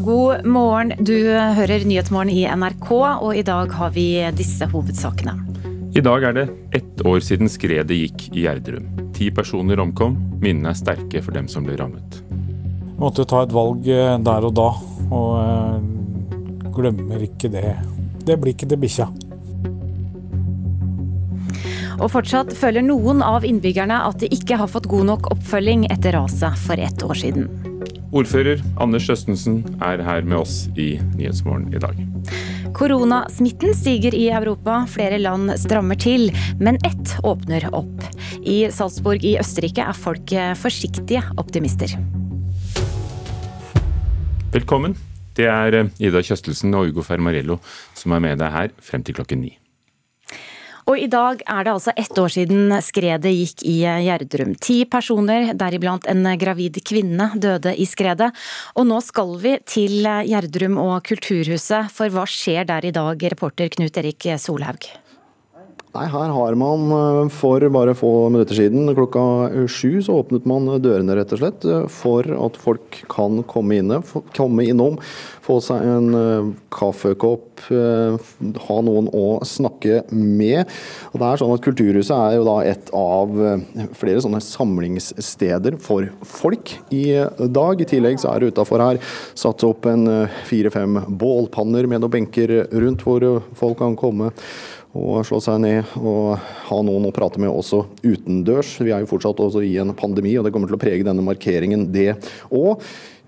God 0.00 0.46
morgen. 0.46 0.92
Du 1.04 1.14
hører 1.36 1.84
Nyhetsmorgen 1.84 2.30
i 2.32 2.46
NRK, 2.48 2.90
og 2.94 3.36
i 3.36 3.42
dag 3.44 3.72
har 3.76 3.90
vi 3.92 4.06
disse 4.36 4.64
hovedsakene. 4.72 5.34
I 5.92 6.00
dag 6.00 6.24
er 6.24 6.36
det 6.36 6.44
ett 6.78 7.02
år 7.04 7.18
siden 7.20 7.50
skredet 7.52 7.98
gikk 7.98 8.30
i 8.32 8.46
Gjerdrum. 8.46 8.86
Ti 9.12 9.28
personer 9.34 9.82
omkom. 9.82 10.14
Minnene 10.40 10.72
er 10.72 10.78
sterke 10.78 11.20
for 11.20 11.36
dem 11.36 11.50
som 11.52 11.66
ble 11.66 11.76
rammet. 11.76 12.22
Vi 12.30 12.96
måtte 13.02 13.26
ta 13.28 13.42
et 13.44 13.52
valg 13.52 13.88
eh, 13.90 14.14
der 14.24 14.46
og 14.48 14.54
da, 14.56 14.68
og 15.12 15.32
eh, 15.42 16.70
glemmer 16.72 17.26
ikke 17.26 17.50
det. 17.52 17.74
Det 18.24 18.38
blir 18.40 18.56
ikke 18.56 18.70
til 18.70 18.80
bikkja. 18.80 19.10
Og 22.00 22.08
fortsatt 22.14 22.54
føler 22.56 22.86
noen 22.86 23.20
av 23.22 23.44
innbyggerne 23.44 24.00
at 24.08 24.22
de 24.24 24.32
ikke 24.32 24.56
har 24.62 24.70
fått 24.72 24.88
god 24.90 25.10
nok 25.10 25.28
oppfølging 25.34 25.84
etter 25.92 26.16
raset 26.16 26.56
for 26.64 26.80
ett 26.80 27.04
år 27.04 27.20
siden. 27.26 27.50
Ordfører 28.12 28.60
Anders 28.76 29.06
Østensen 29.08 29.62
er 29.80 30.02
her 30.04 30.26
med 30.28 30.42
oss 30.42 30.66
i 30.76 30.98
Nyhetsmorgen 31.16 31.70
i 31.72 31.80
dag. 31.80 31.96
Koronasmitten 32.76 33.72
stiger 33.72 34.12
i 34.12 34.26
Europa, 34.28 34.82
flere 34.84 35.16
land 35.16 35.54
strammer 35.60 35.96
til, 35.96 36.28
men 36.60 36.76
ett 36.84 37.14
åpner 37.24 37.64
opp. 37.72 38.04
I 38.44 38.66
Salzburg 38.68 39.24
i 39.24 39.38
Østerrike 39.40 39.86
er 39.88 39.96
folk 39.96 40.34
forsiktige 40.60 41.24
optimister. 41.40 41.96
Velkommen. 44.52 44.98
Det 45.32 45.48
er 45.48 45.78
Ida 45.96 46.20
Kjøstelsen 46.20 46.76
og 46.76 46.92
Ugo 46.92 47.06
Fermarello 47.06 47.62
som 47.96 48.12
er 48.12 48.26
med 48.28 48.44
deg 48.44 48.52
her 48.52 48.76
frem 48.84 49.08
til 49.08 49.16
klokken 49.16 49.40
ni. 49.46 49.56
Og 50.90 50.98
i 50.98 51.08
dag 51.10 51.42
er 51.46 51.64
det 51.64 51.74
altså 51.74 51.94
ett 51.96 52.18
år 52.18 52.32
siden 52.34 52.74
skredet 52.82 53.32
gikk 53.32 53.62
i 53.68 53.76
Gjerdrum. 53.82 54.56
Ti 54.62 54.82
personer, 54.90 55.52
deriblant 55.58 56.08
en 56.10 56.26
gravid 56.38 56.80
kvinne, 56.86 57.30
døde 57.38 57.74
i 57.76 57.86
skredet. 57.88 58.32
Og 58.74 58.88
nå 58.90 58.98
skal 59.04 59.36
vi 59.42 59.56
til 59.68 60.02
Gjerdrum 60.02 60.80
og 60.82 60.98
Kulturhuset, 61.06 61.92
for 61.94 62.12
hva 62.12 62.26
skjer 62.28 62.66
der 62.68 62.88
i 62.88 62.94
dag, 62.94 63.28
reporter 63.34 63.70
Knut 63.72 64.02
Erik 64.02 64.26
Solhaug? 64.42 64.90
Nei, 65.92 66.06
Her 66.08 66.30
har 66.32 66.54
man 66.56 66.86
eh, 66.96 67.26
for 67.36 67.60
bare 67.68 67.92
få 67.92 68.10
minutter 68.32 68.56
siden, 68.56 68.88
klokka 68.96 69.22
sju, 69.68 70.00
så 70.00 70.22
åpnet 70.22 70.46
man 70.48 70.70
dørene 70.80 71.18
rett 71.18 71.34
og 71.36 71.42
slett 71.42 71.66
eh, 71.68 71.84
for 71.92 72.24
at 72.32 72.56
folk 72.56 73.02
kan 73.12 73.42
komme, 73.44 73.76
inne, 73.76 73.98
komme 74.32 74.64
innom, 74.72 74.96
få 75.44 75.58
seg 75.60 75.84
en 75.84 76.16
eh, 76.16 76.50
kaffekopp, 76.72 77.50
ha 77.68 78.76
noen 78.82 79.06
å 79.14 79.36
snakke 79.46 80.00
med. 80.10 80.64
Og 81.12 81.20
det 81.20 81.28
er 81.28 81.42
sånn 81.42 81.52
at 81.54 81.62
Kulturhuset 81.62 82.16
er 82.16 82.38
jo 82.38 82.46
da 82.48 82.56
et 82.66 82.88
av 82.96 83.36
flere 83.94 84.24
sånne 84.24 84.40
samlingssteder 84.42 85.76
for 85.84 86.08
folk 86.26 86.72
i 86.90 87.04
dag. 87.38 87.84
I 87.84 87.86
tillegg 87.92 88.18
så 88.18 88.32
er 88.32 88.42
det 88.42 88.56
utafor 88.56 88.82
her 88.82 88.98
satt 89.38 89.62
opp 89.68 89.86
en 89.92 90.08
fire-fem 90.48 91.04
bålpanner 91.06 91.86
med 91.86 92.02
noen 92.02 92.16
benker 92.16 92.56
rundt 92.72 93.06
hvor 93.06 93.28
folk 93.60 93.78
kan 93.84 93.94
komme 94.00 94.32
og 94.92 95.24
slå 95.24 95.40
seg 95.40 95.60
ned 95.62 95.94
og 96.00 96.36
ha 96.68 96.78
noen 96.84 97.08
å 97.08 97.14
prate 97.14 97.40
med 97.40 97.50
også 97.52 97.84
utendørs. 98.04 98.74
Vi 98.84 98.92
er 98.92 99.02
jo 99.02 99.10
fortsatt 99.10 99.40
også 99.40 99.64
i 99.64 99.74
en 99.80 99.94
pandemi, 99.96 100.34
og 100.36 100.46
det 100.46 100.52
kommer 100.52 100.68
til 100.68 100.76
å 100.76 100.82
prege 100.82 101.06
denne 101.06 101.24
markeringen, 101.24 101.88
det 101.94 102.12
òg. 102.52 102.82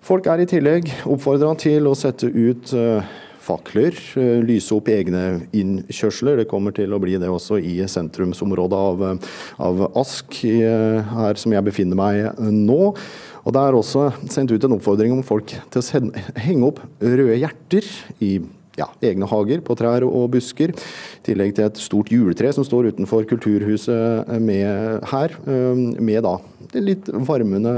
Folk 0.05 0.27
er 0.29 0.43
i 0.43 0.49
tillegg 0.49 0.91
oppfordra 1.09 1.55
til 1.57 1.89
å 1.89 1.95
sette 1.97 2.29
ut 2.29 2.75
uh, 2.77 3.15
fakler, 3.41 3.97
uh, 4.21 4.43
lyse 4.45 4.75
opp 4.77 4.91
egne 4.93 5.47
innkjørsler. 5.57 6.43
Det 6.43 6.51
kommer 6.51 6.75
til 6.77 6.93
å 6.93 7.01
bli 7.01 7.17
det 7.21 7.31
også 7.33 7.57
i 7.57 7.79
sentrumsområdet 7.89 8.83
av, 8.91 9.07
av 9.65 9.81
Ask, 9.97 10.43
uh, 10.45 11.01
her 11.15 11.41
som 11.41 11.57
jeg 11.57 11.65
befinner 11.65 11.97
meg 11.97 12.45
nå. 12.45 12.93
Og 13.45 13.57
Det 13.57 13.63
er 13.63 13.79
også 13.79 14.11
sendt 14.33 14.53
ut 14.53 14.69
en 14.69 14.77
oppfordring 14.77 15.17
om 15.17 15.25
folk 15.25 15.57
til 15.73 15.81
å 15.81 16.13
henge 16.45 16.69
opp 16.69 16.85
røde 17.01 17.41
hjerter 17.41 17.89
i 18.21 18.35
ja, 18.79 18.89
egne 19.05 19.29
hager 19.31 19.63
på 19.65 19.77
trær 19.79 20.07
og 20.07 20.31
busker. 20.35 20.75
I 20.75 21.25
tillegg 21.27 21.55
til 21.57 21.69
et 21.69 21.81
stort 21.81 22.13
juletre 22.13 22.53
som 22.55 22.67
står 22.67 22.93
utenfor 22.95 23.27
kulturhuset 23.31 24.31
med 24.43 25.05
her, 25.11 25.37
med 25.45 26.25
da 26.27 26.37
litt 26.75 27.11
varmende 27.29 27.75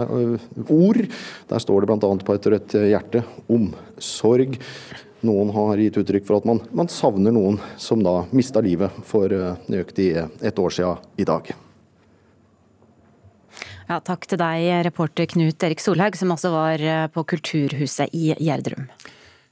ord. 0.73 1.03
Der 1.51 1.63
står 1.63 1.85
det 1.85 1.91
bl.a. 1.91 2.15
på 2.25 2.37
et 2.37 2.49
rødt 2.55 2.79
hjerte 2.87 3.25
omsorg. 3.53 4.57
Noen 5.27 5.51
har 5.55 5.81
gitt 5.81 5.99
uttrykk 6.01 6.27
for 6.29 6.41
at 6.41 6.49
man, 6.49 6.61
man 6.77 6.91
savner 6.93 7.35
noen 7.35 7.59
som 7.81 8.03
da 8.05 8.21
mista 8.37 8.63
livet 8.65 8.95
for 9.09 9.33
nøyaktig 9.67 10.11
et 10.17 10.61
år 10.61 10.77
siden 10.77 11.07
i 11.21 11.27
dag. 11.29 11.53
Ja, 13.87 14.01
takk 14.03 14.27
til 14.27 14.41
deg, 14.41 14.65
reporter 14.89 15.29
Knut 15.31 15.63
Erik 15.63 15.83
Solhaug, 15.83 16.17
som 16.19 16.33
også 16.35 16.51
var 16.51 16.83
på 17.15 17.23
Kulturhuset 17.35 18.11
i 18.19 18.33
Gjerdrum. 18.35 18.89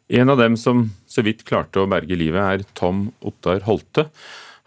En 0.08 0.28
av 0.28 0.38
dem 0.38 0.56
som 0.60 0.90
så 1.08 1.24
vidt 1.24 1.46
klarte 1.48 1.80
å 1.80 1.88
berge 1.88 2.16
livet, 2.18 2.42
er 2.42 2.64
Tom 2.76 3.08
Ottar 3.24 3.64
Holte. 3.64 4.08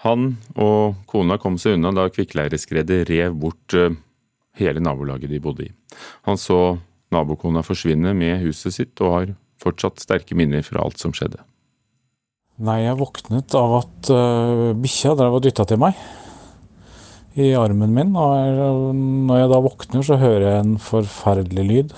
Han 0.06 0.36
og 0.58 0.98
kona 1.10 1.38
kom 1.42 1.58
seg 1.62 1.78
unna 1.78 1.92
da 1.94 2.08
kvikkleireskredet 2.14 3.04
rev 3.10 3.36
bort 3.38 3.76
eh, 3.78 3.94
hele 4.58 4.82
nabolaget 4.82 5.30
de 5.30 5.42
bodde 5.42 5.68
i. 5.68 5.74
Han 6.30 6.40
så 6.42 6.78
nabokona 7.14 7.64
forsvinne 7.66 8.14
med 8.18 8.42
huset 8.44 8.76
sitt, 8.76 8.96
og 9.02 9.14
har 9.14 9.36
fortsatt 9.62 10.02
sterke 10.04 10.38
minner 10.38 10.66
fra 10.66 10.84
alt 10.84 11.02
som 11.02 11.14
skjedde. 11.16 11.40
Nei, 12.58 12.82
jeg 12.88 12.98
våknet 12.98 13.54
av 13.58 13.76
at 13.84 14.10
uh, 14.10 14.74
bikkja 14.78 15.14
drev 15.18 15.38
og 15.38 15.44
dytta 15.46 15.66
til 15.70 15.82
meg 15.82 15.98
i 17.38 17.52
armen 17.58 17.94
min. 17.94 18.16
Og 18.18 18.96
når 18.98 19.44
jeg 19.44 19.52
da 19.54 19.60
våkner, 19.62 20.06
så 20.06 20.18
hører 20.18 20.48
jeg 20.48 20.64
en 20.64 20.78
forferdelig 20.82 21.66
lyd. 21.70 21.94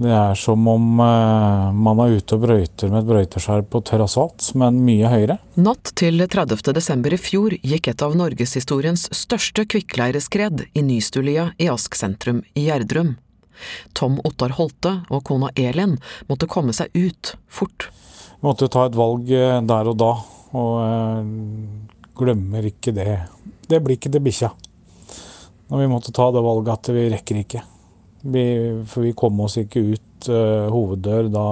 Det 0.00 0.08
er 0.08 0.36
som 0.38 0.64
om 0.70 0.84
uh, 0.96 1.72
man 1.76 1.98
er 2.00 2.14
ute 2.16 2.38
og 2.38 2.46
brøyter 2.46 2.88
med 2.88 3.02
et 3.02 3.08
brøyteskjær 3.10 3.66
på 3.68 3.82
tørr 3.84 4.06
asfalt, 4.06 4.46
men 4.56 4.78
mye 4.86 5.08
høyere. 5.12 5.34
Natt 5.60 5.90
til 6.00 6.22
30. 6.24 6.70
desember 6.72 7.12
i 7.12 7.18
fjor 7.20 7.52
gikk 7.60 7.90
et 7.92 8.04
av 8.06 8.14
norgeshistoriens 8.16 9.10
største 9.12 9.66
kvikkleireskred 9.68 10.62
i 10.72 10.84
Nystulia 10.86 11.50
i 11.60 11.68
Ask 11.68 11.98
sentrum 12.00 12.40
i 12.56 12.64
Gjerdrum. 12.70 13.18
Tom 13.92 14.16
Ottar 14.24 14.54
Holte 14.56 14.94
og 15.12 15.20
kona 15.28 15.50
Elin 15.52 15.98
måtte 16.30 16.48
komme 16.48 16.72
seg 16.72 16.96
ut 16.96 17.34
fort. 17.44 17.90
Vi 18.38 18.48
måtte 18.48 18.70
ta 18.72 18.86
et 18.88 18.96
valg 18.96 19.28
eh, 19.36 19.58
der 19.68 19.90
og 19.92 19.98
da, 20.00 20.14
og 20.56 20.78
uh, 20.80 22.00
glemmer 22.16 22.70
ikke 22.70 22.96
det. 22.96 23.18
Det 23.68 23.82
blir 23.84 24.00
ikke 24.00 24.14
til 24.16 24.24
bikkja. 24.24 24.50
Når 25.68 25.84
vi 25.84 25.90
måtte 25.92 26.16
ta 26.16 26.30
det 26.32 26.40
valget 26.48 26.72
at 26.72 26.90
vi 26.96 27.04
rekker 27.12 27.42
ikke. 27.44 27.62
Vi, 28.20 28.44
for 28.86 29.06
vi 29.06 29.12
kom 29.16 29.40
oss 29.40 29.56
ikke 29.60 29.82
ut 29.94 30.30
uh, 30.30 30.68
hoveddør. 30.72 31.30
Da, 31.32 31.46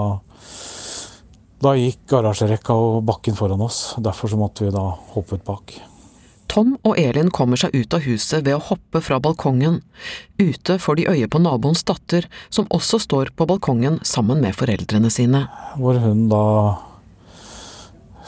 da 1.65 1.77
gikk 1.79 2.03
garasjerekka 2.13 2.77
og 2.77 3.05
bakken 3.09 3.39
foran 3.39 3.63
oss. 3.65 3.95
Derfor 3.97 4.33
så 4.33 4.41
måtte 4.41 4.67
vi 4.67 4.75
da 4.75 4.91
hoppe 5.15 5.39
ut 5.39 5.47
bak. 5.47 5.79
Tom 6.49 6.79
og 6.81 6.97
Elin 6.97 7.29
kommer 7.31 7.61
seg 7.61 7.75
ut 7.77 7.93
av 7.93 8.05
huset 8.09 8.45
ved 8.47 8.57
å 8.57 8.63
hoppe 8.71 9.03
fra 9.05 9.19
balkongen. 9.21 9.83
Ute 10.41 10.79
får 10.81 10.99
de 10.99 11.09
øye 11.13 11.29
på 11.29 11.41
naboens 11.45 11.85
datter, 11.87 12.25
som 12.49 12.69
også 12.73 13.03
står 13.05 13.35
på 13.37 13.47
balkongen 13.49 14.01
sammen 14.03 14.41
med 14.43 14.57
foreldrene 14.57 15.11
sine. 15.13 15.45
Hvor 15.77 16.01
hun 16.01 16.25
da 16.33 16.45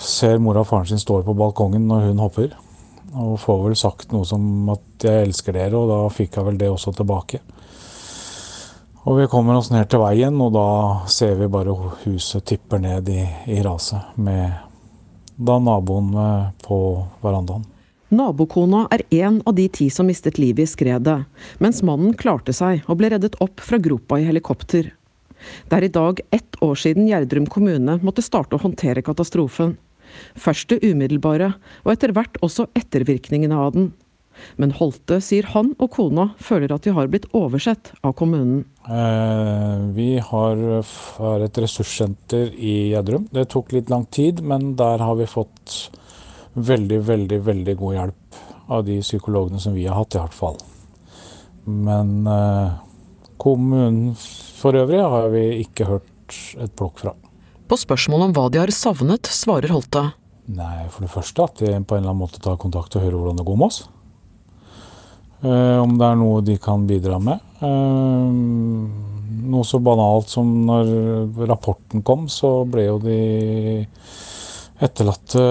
ser 0.01 0.41
mora 0.41 0.65
og 0.65 0.69
faren 0.69 0.89
sin 0.93 1.01
står 1.01 1.25
på 1.27 1.37
balkongen 1.37 1.89
når 1.89 2.11
hun 2.11 2.21
hopper. 2.23 2.53
Og 3.11 3.39
får 3.43 3.65
vel 3.65 3.79
sagt 3.79 4.13
noe 4.13 4.25
som 4.25 4.69
at 4.71 4.85
'jeg 5.03 5.27
elsker 5.27 5.53
dere', 5.53 5.75
og 5.75 5.89
da 5.89 6.01
fikk 6.09 6.37
jeg 6.37 6.45
vel 6.45 6.59
det 6.59 6.71
også 6.71 6.95
tilbake. 6.95 7.41
Og 9.09 9.17
vi 9.17 9.29
kommer 9.33 9.57
oss 9.57 9.71
ned 9.73 9.89
til 9.89 10.03
veien, 10.03 10.37
og 10.45 10.53
da 10.53 10.67
ser 11.09 11.39
vi 11.39 11.49
bare 11.49 11.73
huset 12.05 12.45
tipper 12.45 12.83
ned 12.83 13.09
i, 13.09 13.23
i 13.49 13.61
raset. 13.65 14.13
Med 14.21 14.53
da 15.41 15.57
naboen 15.63 16.13
på 16.61 16.79
verandaen. 17.25 17.65
Nabokona 18.11 18.89
er 18.91 19.05
en 19.23 19.39
av 19.47 19.55
de 19.55 19.69
ti 19.71 19.87
som 19.95 20.09
mistet 20.11 20.39
livet 20.43 20.67
i 20.67 20.71
skredet, 20.71 21.21
mens 21.63 21.79
mannen 21.87 22.17
klarte 22.19 22.53
seg 22.53 22.83
og 22.91 22.99
ble 22.99 23.13
reddet 23.13 23.39
opp 23.41 23.63
fra 23.63 23.79
gropa 23.79 24.19
i 24.19 24.27
helikopter. 24.27 24.91
Det 25.71 25.79
er 25.79 25.87
i 25.87 25.93
dag 25.95 26.21
ett 26.35 26.59
år 26.61 26.75
siden 26.77 27.07
Gjerdrum 27.09 27.47
kommune 27.49 27.97
måtte 28.03 28.25
starte 28.27 28.59
å 28.59 28.65
håndtere 28.65 29.05
katastrofen. 29.07 29.77
Først 30.35 30.75
det 30.75 30.83
umiddelbare, 30.83 31.53
og 31.87 31.93
etter 31.95 32.13
hvert 32.13 32.37
også 32.43 32.67
ettervirkningene 32.77 33.57
av 33.57 33.73
den. 33.79 33.93
Men 34.61 34.75
Holte 34.79 35.21
sier 35.25 35.49
han 35.55 35.73
og 35.79 35.91
kona 35.97 36.31
føler 36.41 36.75
at 36.75 36.87
de 36.87 36.95
har 36.97 37.11
blitt 37.13 37.29
oversett 37.37 37.93
av 38.07 38.15
kommunen. 38.19 38.65
Eh, 38.87 39.87
vi 39.97 40.11
har, 40.19 40.65
et 41.45 41.63
ressurssenter 41.65 42.53
i 42.57 42.93
Gjerdrum. 42.93 43.29
Det 43.33 43.49
tok 43.53 43.75
litt 43.77 43.91
lang 43.93 44.07
tid, 44.11 44.43
men 44.43 44.75
der 44.81 45.03
har 45.05 45.19
vi 45.21 45.29
fått 45.31 45.91
veldig, 46.55 47.01
veldig, 47.07 47.41
veldig 47.47 47.77
god 47.79 47.97
hjelp 47.99 48.41
av 48.71 48.85
de 48.87 49.01
psykologene 49.03 49.61
som 49.63 49.75
vi 49.75 49.87
har 49.87 49.99
hatt, 49.99 50.15
i 50.15 50.23
hvert 50.23 50.37
fall. 50.37 50.61
Men 51.71 52.27
eh, 52.31 52.79
kommunen 53.41 54.15
for 54.61 54.77
øvrig 54.77 55.03
har 55.03 55.29
vi 55.35 55.45
ikke 55.65 55.89
hørt 55.89 56.39
et 56.61 56.73
plukk 56.79 57.03
fra. 57.03 57.15
På 57.71 57.79
spørsmål 57.79 58.29
om 58.29 58.33
hva 58.35 58.49
de 58.51 58.59
har 58.59 58.73
savnet, 58.75 59.29
svarer 59.31 59.71
Holte. 59.71 60.11
Nei, 60.51 60.89
For 60.91 61.05
det 61.05 61.13
første 61.13 61.45
at 61.47 61.61
de 61.63 61.71
på 61.87 61.95
en 61.95 62.03
eller 62.03 62.11
annen 62.11 62.25
måte 62.25 62.43
tar 62.43 62.59
kontakt 62.59 62.97
og 62.97 63.05
hører 63.05 63.19
hvordan 63.19 63.39
det 63.39 63.47
går 63.47 63.59
med 63.61 63.71
oss. 63.71 63.85
Eh, 65.41 65.79
om 65.81 65.97
det 65.99 66.07
er 66.09 66.19
noe 66.21 66.43
de 66.45 66.57
kan 66.61 66.87
bidra 66.89 67.21
med. 67.23 67.41
Noe 69.51 69.65
så 69.67 69.81
banalt 69.83 70.29
som 70.33 70.51
når 70.69 71.47
rapporten 71.49 72.05
kom, 72.07 72.29
så 72.29 72.63
ble 72.69 72.87
jo 72.87 72.99
de 73.03 73.19
etterlatte 74.81 75.43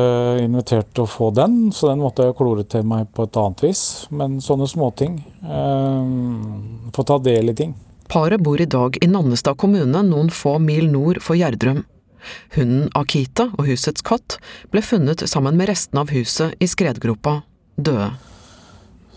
invitert 0.41 0.89
til 0.93 1.05
å 1.05 1.09
få 1.09 1.29
den, 1.37 1.67
så 1.73 1.91
den 1.91 2.01
måtte 2.01 2.25
jeg 2.25 2.37
klore 2.37 2.65
til 2.65 2.87
meg 2.89 3.11
på 3.13 3.27
et 3.27 3.37
annet 3.37 3.61
vis. 3.67 3.83
Men 4.09 4.39
sånne 4.41 4.69
småting. 4.69 5.19
Få 6.95 7.05
ta 7.05 7.19
del 7.21 7.53
i 7.53 7.57
ting. 7.57 7.75
Paret 8.09 8.41
bor 8.41 8.57
i 8.61 8.65
dag 8.65 8.97
i 8.97 9.09
Nannestad 9.09 9.59
kommune, 9.61 10.01
noen 10.01 10.31
få 10.33 10.55
mil 10.63 10.89
nord 10.89 11.21
for 11.21 11.37
Gjerdrum. 11.37 11.83
Hunden 12.55 12.89
Akita 12.97 13.51
og 13.53 13.67
husets 13.69 14.01
katt 14.05 14.39
ble 14.73 14.81
funnet 14.81 15.21
sammen 15.29 15.59
med 15.59 15.69
restene 15.69 16.01
av 16.03 16.13
huset 16.15 16.57
i 16.57 16.67
skredgropa, 16.69 17.41
døde. 17.77 18.09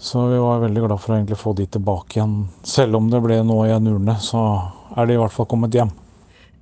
Så 0.03 0.27
vi 0.27 0.39
var 0.43 0.65
veldig 0.65 0.83
glad 0.83 0.99
for 0.99 1.15
å 1.15 1.19
egentlig 1.21 1.39
få 1.39 1.53
de 1.55 1.69
tilbake 1.77 2.19
igjen. 2.19 2.33
Selv 2.67 2.99
om 2.99 3.11
det 3.11 3.21
ble 3.23 3.39
nå 3.47 3.61
i 3.69 3.75
en 3.75 3.87
urne, 3.87 4.17
så 4.19 4.41
er 4.99 5.07
de 5.07 5.15
i 5.15 5.21
hvert 5.21 5.35
fall 5.35 5.47
kommet 5.51 5.77
hjem. 5.79 5.93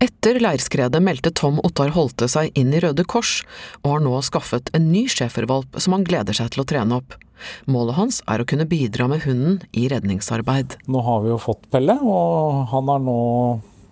Etter 0.00 0.36
leirskredet 0.40 1.00
meldte 1.04 1.32
Tom 1.36 1.56
Ottar 1.64 1.94
Holte 1.96 2.28
seg 2.28 2.52
inn 2.56 2.74
i 2.76 2.82
Røde 2.84 3.04
Kors, 3.08 3.40
og 3.80 3.94
har 3.94 4.04
nå 4.04 4.12
skaffet 4.24 4.68
en 4.76 4.90
ny 4.92 5.06
schæfervalp 5.12 5.80
som 5.80 5.96
han 5.96 6.04
gleder 6.08 6.36
seg 6.36 6.52
til 6.52 6.64
å 6.64 6.68
trene 6.68 7.00
opp. 7.00 7.16
Målet 7.64 7.96
hans 7.96 8.20
er 8.28 8.44
å 8.44 8.48
kunne 8.48 8.68
bidra 8.68 9.08
med 9.08 9.24
hunden 9.24 9.58
i 9.72 9.88
redningsarbeid. 9.92 10.76
Nå 10.92 11.04
har 11.04 11.24
vi 11.24 11.32
jo 11.32 11.40
fått 11.40 11.64
Pelle, 11.72 11.96
og 12.04 12.68
han 12.74 12.92
er 12.92 13.04
nå 13.08 13.18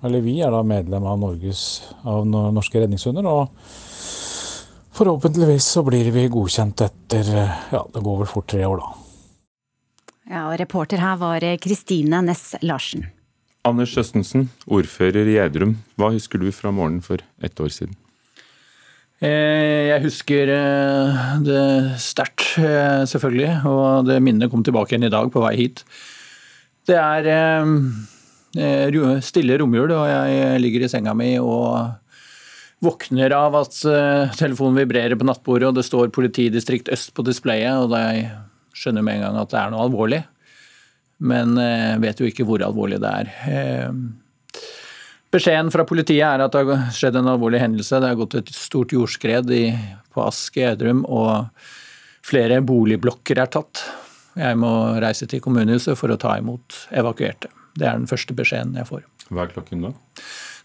eller 0.05 0.23
vi 0.23 0.37
er 0.45 0.53
da 0.55 0.63
medlem 0.63 1.09
av, 1.09 1.19
Norges, 1.19 1.65
av 2.07 2.23
Norske 2.29 2.85
redningshunder. 2.85 3.27
Og 3.27 3.49
forhåpentligvis 4.95 5.73
så 5.75 5.83
blir 5.89 6.13
vi 6.15 6.29
godkjent 6.31 6.85
etter 6.87 7.33
ja, 7.73 7.83
det 7.83 8.05
går 8.05 8.23
vel 8.23 8.31
fort 8.31 8.53
tre 8.53 8.65
år, 8.69 8.85
da. 8.85 9.08
Ja, 10.29 10.49
og 10.51 10.59
Reporter 10.61 11.01
her 11.01 11.17
var 11.21 11.45
Kristine 11.63 12.21
Næss 12.25 12.53
Larsen. 12.63 13.07
Anders 13.67 13.97
Østensen, 14.01 14.49
ordfører 14.69 15.27
i 15.27 15.39
Gjerdrum. 15.39 15.79
Hva 15.99 16.13
husker 16.15 16.41
du 16.41 16.51
fra 16.55 16.73
morgenen 16.73 17.03
for 17.05 17.25
ett 17.43 17.59
år 17.61 17.73
siden? 17.75 17.97
Eh, 19.19 19.89
jeg 19.89 20.05
husker 20.05 20.53
eh, 20.55 21.25
det 21.43 21.65
sterkt, 22.05 22.53
eh, 22.61 23.03
selvfølgelig. 23.09 23.57
Og 23.67 24.07
det 24.07 24.21
minnet 24.23 24.53
kom 24.53 24.63
tilbake 24.65 24.95
igjen 24.95 25.09
i 25.09 25.13
dag 25.13 25.33
på 25.33 25.43
vei 25.43 25.57
hit. 25.59 25.83
Det 26.89 26.97
er 26.97 27.27
Eh, 28.57 29.21
stille 29.21 29.59
romjul, 29.61 29.93
og 29.93 30.07
jeg 30.09 30.61
ligger 30.63 30.85
i 30.85 30.89
senga 30.89 31.13
mi 31.17 31.35
og 31.39 31.93
våkner 32.85 33.35
av 33.35 33.59
at 33.59 33.77
eh, 33.91 34.37
telefonen 34.39 34.79
vibrerer 34.79 35.19
på 35.19 35.27
nattbordet, 35.27 35.69
og 35.69 35.77
det 35.77 35.85
står 35.85 36.13
politidistrikt 36.15 36.89
øst 36.95 37.13
på 37.15 37.27
displayet, 37.27 37.77
og 37.77 37.93
jeg 37.93 38.31
skjønner 38.79 39.05
med 39.05 39.19
en 39.19 39.27
gang 39.27 39.39
at 39.43 39.53
det 39.53 39.61
er 39.61 39.75
noe 39.75 39.85
alvorlig. 39.87 40.23
Men 41.29 41.59
eh, 41.59 41.99
vet 42.03 42.23
jo 42.23 42.31
ikke 42.31 42.47
hvor 42.47 42.63
alvorlig 42.63 43.01
det 43.03 43.13
er. 43.23 43.93
Beskjeden 45.29 45.69
fra 45.75 45.85
politiet 45.85 46.25
er 46.25 46.41
at 46.41 46.55
det 46.55 46.63
har 46.65 46.93
skjedd 46.95 47.19
en 47.21 47.29
alvorlig 47.35 47.61
hendelse. 47.61 47.99
Det 48.01 48.13
har 48.15 48.17
gått 48.17 48.39
et 48.39 48.53
stort 48.55 48.95
jordskred 48.95 49.51
i, 49.53 49.67
på 50.15 50.23
Ask 50.25 50.57
i 50.57 50.63
Gjerdrum, 50.63 51.03
og 51.05 51.51
flere 52.25 52.63
boligblokker 52.65 53.43
er 53.43 53.51
tatt. 53.53 53.83
Jeg 54.39 54.57
må 54.61 54.71
reise 55.03 55.29
til 55.29 55.43
kommunehuset 55.45 55.99
for 55.99 56.15
å 56.15 56.21
ta 56.21 56.39
imot 56.41 56.87
evakuerte. 56.97 57.51
Det 57.77 57.85
er 57.85 57.99
den 57.99 58.09
første 58.09 58.37
beskjeden 58.39 58.79
jeg 58.79 58.89
får. 58.89 59.05
Hva 59.29 59.45
er 59.45 59.53
klokken 59.53 59.85
da? 59.85 59.93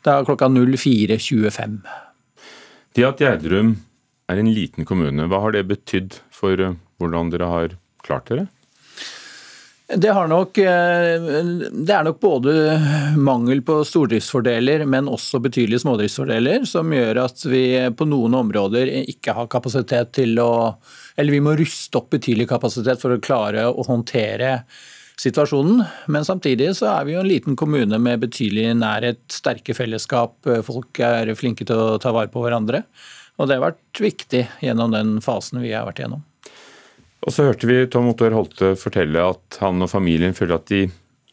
Det 0.03 0.13
er 0.13 0.27
klokka 0.27 0.47
04.25. 0.51 1.77
Det 2.93 3.05
at 3.07 3.23
Gjerdrum 3.23 3.75
er 4.31 4.39
en 4.39 4.51
liten 4.55 4.87
kommune, 4.87 5.27
hva 5.27 5.41
har 5.43 5.55
det 5.55 5.65
betydd 5.67 6.21
for 6.31 6.59
eh, 6.61 6.77
hvordan 7.01 7.33
dere 7.33 7.51
har 7.51 7.75
klart 8.05 8.29
dere? 8.31 8.47
Det, 9.95 10.13
nok, 10.27 10.57
eh, 10.57 11.25
det 11.71 11.93
er 11.93 12.05
nok 12.07 12.19
både 12.23 12.53
mangel 13.19 13.59
på 13.65 13.81
stordriftsfordeler, 13.85 14.85
men 14.89 15.09
også 15.11 15.41
betydelige 15.43 15.83
smådriftsfordeler, 15.83 16.63
som 16.69 16.93
gjør 16.95 17.19
at 17.25 17.43
vi 17.45 17.65
på 17.97 18.07
noen 18.07 18.37
områder 18.39 18.89
ikke 19.03 19.35
har 19.37 19.51
kapasitet 19.51 20.13
til 20.15 20.39
å 20.41 20.53
Eller 21.15 21.35
vi 21.35 21.43
må 21.45 21.51
ruste 21.53 21.99
opp 21.99 22.09
betydelig 22.09 22.47
kapasitet 22.49 22.97
for 22.97 23.13
å 23.13 23.21
klare 23.21 23.67
å 23.69 23.83
håndtere 23.85 24.63
situasjonen. 25.21 25.83
Men 26.09 26.25
samtidig 26.25 26.71
så 26.79 26.87
er 26.89 27.05
vi 27.05 27.13
jo 27.13 27.19
en 27.21 27.29
liten 27.29 27.55
kommune 27.59 27.99
med 28.01 28.23
betydelig 28.23 28.71
nærhet, 28.79 29.21
sterke 29.29 29.75
fellesskap. 29.77 30.39
Folk 30.65 30.97
er 31.05 31.35
flinke 31.37 31.67
til 31.69 31.77
å 31.77 31.99
ta 32.01 32.15
vare 32.15 32.33
på 32.33 32.41
hverandre. 32.41 32.81
Og 33.37 33.45
det 33.45 33.59
har 33.59 33.67
vært 33.67 34.01
viktig 34.01 34.47
gjennom 34.65 34.89
den 34.95 35.19
fasen 35.21 35.61
vi 35.61 35.75
har 35.75 35.85
vært 35.85 36.01
gjennom. 36.01 36.25
Og 37.23 37.31
så 37.31 37.47
hørte 37.47 37.69
vi 37.69 37.77
Tom 37.91 38.09
Ottar 38.11 38.35
Holte 38.35 38.73
fortelle 38.79 39.21
at 39.23 39.59
han 39.63 39.83
og 39.83 39.91
familien 39.91 40.35
føler 40.35 40.57
at 40.57 40.67
de 40.71 40.83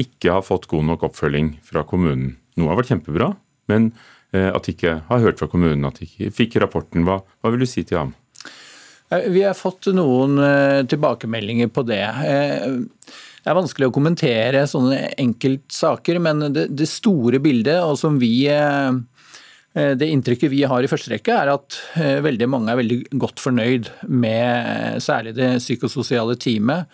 ikke 0.00 0.32
har 0.36 0.46
fått 0.46 0.68
god 0.70 0.86
nok 0.92 1.08
oppfølging 1.10 1.56
fra 1.66 1.82
kommunen. 1.88 2.36
Noe 2.58 2.72
har 2.72 2.78
vært 2.78 2.92
kjempebra, 2.92 3.32
men 3.70 3.90
eh, 4.32 4.48
at 4.48 4.64
de 4.64 4.74
ikke 4.74 4.94
har 5.08 5.24
hørt 5.24 5.40
fra 5.42 5.50
kommunen, 5.50 5.84
at 5.88 5.98
de 5.98 6.06
ikke 6.06 6.30
fikk 6.36 6.60
rapporten. 6.62 7.04
Hva, 7.08 7.20
hva 7.42 7.52
vil 7.52 7.64
du 7.64 7.68
si 7.68 7.84
til 7.84 8.00
ham? 8.00 8.14
Eh, 9.10 9.26
vi 9.34 9.42
har 9.44 9.58
fått 9.58 9.90
noen 9.96 10.38
eh, 10.44 10.78
tilbakemeldinger 10.88 11.72
på 11.74 11.84
det. 11.90 12.04
Det 13.40 13.50
er 13.50 13.58
vanskelig 13.58 13.90
å 13.90 13.94
kommentere 13.94 14.64
sånne 14.70 15.10
enkeltsaker, 15.20 16.20
men 16.22 16.46
det, 16.54 16.88
store 16.88 17.42
bildet, 17.42 17.82
og 17.82 17.98
som 17.98 18.20
vi 18.20 18.34
det 19.98 20.10
inntrykket 20.10 20.52
vi 20.52 20.64
har 20.68 20.84
i 20.84 20.90
første 20.90 21.12
rekke, 21.12 21.36
er 21.36 21.52
at 21.54 21.78
eh, 22.00 22.18
veldig 22.24 22.48
mange 22.50 22.72
er 22.72 22.80
veldig 22.80 23.00
godt 23.22 23.42
fornøyd 23.42 23.90
med 24.08 25.00
særlig 25.04 25.34
det 25.38 25.52
psykososiale 25.62 26.36
teamet, 26.40 26.88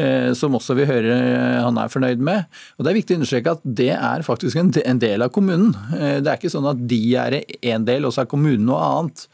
eh, 0.00 0.30
som 0.38 0.58
også 0.58 0.76
vi 0.78 0.88
hører 0.88 1.62
han 1.62 1.80
er 1.80 1.92
fornøyd 1.92 2.22
med. 2.24 2.46
Og 2.76 2.84
Det 2.84 2.92
er 2.92 2.98
viktig 3.00 3.16
å 3.16 3.22
understreke 3.22 3.56
at 3.56 3.66
det 3.82 3.92
er 3.96 4.26
faktisk 4.26 4.60
en 4.62 5.02
del 5.02 5.26
av 5.26 5.32
kommunen. 5.34 5.74
Det 5.92 6.26
er 6.26 6.38
ikke 6.38 6.52
sånn 6.52 6.70
at 6.72 6.86
de 6.90 7.02
er 7.18 7.40
en 7.74 7.88
del, 7.88 8.06
og 8.06 8.14
så 8.14 8.24
er 8.24 8.32
kommunen 8.32 8.66
noe 8.68 8.82
annet. 8.86 9.26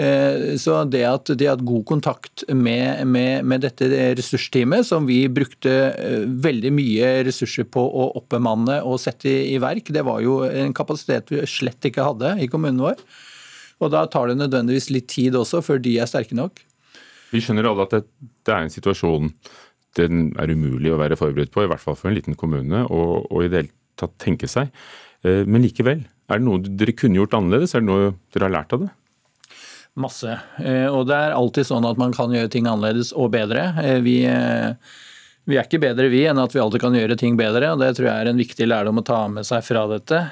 Eh, 0.00 0.56
så 0.60 0.78
det 0.88 1.02
at 1.04 1.30
de 1.36 1.48
hatt 1.48 1.64
god 1.66 1.82
kontakt 1.88 2.44
med, 2.48 3.02
med, 3.10 3.44
med, 3.44 3.64
dette 3.66 3.88
ressursteamet, 4.16 4.86
som 4.88 5.08
vi 5.08 5.24
brukte 5.28 5.72
eh, 5.90 6.22
veldig 6.24 6.72
mye 6.72 7.10
ressurser 7.26 7.66
på 7.68 7.82
å 7.82 8.06
oppbemanne 8.20 8.78
og 8.86 9.00
sette 9.02 9.28
i, 9.28 9.38
i 9.54 9.58
verk, 9.60 9.90
det 9.92 10.04
var 10.06 10.22
jo 10.24 10.40
en 10.46 10.72
kapasitet 10.76 11.32
vi 11.34 11.42
slett 11.50 11.90
ikke 11.90 12.06
hadde 12.06 12.36
i 12.40 12.48
kommunen 12.50 12.80
vår. 12.86 13.02
Og 13.80 13.92
da 13.92 14.06
tar 14.12 14.30
det 14.30 14.38
nødvendigvis 14.40 14.90
litt 14.94 15.08
tid 15.12 15.36
også 15.36 15.60
før 15.64 15.82
de 15.82 15.98
er 16.00 16.08
sterke 16.08 16.36
nok. 16.38 16.62
Vi 17.30 17.42
skjønner 17.44 17.68
alle 17.68 17.86
at 17.86 17.98
det, 17.98 18.04
det 18.46 18.54
er 18.54 18.64
en 18.64 18.72
situasjon 18.72 19.34
den 19.98 20.30
er 20.38 20.52
umulig 20.54 20.92
å 20.92 21.00
være 21.00 21.18
forberedt 21.18 21.52
på, 21.52 21.64
i 21.64 21.70
hvert 21.70 21.82
fall 21.82 21.96
for 21.98 22.10
en 22.10 22.14
liten 22.14 22.36
kommune, 22.38 22.84
og, 22.86 23.26
og 23.26 23.42
i 23.42 23.50
det 23.50 23.64
hele 23.64 23.72
tatt 23.98 24.14
tenke 24.22 24.48
seg. 24.48 24.70
Eh, 25.26 25.42
men 25.44 25.64
likevel, 25.66 26.04
er 26.30 26.40
det 26.40 26.46
noe 26.46 26.62
dere 26.62 26.94
kunne 26.96 27.18
gjort 27.18 27.34
annerledes? 27.36 27.74
Er 27.74 27.82
det 27.82 27.90
noe 27.90 28.12
dere 28.30 28.46
har 28.46 28.54
lært 28.54 28.76
av 28.76 28.84
det? 28.86 28.90
Masse. 29.98 30.38
Eh, 30.62 30.86
og 30.86 31.08
det 31.10 31.18
er 31.18 31.36
alltid 31.36 31.66
sånn 31.66 31.86
at 31.88 31.98
man 32.00 32.14
kan 32.14 32.32
gjøre 32.34 32.50
ting 32.52 32.68
annerledes 32.70 33.12
og 33.16 33.32
bedre. 33.34 33.70
Eh, 33.82 33.98
vi, 34.04 34.20
eh, 34.28 34.72
vi, 35.50 35.58
er 35.58 35.66
ikke 35.66 35.82
bedre 35.82 36.10
vi 36.12 36.24
enn 36.30 36.40
at 36.40 36.54
vi 36.54 36.62
alltid 36.62 36.84
kan 36.84 36.96
gjøre 36.96 37.18
ting 37.18 37.38
bedre, 37.40 37.72
og 37.74 37.82
det 37.82 37.94
tror 37.98 38.10
jeg 38.10 38.16
er 38.24 38.32
en 38.32 38.40
viktig 38.40 38.70
lærdom 38.70 39.02
å 39.02 39.06
ta 39.06 39.24
med 39.32 39.48
seg 39.48 39.64
fra 39.66 39.86
dette. 39.90 40.24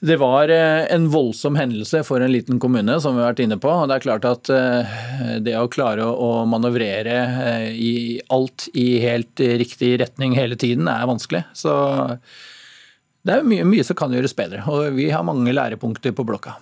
Det 0.00 0.16
var 0.16 0.48
en 0.48 1.10
voldsom 1.12 1.58
hendelse 1.60 2.00
for 2.08 2.24
en 2.24 2.32
liten 2.32 2.56
kommune, 2.56 2.94
som 3.04 3.12
vi 3.12 3.20
har 3.20 3.34
vært 3.34 3.42
inne 3.44 3.58
på. 3.60 3.68
og 3.68 3.90
Det 3.90 3.98
er 3.98 4.04
klart 4.06 4.24
at 4.24 4.50
det 5.44 5.58
å 5.60 5.68
klare 5.68 6.06
å 6.08 6.46
manøvrere 6.48 7.18
i 7.76 8.16
alt 8.32 8.70
i 8.72 8.94
helt 9.04 9.44
riktig 9.60 9.98
retning 10.00 10.32
hele 10.38 10.56
tiden 10.56 10.88
er 10.88 11.04
vanskelig. 11.04 11.44
Så 11.52 11.76
det 13.28 13.36
er 13.36 13.44
mye, 13.44 13.68
mye 13.68 13.84
som 13.84 14.00
kan 14.00 14.16
gjøres 14.16 14.32
bedre, 14.40 14.64
og 14.72 14.96
vi 14.96 15.10
har 15.12 15.28
mange 15.28 15.52
lærepunkter 15.52 16.16
på 16.16 16.24
blokka. 16.24 16.56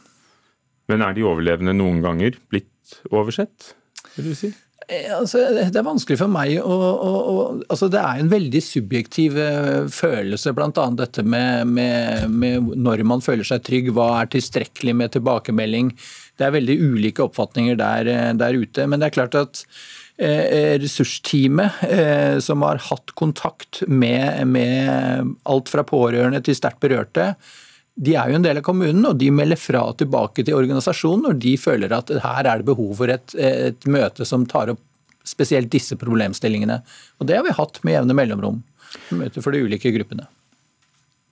Men 0.88 1.04
er 1.04 1.16
de 1.16 1.26
overlevende 1.28 1.76
noen 1.76 2.00
ganger 2.04 2.38
blitt 2.50 2.98
oversett, 3.12 3.74
vil 4.16 4.32
du 4.32 4.38
si? 4.38 4.50
Eh, 4.88 5.10
altså, 5.12 5.42
det 5.52 5.76
er 5.76 5.84
vanskelig 5.84 6.16
for 6.16 6.32
meg 6.32 6.54
å, 6.62 6.72
å, 6.72 7.10
å 7.12 7.42
altså, 7.68 7.90
Det 7.92 8.00
er 8.00 8.22
en 8.22 8.30
veldig 8.32 8.62
subjektiv 8.64 9.36
eh, 9.42 9.84
følelse, 9.92 10.54
bl.a. 10.56 10.70
dette 10.96 11.24
med, 11.26 11.68
med, 11.68 12.24
med, 12.32 12.72
når 12.80 13.04
man 13.08 13.24
føler 13.24 13.44
seg 13.44 13.66
trygg. 13.66 13.92
Hva 13.96 14.08
er 14.22 14.32
tilstrekkelig 14.32 14.96
med 14.96 15.12
tilbakemelding? 15.16 15.92
Det 16.38 16.46
er 16.46 16.56
veldig 16.56 16.78
ulike 16.80 17.26
oppfatninger 17.26 17.76
der, 17.78 18.12
eh, 18.14 18.32
der 18.40 18.56
ute. 18.56 18.88
Men 18.88 19.02
det 19.02 19.10
er 19.10 19.16
klart 19.18 19.36
at 19.36 19.64
eh, 20.16 20.80
ressursteamet 20.80 21.84
eh, 21.88 22.36
som 22.44 22.64
har 22.64 22.80
hatt 22.88 23.12
kontakt 23.18 23.82
med, 23.86 24.46
med 24.48 25.36
alt 25.44 25.72
fra 25.72 25.84
pårørende 25.84 26.40
til 26.46 26.56
sterkt 26.56 26.80
berørte, 26.84 27.34
de 27.98 28.14
er 28.14 28.30
jo 28.30 28.38
en 28.38 28.44
del 28.44 28.60
av 28.60 28.66
kommunen, 28.66 29.02
og 29.08 29.18
de 29.18 29.30
melder 29.34 29.58
fra 29.58 29.82
tilbake 29.98 30.44
til 30.46 30.54
organisasjonen 30.54 31.26
når 31.26 31.38
de 31.42 31.54
føler 31.58 31.94
at 31.96 32.12
her 32.22 32.46
er 32.46 32.60
det 32.60 32.68
behov 32.68 32.92
for 33.00 33.10
et, 33.10 33.34
et 33.34 33.88
møte 33.90 34.26
som 34.28 34.46
tar 34.46 34.70
opp 34.74 34.82
spesielt 35.26 35.70
disse 35.72 35.98
problemstillingene. 35.98 36.78
Og 37.18 37.28
Det 37.28 37.36
har 37.36 37.44
vi 37.44 37.56
hatt 37.56 37.80
med 37.84 37.98
jevne 37.98 38.16
mellomrom. 38.16 38.60
Møter 39.12 39.44
for 39.44 39.52
de 39.52 39.64
ulike 39.66 39.92
gruppene. 39.92 40.28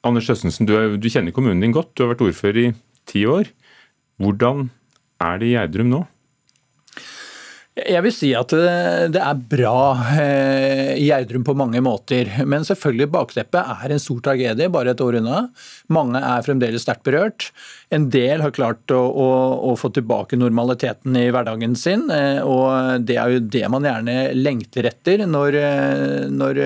Anders 0.06 0.28
Østensen, 0.30 0.66
du, 0.68 0.74
er, 0.76 0.98
du, 1.00 1.08
kjenner 1.10 1.34
kommunen 1.34 1.62
din 1.62 1.74
godt. 1.74 1.94
Du 1.94 2.04
har 2.04 2.12
vært 2.12 2.26
ordfører 2.26 2.60
i 2.60 2.66
ti 3.08 3.24
år. 3.30 3.48
Hvordan 4.22 4.68
er 5.22 5.40
det 5.40 5.48
i 5.48 5.54
Gjerdrum 5.54 5.90
nå? 5.92 6.02
Jeg 7.76 8.00
vil 8.06 8.12
si 8.14 8.30
at 8.32 8.54
det 9.12 9.20
er 9.20 9.40
bra 9.52 9.80
eh, 10.16 10.94
i 10.96 11.10
Gjerdrum 11.10 11.42
på 11.44 11.52
mange 11.60 11.82
måter. 11.84 12.30
Men 12.48 12.64
selvfølgelig 12.64 13.10
bakteppet 13.12 13.68
er 13.74 13.92
en 13.92 14.00
stor 14.00 14.22
tragedie 14.24 14.70
bare 14.72 14.94
et 14.94 15.02
år 15.04 15.18
unna. 15.20 15.42
Mange 15.92 16.22
er 16.24 16.46
fremdeles 16.46 16.86
sterkt 16.86 17.04
berørt. 17.04 17.50
En 17.92 18.08
del 18.08 18.40
har 18.40 18.54
klart 18.56 18.96
å, 18.96 19.02
å, 19.12 19.28
å, 19.68 19.76
få 19.76 19.90
tilbake 19.92 20.40
normaliteten 20.40 21.20
i 21.20 21.28
hverdagen 21.28 21.76
sin. 21.76 22.08
Eh, 22.08 22.40
og 22.40 23.04
det 23.04 23.20
er 23.20 23.36
jo 23.36 23.44
det 23.44 23.66
man 23.68 23.84
gjerne 23.84 24.18
lengter 24.40 24.88
etter 24.88 25.26
når, 25.28 25.60
eh, 25.60 26.20
når 26.32 26.62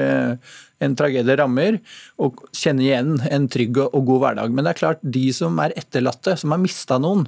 en 0.80 0.94
tragedie 0.96 1.36
rammer, 1.42 1.80
og 2.22 2.38
kjenner 2.56 2.86
igjen 2.86 3.16
en 3.26 3.50
trygg 3.50 3.82
og 3.82 3.98
god 3.98 4.22
hverdag. 4.28 4.54
Men 4.54 4.62
det 4.62 4.76
er 4.76 4.82
klart, 4.84 5.02
de 5.02 5.26
som 5.34 5.58
er 5.58 5.74
etterlatte, 5.74 6.38
som 6.38 6.54
har 6.54 6.62
mista 6.62 7.02
noen, 7.02 7.26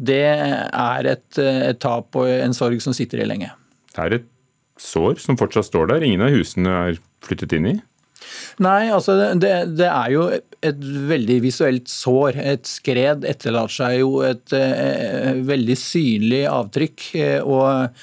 det 0.00 0.24
er 0.24 1.08
et, 1.10 1.28
et, 1.38 1.78
tap 1.80 2.16
og 2.16 2.28
en 2.30 2.56
sorg 2.56 2.80
som 2.80 2.96
sitter 2.96 3.20
i 3.20 3.28
lenge. 3.28 3.50
Det 3.92 4.04
er 4.06 4.18
et 4.20 4.28
sår 4.80 5.20
som 5.20 5.36
fortsatt 5.40 5.68
står 5.68 5.90
der. 5.92 6.06
Ingen 6.06 6.24
av 6.24 6.32
husene 6.32 6.76
er 6.88 7.00
flyttet 7.26 7.52
inn 7.58 7.68
i? 7.74 7.76
Nei, 8.60 8.90
altså 8.92 9.16
det, 9.40 9.52
det 9.76 9.88
er 9.88 10.12
jo 10.12 10.24
et 10.64 10.80
veldig 11.10 11.38
visuelt 11.44 11.90
sår. 11.90 12.38
Et 12.54 12.68
skred 12.68 13.26
etterlater 13.28 13.76
seg 13.76 13.98
jo 14.00 14.20
et, 14.26 14.44
et 14.56 15.30
et 15.30 15.44
veldig 15.48 15.76
synlig 15.78 16.42
avtrykk. 16.50 17.06
Eh, 17.20 17.38
og 17.44 17.94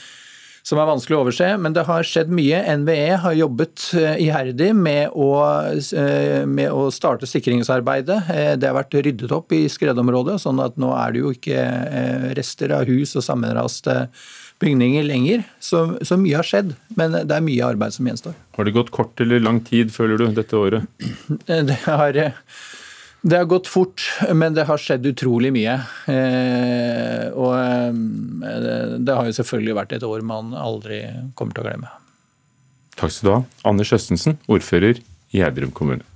som 0.68 0.80
er 0.82 0.90
vanskelig 0.90 1.16
å 1.16 1.22
overse. 1.24 1.48
Men 1.62 1.76
det 1.76 1.86
har 1.88 2.08
skjedd 2.08 2.32
mye. 2.34 2.60
NVE 2.82 3.20
har 3.24 3.36
jobbet 3.38 3.86
eh, 3.96 4.18
iherdig 4.26 4.74
med 4.76 5.14
å, 5.16 5.30
eh, 5.78 6.44
med 6.44 6.74
å 6.76 6.90
starte 6.94 7.30
sikringsarbeidet. 7.30 8.18
Eh, 8.34 8.52
det 8.60 8.68
har 8.68 8.76
vært 8.76 8.98
ryddet 9.00 9.32
opp 9.36 9.56
i 9.56 9.64
skredområdet, 9.72 10.42
sånn 10.44 10.60
at 10.64 10.76
nå 10.82 10.92
er 10.98 11.16
det 11.16 11.24
jo 11.24 11.32
ikke 11.36 11.64
rester 12.38 12.74
av 12.76 12.90
hus 12.90 13.16
og 13.16 13.24
sammenraste 13.24 14.10
bygninger 14.60 15.06
lenger. 15.08 15.46
Så, 15.64 15.86
så, 16.06 16.18
mye 16.20 16.40
har 16.40 16.48
skjedd, 16.48 16.74
men 17.00 17.16
det 17.16 17.32
er 17.32 17.46
mye 17.46 17.68
arbeid 17.72 17.96
som 17.96 18.10
gjenstår. 18.10 18.36
Har 18.58 18.68
det 18.68 18.76
gått 18.76 18.92
kort 18.96 19.24
eller 19.24 19.44
lang 19.44 19.62
tid, 19.64 19.94
føler 19.94 20.20
du, 20.20 20.28
dette 20.36 20.60
året? 20.60 20.90
Det 21.48 21.80
har 21.86 22.20
det 23.28 23.38
har 23.38 23.46
gått 23.46 23.68
fort, 23.68 24.02
men 24.34 24.54
det 24.56 24.64
har 24.70 24.80
skjedd 24.80 25.06
utrolig 25.10 25.52
mye. 25.52 25.74
Eh, 26.08 27.28
og 27.36 27.56
eh, 27.60 29.00
det 29.04 29.16
har 29.18 29.28
jo 29.28 29.36
selvfølgelig 29.36 29.76
vært 29.82 29.96
et 29.98 30.06
år 30.08 30.24
man 30.24 30.54
aldri 30.56 31.02
kommer 31.36 31.58
til 31.58 31.66
å 31.66 31.68
glemme. 31.68 31.92
Takk 32.98 33.12
skal 33.14 33.28
du 33.28 33.34
ha. 33.36 33.42
Anders 33.68 33.92
Østensen, 33.98 34.40
ordfører 34.48 35.02
i 35.02 35.42
Gjerdrum 35.42 35.76
kommune. 35.76 36.08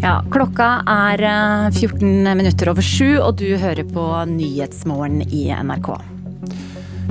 Ja, 0.00 0.22
klokka 0.32 0.80
er 0.90 1.22
14 1.70 2.02
eh, 2.02 2.34
minutter 2.34 2.74
over 2.74 2.82
sju, 2.82 3.20
og 3.22 3.36
du 3.38 3.52
hører 3.62 3.86
på 3.86 4.10
Nyhetsmorgen 4.34 5.22
i 5.30 5.52
NRK. 5.54 6.09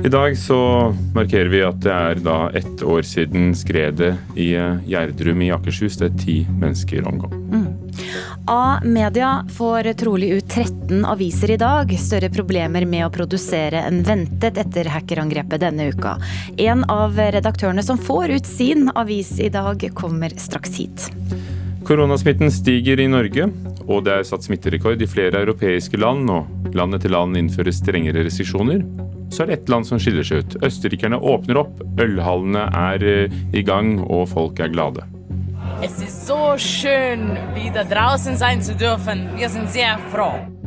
I 0.03 0.09
dag 0.09 0.37
så 0.37 0.95
markerer 1.15 1.49
vi 1.51 1.59
at 1.65 1.81
det 1.83 1.91
er 1.91 2.19
da 2.23 2.37
ett 2.55 2.83
år 2.87 3.01
siden 3.03 3.51
skredet 3.57 4.13
i 4.39 4.53
eh, 4.55 4.77
Gjerdrum 4.87 5.41
i 5.43 5.49
Akershus, 5.51 5.97
det 5.99 6.07
er 6.07 6.21
ti 6.21 6.35
mennesker 6.47 7.03
omkom. 7.07 7.33
Mm. 7.51 7.65
A-media 8.47 9.43
får 9.57 9.91
trolig 9.99 10.29
ut 10.37 10.47
13 10.47 11.03
aviser 11.05 11.51
i 11.51 11.57
dag. 11.59 11.91
Større 11.99 12.29
problemer 12.31 12.87
med 12.87 13.09
å 13.09 13.11
produsere 13.11 13.83
enn 13.89 13.99
ventet 14.07 14.61
etter 14.63 14.87
hackerangrepet 14.93 15.65
denne 15.65 15.89
uka. 15.91 16.15
En 16.55 16.87
av 16.87 17.19
redaktørene 17.19 17.83
som 17.83 17.99
får 17.99 18.37
ut 18.39 18.47
sin 18.47 18.87
avis 18.95 19.35
i 19.43 19.51
dag, 19.51 19.83
kommer 19.99 20.31
straks 20.39 20.79
hit. 20.79 21.09
Koronasmitten 21.83 22.51
stiger 22.55 23.03
i 23.03 23.11
Norge, 23.11 23.51
og 23.83 24.07
det 24.07 24.15
er 24.15 24.25
satt 24.31 24.47
smitterekord 24.47 25.03
i 25.03 25.11
flere 25.11 25.43
europeiske 25.43 25.99
land. 25.99 26.31
Og 26.31 26.73
land 26.77 26.95
etter 26.95 27.11
land 27.11 27.35
innfører 27.35 27.75
strengere 27.75 28.23
restriksjoner 28.23 28.85
så 29.29 29.43
er 29.43 29.49
det 29.49 29.57
ett 29.59 29.69
land 29.69 29.87
som 29.87 30.01
skiller 30.01 30.25
seg 30.25 30.43
ut. 30.43 30.57
Østerrikerne 30.65 31.19
åpner 31.19 31.61
opp, 31.63 31.81
ølhallene 32.01 32.67
er 32.75 33.05
eh, 33.05 33.39
i 33.53 33.63
gang, 33.65 33.99
og 34.03 34.29
folk 34.33 34.59
er 34.59 34.73
glade. 34.73 35.05
Es 35.81 36.01
ist 36.01 36.27
so 36.27 36.57
schön, 36.57 37.37
wieder 37.55 37.85
draußen 37.85 38.35
sein 38.37 38.61
zu 38.61 38.75
dürfen. 38.75 39.29
Wir 39.37 39.49
sind 39.49 39.69
sehr 39.69 39.97
froh. 40.11 40.58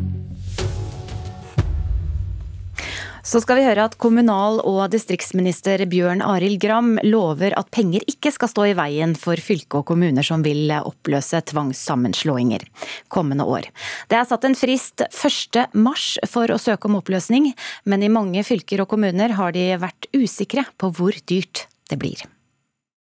Så 3.23 3.38
skal 3.38 3.61
vi 3.61 3.62
høre 3.62 3.85
at 3.87 3.95
kommunal- 4.02 4.59
og 4.67 4.81
distriktsminister 4.91 5.85
Bjørn 5.87 6.25
Arild 6.26 6.59
Gram 6.59 6.97
lover 7.07 7.55
at 7.55 7.71
penger 7.71 8.02
ikke 8.11 8.33
skal 8.35 8.50
stå 8.50 8.67
i 8.67 8.75
veien 8.75 9.14
for 9.14 9.38
fylke 9.38 9.79
og 9.79 9.87
kommuner 9.93 10.26
som 10.26 10.43
vil 10.43 10.73
oppløse 10.75 11.38
tvangssammenslåinger 11.52 12.67
kommende 13.14 13.47
år. 13.47 13.71
Det 14.11 14.19
er 14.19 14.26
satt 14.26 14.49
en 14.49 14.59
frist 14.59 15.07
1. 15.07 15.62
mars 15.79 16.17
for 16.26 16.50
å 16.50 16.59
søke 16.59 16.91
om 16.91 16.99
oppløsning, 16.99 17.52
men 17.87 18.02
i 18.02 18.11
mange 18.11 18.43
fylker 18.43 18.83
og 18.83 18.91
kommuner 18.91 19.38
har 19.38 19.55
de 19.55 19.71
vært 19.79 20.11
usikre 20.19 20.67
på 20.75 20.91
hvor 20.91 21.14
dyrt 21.31 21.69
det 21.95 22.02
blir. 22.02 22.26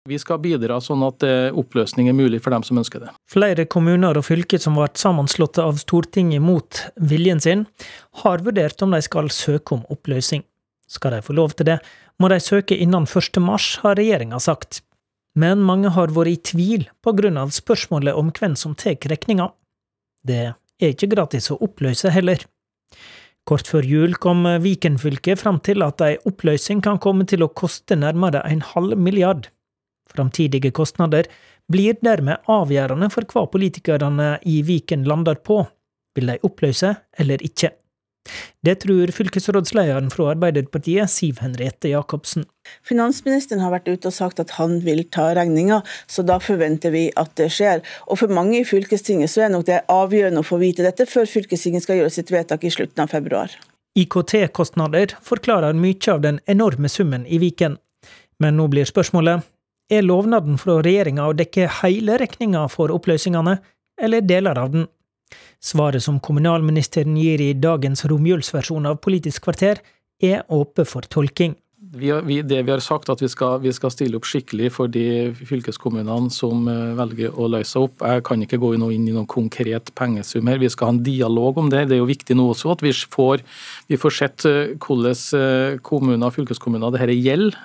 Vi 0.08 0.16
skal 0.16 0.38
bidra 0.40 0.78
sånn 0.80 1.02
at 1.04 1.24
eh, 1.28 1.52
oppløsning 1.52 2.08
er 2.08 2.16
mulig 2.16 2.40
for 2.40 2.54
dem 2.54 2.64
som 2.64 2.78
ønsker 2.80 3.02
det. 3.04 3.10
Flere 3.28 3.66
kommuner 3.68 4.16
og 4.16 4.24
fylker 4.24 4.60
som 4.62 4.78
ble 4.78 4.88
sammenslått 4.96 5.60
av 5.60 5.76
Stortinget 5.82 6.40
mot 6.40 6.80
viljen 6.96 7.42
sin, 7.44 7.66
har 8.24 8.40
vurdert 8.46 8.80
om 8.80 8.96
de 8.96 9.02
skal 9.04 9.28
søke 9.34 9.76
om 9.76 9.84
oppløsning. 9.92 10.46
Skal 10.88 11.18
de 11.18 11.20
få 11.26 11.36
lov 11.36 11.52
til 11.52 11.68
det, 11.68 11.76
må 12.16 12.32
de 12.32 12.40
søke 12.40 12.78
innen 12.80 13.04
1. 13.04 13.42
mars, 13.44 13.74
har 13.84 14.00
regjeringa 14.00 14.40
sagt. 14.40 14.80
Men 15.36 15.60
mange 15.62 15.92
har 15.92 16.16
vært 16.16 16.32
i 16.32 16.40
tvil 16.48 16.88
på 17.04 17.14
grunn 17.20 17.36
av 17.38 17.52
spørsmålet 17.54 18.16
om 18.16 18.32
hvem 18.34 18.56
som 18.56 18.74
tar 18.74 18.96
regninga. 19.12 19.52
Det 20.26 20.42
er 20.48 20.96
ikke 20.96 21.12
gratis 21.12 21.52
å 21.52 21.60
oppløse 21.60 22.10
heller. 22.10 22.42
Kort 23.44 23.68
før 23.68 23.84
jul 23.84 24.16
kom 24.20 24.48
Viken 24.64 24.98
fylke 25.00 25.36
fram 25.36 25.60
til 25.60 25.84
at 25.84 26.00
ei 26.04 26.16
oppløsning 26.28 26.80
kan 26.84 26.98
komme 26.98 27.28
til 27.28 27.44
å 27.44 27.52
koste 27.52 28.00
nærmere 28.00 28.42
en 28.48 28.64
halv 28.72 28.96
milliard. 28.96 29.48
Framtidige 30.10 30.72
kostnader 30.74 31.28
blir 31.70 31.98
dermed 32.02 32.42
avgjørende 32.50 33.10
for 33.14 33.28
hva 33.30 33.46
politikerne 33.50 34.32
i 34.48 34.60
Viken 34.66 35.06
lander 35.08 35.38
på. 35.38 35.62
Vil 36.18 36.32
de 36.32 36.40
oppløse 36.46 36.96
eller 37.18 37.42
ikke? 37.46 37.70
Det 38.60 38.74
tror 38.82 39.10
fylkesrådslederen 39.16 40.10
fra 40.12 40.26
Arbeiderpartiet, 40.34 41.08
Siv 41.10 41.38
Henriette 41.40 41.88
Jacobsen. 41.88 42.44
Finansministeren 42.86 43.62
har 43.64 43.72
vært 43.72 43.88
ute 43.88 44.10
og 44.10 44.14
sagt 44.14 44.42
at 44.42 44.52
han 44.58 44.76
vil 44.84 45.06
ta 45.08 45.30
regninga, 45.36 45.80
så 46.06 46.22
da 46.26 46.36
forventer 46.42 46.92
vi 46.92 47.06
at 47.20 47.32
det 47.40 47.48
skjer. 47.54 47.80
Og 48.06 48.20
for 48.20 48.32
mange 48.36 48.60
i 48.60 48.66
fylkestinget 48.68 49.32
så 49.32 49.46
er 49.46 49.54
nok 49.54 49.66
det 49.70 49.80
avgjørende 49.90 50.44
å 50.44 50.46
få 50.46 50.60
vite 50.60 50.84
dette 50.84 51.08
før 51.08 51.30
fylkestinget 51.30 51.86
skal 51.86 52.02
gjøre 52.02 52.14
sitt 52.18 52.32
vedtak 52.34 52.66
i 52.66 52.74
slutten 52.74 53.06
av 53.06 53.14
februar. 53.14 53.54
IKT-kostnader 53.98 55.16
forklarer 55.26 55.74
mye 55.74 56.12
av 56.12 56.20
den 56.22 56.42
enorme 56.46 56.92
summen 56.92 57.24
i 57.26 57.40
Viken. 57.42 57.80
Men 58.40 58.60
nå 58.60 58.68
blir 58.72 58.88
spørsmålet 58.88 59.48
er 59.90 60.06
lovnaden 60.06 60.58
fra 60.60 60.78
regjeringa 60.84 61.26
å 61.28 61.36
dekke 61.36 61.68
hele 61.80 62.18
regninga 62.20 62.66
for 62.72 62.94
oppløsningene, 62.94 63.58
eller 64.00 64.26
deler 64.26 64.58
av 64.58 64.74
den? 64.74 64.86
Svaret 65.60 66.02
som 66.02 66.20
kommunalministeren 66.24 67.18
gir 67.20 67.42
i 67.44 67.52
dagens 67.52 68.06
romjulsversjon 68.08 68.88
av 68.88 69.02
Politisk 69.04 69.44
kvarter, 69.48 69.82
er 70.20 70.44
åpent 70.52 70.88
for 70.88 71.06
tolking. 71.08 71.56
Vi, 71.80 72.10
vi, 72.22 72.36
det 72.44 72.60
vi 72.62 72.70
har 72.70 72.82
sagt, 72.84 73.08
at 73.10 73.22
vi 73.22 73.28
skal, 73.28 73.56
vi 73.64 73.72
skal, 73.72 73.90
stille 73.90 74.18
opp 74.18 74.26
skikkelig 74.28 74.68
for 74.76 74.90
de 74.92 75.32
fylkeskommunene 75.34 76.30
som 76.30 76.68
eh, 76.68 76.92
velger 76.98 77.32
å 77.34 77.48
løse 77.50 77.80
opp. 77.80 78.04
Jeg 78.04 78.22
kan 78.28 78.44
ikke 78.44 78.60
gå 78.60 78.74
inn 78.76 78.84
i 78.92 78.98
noen 79.14 79.26
konkret 79.30 79.90
pengesum 79.98 80.50
her. 80.52 80.60
Vi 80.60 80.70
skal 80.70 80.90
ha 80.90 80.94
en 80.94 81.02
dialog 81.06 81.58
om 81.58 81.72
det. 81.72 81.86
Det 81.88 81.96
er 81.96 82.02
jo 82.02 82.10
viktig 82.10 82.36
nå 82.38 82.50
også 82.52 82.76
at 82.76 82.84
vi 82.84 82.92
får, 82.92 83.42
vi 83.90 83.98
får 83.98 84.16
sett 84.20 84.46
eh, 84.46 84.76
hvordan 84.76 85.24
eh, 85.40 85.80
kommuner 85.82 86.28
og 86.28 86.36
fylkeskommuner 86.36 86.94
dette 86.94 87.16
gjelder, 87.16 87.58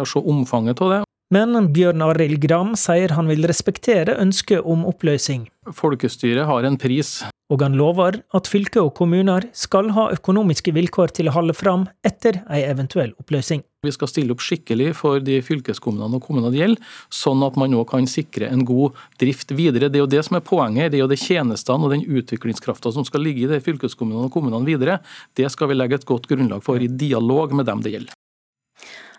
og 0.00 0.08
se 0.10 0.24
omfanget 0.34 0.82
av 0.82 0.96
det. 0.96 1.02
Men 1.34 1.52
Bjørn 1.76 2.00
Arild 2.00 2.38
Gram 2.40 2.70
sier 2.80 3.12
han 3.12 3.26
vil 3.28 3.44
respektere 3.44 4.14
ønsket 4.16 4.64
om 4.64 4.86
oppløsning. 4.88 5.42
Folkestyret 5.76 6.46
har 6.48 6.64
en 6.64 6.78
pris. 6.80 7.18
Og 7.52 7.60
han 7.60 7.74
lover 7.76 8.22
at 8.36 8.48
fylker 8.48 8.86
og 8.86 8.94
kommuner 8.96 9.44
skal 9.56 9.90
ha 9.92 10.06
økonomiske 10.14 10.72
vilkår 10.72 11.12
til 11.18 11.28
å 11.28 11.34
holde 11.36 11.52
fram 11.56 11.84
etter 12.00 12.40
ei 12.48 12.62
eventuell 12.64 13.12
oppløsning. 13.20 13.60
Vi 13.84 13.92
skal 13.92 14.08
stille 14.08 14.32
opp 14.32 14.40
skikkelig 14.44 14.94
for 14.96 15.20
de 15.24 15.36
fylkeskommunene 15.44 16.16
og 16.16 16.24
kommunene 16.24 16.52
det 16.54 16.62
gjelder, 16.62 16.94
sånn 17.12 17.44
at 17.44 17.58
man 17.60 17.72
nå 17.76 17.84
kan 17.88 18.08
sikre 18.08 18.48
en 18.48 18.64
god 18.68 18.96
drift 19.20 19.52
videre. 19.56 19.90
Det 19.92 20.00
er 20.00 20.06
jo 20.06 20.12
det 20.16 20.22
som 20.24 20.38
er 20.40 20.44
poenget. 20.48 20.94
Det 20.94 21.00
er 21.00 21.04
jo 21.04 21.10
det 21.12 21.20
tjenestene 21.20 21.84
og 21.84 21.92
den 21.92 22.06
utviklingskrafta 22.08 22.92
som 22.96 23.04
skal 23.04 23.24
ligge 23.28 23.44
i 23.44 23.50
de 23.52 23.60
fylkeskommunene 23.64 24.30
og 24.30 24.32
kommunene 24.32 24.68
videre. 24.68 25.02
Det 25.36 25.52
skal 25.52 25.68
vi 25.68 25.76
legge 25.76 26.00
et 26.00 26.08
godt 26.08 26.28
grunnlag 26.32 26.64
for 26.64 26.80
i 26.80 26.88
dialog 26.88 27.52
med 27.52 27.68
dem 27.68 27.84
det 27.84 27.94
gjelder. 27.98 28.16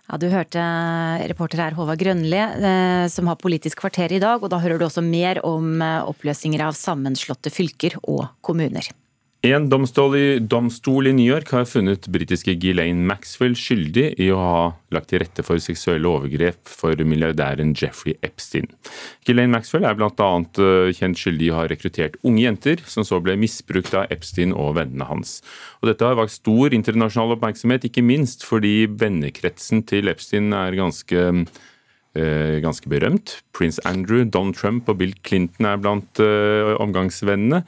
Ja, 0.10 0.18
Du 0.18 0.26
hørte 0.32 0.62
reporter 1.30 1.62
her 1.62 1.76
Håvard 1.78 2.00
Grønli, 2.02 2.40
eh, 2.40 3.08
som 3.14 3.28
har 3.30 3.38
Politisk 3.38 3.78
kvarter 3.84 4.12
i 4.12 4.20
dag. 4.20 4.42
og 4.42 4.50
Da 4.50 4.58
hører 4.58 4.80
du 4.80 4.86
også 4.86 5.04
mer 5.06 5.40
om 5.46 5.82
eh, 5.82 6.02
oppløsninger 6.02 6.60
av 6.66 6.74
sammenslåtte 6.74 7.54
fylker 7.54 7.94
og 8.02 8.26
kommuner. 8.42 8.90
En 9.40 9.70
domstol 9.72 10.16
i, 10.20 10.24
domstol 10.44 11.08
i, 11.08 11.12
New 11.16 11.24
York 11.24 11.54
har 11.56 11.64
funnet 11.64 12.10
britiske 12.12 12.58
Ghislaine 12.60 13.06
Maxwell 13.08 13.54
skyldig 13.56 14.10
i 14.20 14.26
å 14.36 14.40
ha 14.42 14.64
lagt 14.92 15.14
til 15.14 15.22
rette 15.24 15.46
for 15.48 15.62
seksuelle 15.64 16.10
overgrep 16.12 16.68
for 16.68 17.00
milliardæren 17.08 17.72
Jeffrey 17.72 18.18
Epstein. 18.20 18.68
Ghislaine 19.24 19.54
Maxwell 19.54 19.88
er 19.88 19.96
bl.a. 19.96 20.10
Eh, 20.12 20.90
kjent 20.98 21.22
skyldig 21.22 21.48
i 21.48 21.54
å 21.54 21.62
ha 21.62 21.70
rekruttert 21.72 22.18
unge 22.28 22.44
jenter, 22.44 22.84
som 22.84 23.08
så 23.08 23.22
ble 23.24 23.38
misbrukt 23.40 23.96
av 23.96 24.12
Epstein 24.12 24.52
og 24.52 24.76
vennene 24.76 25.08
hans. 25.08 25.38
Og 25.80 25.94
dette 25.94 26.04
har 26.04 26.20
vakt 26.20 26.36
stor 26.36 26.76
internasjonal 26.76 27.38
oppmerksomhet, 27.38 27.88
ikke 27.88 28.04
minst 28.04 28.44
fordi 28.44 28.90
vennekretsen 28.92 29.88
til 29.88 30.12
Epstein 30.12 30.52
er 30.52 30.76
ganske 30.82 31.26
eh, 31.32 32.60
ganske 32.68 32.92
berømt. 32.92 33.40
Prince 33.56 33.80
Andrew, 33.88 34.28
Donald 34.28 34.60
Trump 34.60 34.92
og 34.92 35.00
Bill 35.00 35.16
Clinton 35.24 35.72
er 35.72 35.80
blant 35.80 36.20
uh, 36.20 36.76
omgangsvennene. 36.84 37.64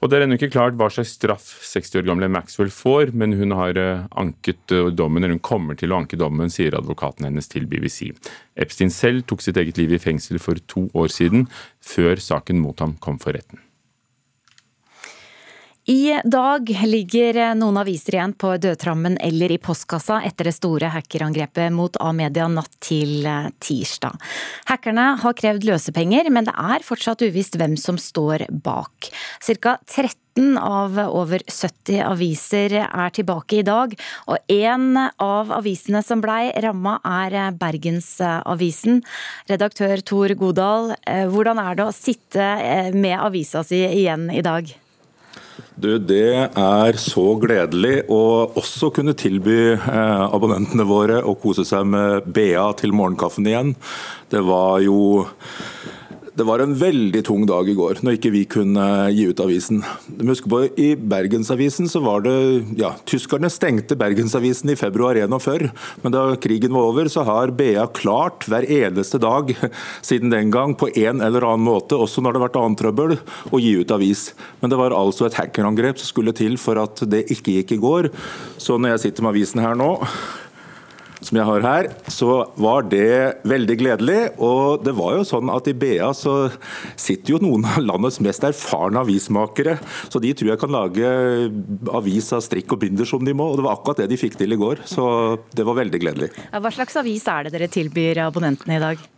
Og 0.00 0.08
Det 0.08 0.16
er 0.16 0.24
ennå 0.24 0.38
ikke 0.38 0.54
klart 0.54 0.76
hva 0.80 0.88
slags 0.88 1.12
straff 1.18 1.48
60 1.68 2.00
år 2.00 2.06
gamle 2.08 2.28
Maxwell 2.32 2.70
får, 2.72 3.12
men 3.12 3.36
hun 3.36 3.52
har 3.52 3.76
eh, 3.76 4.06
anket 4.22 4.72
eh, 4.72 4.88
dommen, 4.96 5.20
eller 5.20 5.36
hun 5.36 5.44
kommer 5.44 5.76
til 5.76 5.92
å 5.92 5.98
anke 6.00 6.16
dommen, 6.20 6.48
sier 6.52 6.78
advokaten 6.78 7.28
hennes 7.28 7.52
til 7.52 7.68
BBC. 7.68 8.08
Epstein 8.56 8.92
selv 8.94 9.26
tok 9.28 9.44
sitt 9.44 9.60
eget 9.60 9.80
liv 9.80 9.92
i 9.92 10.00
fengsel 10.00 10.40
for 10.40 10.60
to 10.72 10.86
år 10.96 11.12
siden, 11.12 11.50
før 11.84 12.16
saken 12.16 12.64
mot 12.64 12.80
ham 12.80 12.96
kom 13.04 13.20
for 13.20 13.36
retten. 13.36 13.60
I 15.90 16.20
dag 16.22 16.68
ligger 16.86 17.34
noen 17.58 17.80
aviser 17.80 18.14
igjen 18.14 18.32
på 18.38 18.52
dødtrammen 18.62 19.16
eller 19.26 19.50
i 19.50 19.58
postkassa 19.58 20.20
etter 20.22 20.46
det 20.46 20.52
store 20.54 20.86
hackerangrepet 20.94 21.72
mot 21.74 21.96
A-media 21.98 22.44
natt 22.46 22.76
til 22.84 23.24
eh, 23.26 23.48
tirsdag. 23.58 24.14
Hackerne 24.68 25.06
har 25.18 25.34
krevd 25.34 25.64
løsepenger, 25.66 26.28
men 26.30 26.46
det 26.46 26.54
er 26.54 26.84
fortsatt 26.86 27.24
uvisst 27.26 27.58
hvem 27.58 27.74
som 27.80 27.98
står 27.98 28.44
bak. 28.62 29.08
Cirka 29.42 29.80
13 29.88 30.60
av 30.62 30.94
over 31.08 31.42
70 31.48 32.04
aviser 32.06 32.76
er 32.84 33.16
tilbake 33.16 33.58
i 33.58 33.64
dag, 33.66 33.96
og 34.30 34.54
en 34.54 34.92
av 34.94 35.50
avisene 35.56 36.04
som 36.06 36.22
blei 36.22 36.52
ramma 36.62 37.00
er 37.02 37.50
Bergensavisen. 37.58 39.02
Redaktør 39.50 40.06
Tor 40.06 40.36
Godal, 40.38 40.94
eh, 41.02 41.26
hvordan 41.26 41.58
er 41.64 41.82
det 41.82 41.88
å 41.88 41.98
sitte 41.98 42.46
eh, 42.46 42.92
med 42.94 43.18
avisa 43.18 43.64
si 43.66 43.82
igjen 43.88 44.28
i 44.30 44.46
dag? 44.46 44.70
Du, 45.80 45.94
Det 45.96 46.50
er 46.60 46.96
så 47.00 47.22
gledelig 47.40 48.02
å 48.12 48.22
også 48.58 48.90
kunne 48.92 49.14
tilby 49.16 49.72
eh, 49.72 50.24
abonnentene 50.26 50.84
våre 50.84 51.22
å 51.24 51.32
kose 51.40 51.64
seg 51.64 51.86
med 51.88 52.26
BA 52.36 52.66
til 52.76 52.92
morgenkaffen 52.92 53.48
igjen. 53.48 53.70
Det 54.28 54.42
var 54.44 54.82
jo 54.84 55.22
det 56.34 56.46
var 56.46 56.62
en 56.62 56.74
veldig 56.78 57.22
tung 57.26 57.42
dag 57.48 57.68
i 57.68 57.74
går 57.76 58.00
når 58.04 58.16
ikke 58.16 58.32
vi 58.34 58.42
kunne 58.50 58.84
gi 59.14 59.26
ut 59.30 59.40
avisen. 59.42 59.80
Husk 60.28 60.46
på, 60.50 60.62
I 60.78 60.92
Bergensavisen 60.94 61.88
så 61.90 62.02
var 62.04 62.24
det 62.26 62.34
ja, 62.78 62.92
Tyskerne 63.08 63.50
stengte 63.52 63.98
Bergensavisen 63.98 64.70
i 64.72 64.78
februar 64.78 65.18
41, 65.18 65.70
men 66.04 66.14
da 66.14 66.24
krigen 66.40 66.74
var 66.76 66.90
over, 66.92 67.10
så 67.10 67.24
har 67.26 67.54
BA 67.56 67.86
klart 67.96 68.46
hver 68.50 68.66
eneste 68.66 69.20
dag 69.22 69.52
siden 70.06 70.32
den 70.32 70.52
gang 70.54 70.76
på 70.78 70.90
en 70.94 71.24
eller 71.24 71.46
annen 71.48 71.66
måte, 71.66 71.98
også 71.98 72.22
når 72.22 72.34
det 72.34 72.40
har 72.40 72.46
vært 72.48 72.60
annet 72.62 72.84
trøbbel, 72.84 73.16
å 73.50 73.62
gi 73.62 73.74
ut 73.80 73.96
avis. 73.96 74.30
Men 74.60 74.72
det 74.72 74.78
var 74.80 74.96
altså 74.96 75.26
et 75.26 75.38
hackerangrep 75.40 75.98
som 76.00 76.12
skulle 76.12 76.36
til 76.36 76.58
for 76.60 76.80
at 76.82 77.02
det 77.10 77.26
ikke 77.34 77.58
gikk 77.58 77.74
i 77.76 77.82
går. 77.82 78.12
Så 78.60 78.78
når 78.78 78.94
jeg 78.94 79.08
sitter 79.08 79.26
med 79.26 79.34
avisen 79.34 79.64
her 79.64 79.78
nå 79.78 79.96
som 81.20 81.38
jeg 81.38 81.46
har 81.46 81.64
her, 81.64 81.88
så 82.10 82.44
var 82.60 82.86
det 82.90 83.42
veldig 83.48 83.76
gledelig. 83.80 84.18
Og 84.40 84.84
det 84.84 84.94
var 84.96 85.18
jo 85.18 85.26
sånn 85.28 85.52
at 85.52 85.68
i 85.70 85.76
BA 85.76 86.10
så 86.16 86.34
sitter 86.98 87.34
jo 87.36 87.42
noen 87.44 87.66
av 87.68 87.80
landets 87.84 88.20
mest 88.24 88.44
erfarne 88.48 89.02
avismakere. 89.04 89.76
Så 90.08 90.22
de 90.22 90.32
tror 90.36 90.54
jeg 90.54 90.62
kan 90.62 90.74
lage 90.74 91.12
avis 91.96 92.32
av 92.36 92.44
strikk 92.46 92.74
og 92.76 92.82
binder 92.84 93.08
som 93.08 93.24
de 93.26 93.36
må. 93.36 93.50
Og 93.52 93.60
det 93.60 93.66
var 93.68 93.78
akkurat 93.78 94.02
det 94.02 94.10
de 94.12 94.20
fikk 94.20 94.40
til 94.40 94.56
i 94.56 94.60
går. 94.60 94.84
Så 94.88 95.06
det 95.56 95.66
var 95.68 95.78
veldig 95.80 96.02
gledelig. 96.02 96.32
Hva 96.50 96.74
slags 96.74 97.00
avis 97.00 97.28
er 97.30 97.48
det 97.48 97.56
dere 97.56 97.72
tilbyr 97.72 98.24
abonnentene 98.26 98.78
i 98.78 98.84
dag? 98.88 99.08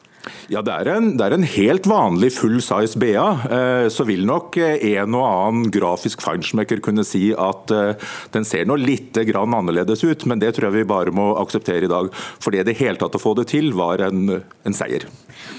Ja, 0.52 0.60
det 0.62 0.74
er, 0.74 0.90
en, 0.94 1.08
det 1.18 1.26
er 1.26 1.34
en 1.34 1.46
helt 1.46 1.86
vanlig 1.90 2.32
full 2.36 2.60
size 2.62 2.98
BA. 3.00 3.24
Eh, 3.56 3.86
så 3.92 4.06
vil 4.06 4.22
nok 4.28 4.56
eh, 4.60 4.78
en 4.94 5.16
og 5.18 5.24
annen 5.26 5.72
grafisk 5.74 6.22
feinschmecker 6.22 6.82
kunne 6.84 7.04
si 7.06 7.30
at 7.34 7.72
eh, 7.74 8.12
den 8.34 8.46
ser 8.46 8.68
nå 8.68 8.76
litt 8.78 9.18
grann 9.28 9.56
annerledes 9.58 10.04
ut, 10.04 10.26
men 10.30 10.42
det 10.42 10.54
tror 10.56 10.68
jeg 10.68 10.82
vi 10.82 10.90
bare 10.92 11.14
må 11.14 11.32
akseptere 11.40 11.88
i 11.88 11.90
dag. 11.90 12.12
For 12.42 12.54
det 12.54 12.62
i 12.62 12.68
det 12.70 12.78
hele 12.78 13.00
tatt 13.00 13.18
å 13.18 13.22
få 13.22 13.34
det 13.38 13.48
til, 13.52 13.72
var 13.76 14.04
en, 14.06 14.38
en 14.38 14.76
seier. 14.76 15.08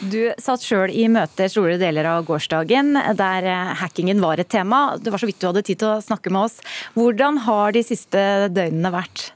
Du 0.07 0.31
satt 0.41 0.63
sjøl 0.63 0.93
i 0.93 1.09
møte 1.11 1.49
store 1.51 1.75
deler 1.81 2.07
av 2.13 2.23
gårsdagen, 2.27 2.95
der 3.19 3.49
hackingen 3.81 4.23
var 4.23 4.39
et 4.39 4.51
tema. 4.53 4.85
Det 4.95 5.11
var 5.11 5.19
så 5.19 5.27
vidt 5.27 5.41
du 5.43 5.49
hadde 5.49 5.65
tid 5.67 5.83
til 5.83 5.97
å 5.97 6.03
snakke 6.03 6.31
med 6.31 6.47
oss. 6.47 6.59
Hvordan 6.95 7.43
har 7.49 7.75
de 7.75 7.83
siste 7.85 8.27
døgnene 8.53 8.93
vært? 8.93 9.33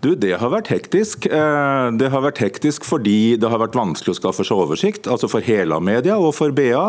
Du, 0.00 0.14
Det 0.14 0.34
har 0.38 0.50
vært 0.52 0.70
hektisk. 0.72 1.26
Eh, 1.26 1.86
det 1.98 2.10
har 2.12 2.22
vært 2.24 2.40
hektisk 2.42 2.86
fordi 2.86 3.36
det 3.40 3.50
har 3.50 3.60
vært 3.60 3.76
vanskelig 3.78 4.14
å 4.14 4.18
skaffe 4.18 4.46
seg 4.46 4.60
oversikt, 4.62 5.08
altså 5.10 5.30
for 5.30 5.44
hele 5.44 5.78
media 5.82 6.18
og 6.18 6.34
for 6.36 6.54
BA. 6.54 6.84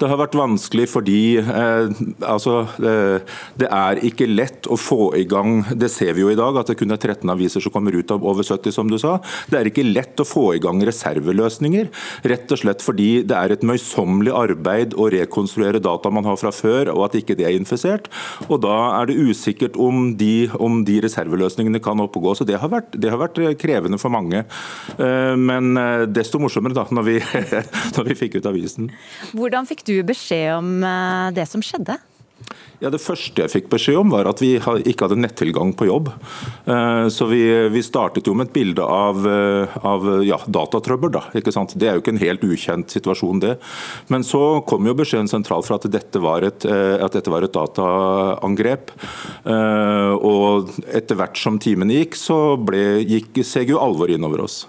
Det 0.00 0.08
har 0.10 0.20
vært 0.20 0.36
vanskelig 0.38 0.88
fordi 0.92 1.38
eh, 1.40 1.92
altså, 2.26 2.62
eh, 2.84 3.24
det 3.60 3.70
er 3.70 4.02
ikke 4.06 4.28
lett 4.30 4.68
å 4.70 4.78
få 4.80 5.12
i 5.18 5.24
gang 5.28 5.62
Det 5.70 5.88
ser 5.92 6.14
vi 6.16 6.22
jo 6.24 6.30
i 6.32 6.38
dag, 6.38 6.56
at 6.60 6.70
det 6.70 6.76
kun 6.80 6.92
er 6.92 7.00
13 7.00 7.30
aviser 7.32 7.62
som 7.64 7.72
kommer 7.74 7.96
ut 7.96 8.10
av 8.12 8.24
over 8.26 8.46
70, 8.46 8.74
som 8.74 8.90
du 8.90 8.98
sa. 9.00 9.18
Det 9.50 9.58
er 9.58 9.70
ikke 9.70 9.86
lett 9.86 10.20
å 10.20 10.28
få 10.28 10.50
i 10.56 10.62
gang 10.62 10.82
reserveløsninger, 10.86 11.90
rett 12.30 12.52
og 12.52 12.60
slett 12.62 12.84
fordi 12.84 13.10
det 13.26 13.36
er 13.36 13.54
et 13.54 13.66
møysommelig 13.66 14.34
arbeid 14.36 14.96
å 14.98 15.08
rekonstruere 15.12 15.82
data 15.82 16.12
man 16.12 16.28
har 16.28 16.38
fra 16.40 16.52
før, 16.54 16.92
og 16.94 17.08
at 17.08 17.18
ikke 17.20 17.36
det 17.38 17.48
er 17.48 17.56
infisert. 17.56 18.10
Og 18.48 18.60
Da 18.60 18.76
er 19.00 19.08
det 19.08 19.16
usikkert 19.16 19.78
om 19.80 20.12
de, 20.20 20.50
om 20.60 20.82
de 20.84 20.98
reserveløsningene 21.04 21.80
kan 21.82 22.00
oppgå. 22.02 22.19
Så 22.36 22.46
det 22.48 22.58
har, 22.60 22.70
vært, 22.72 22.94
det 23.00 23.12
har 23.12 23.20
vært 23.20 23.40
eh, 23.42 23.56
krevende 23.58 23.98
for 24.00 24.12
mange. 24.12 24.44
Eh, 24.96 25.34
men 25.38 25.72
eh, 25.80 26.06
desto 26.10 26.40
morsommere 26.42 26.76
da, 26.76 26.86
når 26.90 27.08
vi, 27.08 27.16
når 27.96 28.10
vi 28.10 28.18
fikk 28.24 28.38
ut 28.40 28.50
avisen. 28.50 28.90
Hvordan 29.32 29.68
fikk 29.70 29.84
du 29.88 29.96
beskjed 30.06 30.54
om 30.58 30.70
det 31.34 31.46
som 31.50 31.64
skjedde? 31.64 31.98
Ja, 32.80 32.88
Det 32.90 33.02
første 33.02 33.44
jeg 33.44 33.52
fikk 33.52 33.68
beskjed 33.72 33.98
om, 34.00 34.12
var 34.14 34.28
at 34.30 34.40
vi 34.40 34.54
ikke 34.56 35.04
hadde 35.04 35.20
nettilgang 35.20 35.74
på 35.76 35.86
jobb. 35.90 36.08
Så 37.12 37.28
vi, 37.28 37.42
vi 37.68 37.82
startet 37.84 38.26
jo 38.26 38.32
med 38.36 38.48
et 38.48 38.54
bilde 38.54 38.84
av, 38.84 39.20
av 39.84 40.06
ja, 40.24 40.38
datatrøbbel. 40.48 41.12
Da? 41.12 41.22
Det 41.34 41.44
er 41.84 41.98
jo 41.98 42.02
ikke 42.02 42.14
en 42.16 42.22
helt 42.22 42.46
ukjent 42.48 42.96
situasjon, 42.96 43.42
det. 43.44 43.54
Men 44.08 44.24
så 44.24 44.62
kom 44.68 44.88
jo 44.88 44.96
beskjeden 44.96 45.28
sentralt 45.28 45.68
fra 45.68 45.76
at 45.76 45.90
dette 45.92 46.24
var 46.24 46.46
et, 46.48 46.64
at 46.64 47.16
dette 47.16 47.32
var 47.32 47.44
et 47.44 47.54
dataangrep. 47.54 48.94
Og 50.24 50.72
etter 50.88 51.20
hvert 51.20 51.40
som 51.40 51.60
timene 51.60 52.00
gikk, 52.00 52.16
så 52.16 52.40
ble, 52.56 53.02
gikk, 53.04 53.44
seg 53.44 53.74
jo 53.74 53.82
alvoret 53.82 54.16
innover 54.16 54.48
oss 54.48 54.64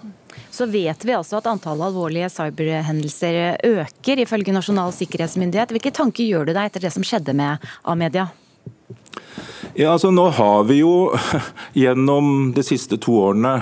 så 0.52 0.66
vet 0.68 1.04
vi 1.04 1.14
altså 1.16 1.38
at 1.38 1.48
antallet 1.48 1.88
alvorlige 1.88 2.28
cyberhendelser 2.32 3.56
øker, 3.64 4.20
ifølge 4.20 4.52
Nasjonal 4.52 4.92
sikkerhetsmyndighet. 4.92 5.72
Hvilke 5.72 5.94
tanker 5.96 6.28
gjør 6.28 6.50
du 6.50 6.52
deg 6.52 6.68
etter 6.68 6.84
det 6.84 6.92
som 6.92 7.06
skjedde 7.06 7.32
med 7.36 7.64
A-media? 7.88 8.28
Ja, 9.72 9.94
altså 9.94 10.10
Nå 10.12 10.26
har 10.36 10.66
vi 10.68 10.82
jo 10.82 11.08
gjennom 11.82 12.50
de 12.52 12.60
siste 12.66 12.98
to 13.00 13.14
årene 13.22 13.54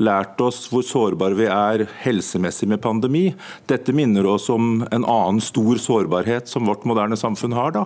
lært 0.00 0.40
oss 0.40 0.62
hvor 0.72 0.80
sårbare 0.86 1.36
vi 1.36 1.48
er 1.52 1.82
helsemessig 2.00 2.64
med 2.70 2.80
pandemi. 2.80 3.26
Dette 3.68 3.92
minner 3.92 4.24
oss 4.32 4.48
om 4.48 4.86
en 4.88 5.04
annen 5.04 5.40
stor 5.44 5.76
sårbarhet 5.76 6.48
som 6.48 6.64
vårt 6.64 6.86
moderne 6.88 7.18
samfunn 7.20 7.52
har. 7.52 7.74
da. 7.76 7.82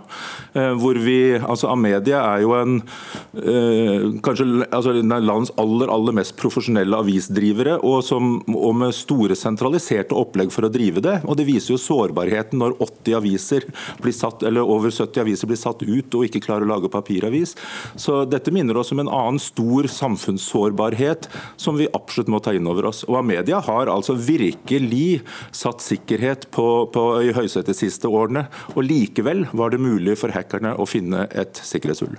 Eh, 0.54 0.70
hvor 0.78 1.00
vi, 1.02 1.34
altså 1.40 1.72
Amedia 1.72 2.20
er 2.22 2.44
jo 2.44 2.52
en 2.54 2.76
eh, 2.78 4.06
kanskje 4.22 4.46
altså, 4.68 4.94
landets 5.02 5.50
aller 5.58 5.90
aller 5.90 6.14
mest 6.14 6.36
profesjonelle 6.38 7.02
avisdrivere, 7.02 7.80
og, 7.82 8.04
som, 8.06 8.36
og 8.54 8.78
med 8.84 8.94
store 8.94 9.34
sentraliserte 9.34 10.14
opplegg 10.14 10.54
for 10.54 10.68
å 10.68 10.70
drive 10.70 11.02
det. 11.02 11.16
Og 11.26 11.42
Det 11.42 11.48
viser 11.50 11.74
jo 11.74 11.82
sårbarheten 11.82 12.62
når 12.62 12.78
80 12.78 13.18
aviser 13.18 13.66
blir 13.98 14.14
satt, 14.14 14.46
eller 14.46 14.62
over 14.62 14.94
70 14.94 15.26
aviser 15.26 15.50
blir 15.50 15.58
satt 15.58 15.82
ut 15.82 16.14
og 16.14 16.30
ikke 16.30 16.46
klarer 16.46 16.68
å 16.68 16.74
lage 16.76 16.94
papiravis. 16.94 17.58
Så 17.96 18.22
Dette 18.28 18.52
minner 18.54 18.78
oss 18.80 18.92
om 18.94 19.02
en 19.02 19.10
annen 19.10 19.40
stor 19.42 19.88
samfunnssårbarhet 19.90 21.28
som 21.60 21.78
vi 21.78 21.90
absolutt 21.92 22.32
må 22.32 22.40
ta 22.44 22.54
inn 22.56 22.68
over 22.70 22.90
oss. 22.90 23.04
Og 23.08 23.20
Amedia 23.20 23.60
har 23.64 23.90
altså 23.92 24.16
virkelig 24.18 25.22
satt 25.54 25.84
sikkerhet 25.84 26.48
på, 26.54 26.66
på 26.94 27.04
i 27.22 27.32
høysetet 27.36 27.72
de 27.74 27.78
siste 27.78 28.10
årene. 28.10 28.46
Og 28.74 28.84
likevel 28.86 29.46
var 29.52 29.74
det 29.74 29.82
mulig 29.82 30.18
for 30.20 30.34
hackerne 30.34 30.74
å 30.78 30.88
finne 30.88 31.28
et 31.32 31.60
sikkerhetshull. 31.62 32.18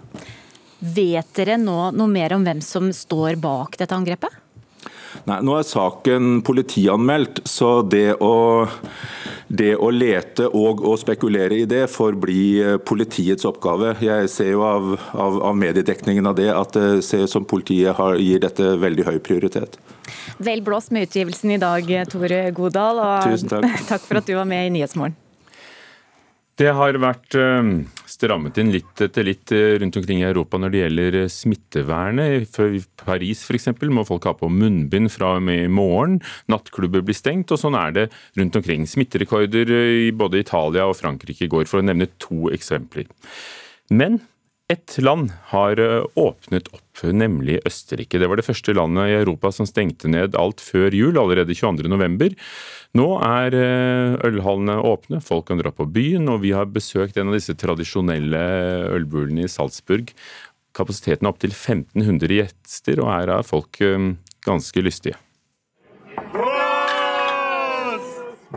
Vet 0.80 1.32
dere 1.38 1.60
nå 1.62 1.92
noe 1.96 2.12
mer 2.12 2.36
om 2.36 2.44
hvem 2.46 2.62
som 2.64 2.92
står 2.94 3.40
bak 3.42 3.80
dette 3.80 3.96
angrepet? 3.96 4.45
Nei, 5.26 5.40
Nå 5.46 5.56
er 5.58 5.66
saken 5.68 6.40
politianmeldt, 6.46 7.42
så 7.50 7.80
det 7.82 8.18
å, 8.24 8.68
det 9.48 9.74
å 9.76 9.90
lete 9.94 10.50
og 10.52 10.84
å 10.86 10.96
spekulere 11.00 11.62
i 11.62 11.68
det 11.70 11.86
får 11.92 12.20
bli 12.22 12.44
eh, 12.62 12.78
politiets 12.78 13.48
oppgave. 13.48 13.96
Jeg 14.04 14.30
ser 14.32 14.54
jo 14.54 14.64
av, 14.68 14.94
av, 15.14 15.42
av 15.52 15.58
mediedekningen 15.58 16.30
av 16.30 16.38
det 16.40 16.52
at 16.54 16.78
det 16.78 17.04
ser 17.08 17.26
ut 17.26 17.34
som 17.34 17.48
politiet 17.48 17.98
har, 17.98 18.20
gir 18.22 18.44
dette 18.44 18.76
veldig 18.82 19.10
høy 19.10 19.20
prioritet. 19.24 19.80
Vel 20.38 20.62
blåst 20.66 20.92
med 20.94 21.08
utgivelsen 21.08 21.56
i 21.56 21.62
dag, 21.62 21.92
Tore 22.12 22.42
Godal. 22.56 23.02
Og 23.02 23.46
takk. 23.50 23.70
takk 23.92 24.10
for 24.10 24.22
at 24.22 24.28
du 24.28 24.36
var 24.38 24.50
med 24.50 24.68
i 24.68 24.74
Nyhetsmorgen. 24.78 25.18
Det 26.56 26.70
har 26.72 26.96
vært 27.04 27.36
eh, 27.36 27.70
strammet 28.08 28.56
inn 28.62 28.70
litt 28.72 29.02
etter 29.04 29.26
litt 29.28 29.52
eh, 29.52 29.74
rundt 29.82 29.98
omkring 30.00 30.22
i 30.22 30.28
Europa 30.28 30.60
når 30.60 30.72
det 30.72 30.82
gjelder 30.82 31.18
eh, 31.20 31.32
smittevernet. 31.32 32.60
I 32.64 32.80
Paris 33.02 33.42
f.eks. 33.44 33.68
må 33.92 34.06
folk 34.08 34.28
ha 34.30 34.32
på 34.40 34.48
munnbind 34.48 35.12
fra 35.12 35.34
og 35.36 35.44
med 35.50 35.66
i 35.66 35.72
morgen. 35.72 36.22
Nattklubber 36.52 37.04
blir 37.04 37.18
stengt, 37.18 37.52
og 37.52 37.60
sånn 37.60 37.76
er 37.76 37.92
det 37.98 38.06
rundt 38.40 38.56
omkring. 38.56 38.88
Smitterekorder 38.88 39.74
i 40.08 40.14
både 40.16 40.46
Italia 40.46 40.88
og 40.88 40.96
Frankrike 41.02 41.50
i 41.50 41.52
går, 41.52 41.68
for 41.68 41.84
å 41.84 41.90
nevne 41.90 42.08
to 42.24 42.48
eksempler. 42.56 43.12
Men 43.92 44.22
ett 44.72 44.98
land 44.98 45.32
har 45.52 45.80
åpnet 46.18 46.68
opp, 46.74 47.04
nemlig 47.04 47.60
Østerrike. 47.68 48.18
Det 48.20 48.30
var 48.30 48.40
det 48.40 48.48
første 48.48 48.74
landet 48.74 49.12
i 49.12 49.18
Europa 49.20 49.52
som 49.54 49.68
stengte 49.70 50.10
ned 50.10 50.38
alt 50.40 50.64
før 50.64 50.96
jul, 50.96 51.20
allerede 51.22 51.54
22.11. 51.54 52.34
Nå 52.96 53.08
er 53.28 53.56
eh, 53.60 54.16
ølhallene 54.24 54.78
åpne, 54.88 55.20
folk 55.24 55.50
kan 55.50 55.60
dra 55.60 55.74
på 55.76 55.88
byen, 55.92 56.30
og 56.32 56.42
vi 56.46 56.54
har 56.56 56.70
besøkt 56.72 57.20
en 57.20 57.32
av 57.32 57.36
disse 57.38 57.58
tradisjonelle 57.60 58.44
ølbulene 58.96 59.46
i 59.46 59.52
Salzburg. 59.52 60.14
Kapasiteten 60.76 61.28
er 61.28 61.34
opptil 61.34 61.54
1500 61.54 62.38
gjester, 62.40 63.04
og 63.04 63.12
her 63.12 63.34
er 63.38 63.48
folk 63.48 63.82
eh, 63.84 64.14
ganske 64.48 64.86
lystige. 64.86 65.20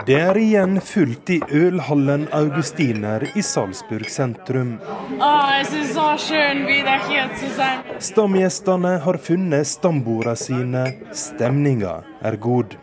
Det 0.07 0.19
er 0.21 0.39
igjen 0.39 0.81
fullt 0.85 1.31
i 1.31 1.39
ølhallen 1.55 2.27
Augustiner 2.37 3.25
i 3.35 3.43
Salzburg 3.43 4.09
sentrum. 4.11 4.77
Stamgjestene 8.09 8.93
har 9.05 9.21
funnet 9.29 9.71
stambordene 9.71 10.37
sine. 10.37 10.85
Stemninga 11.13 12.03
er 12.23 12.37
god. 12.37 12.77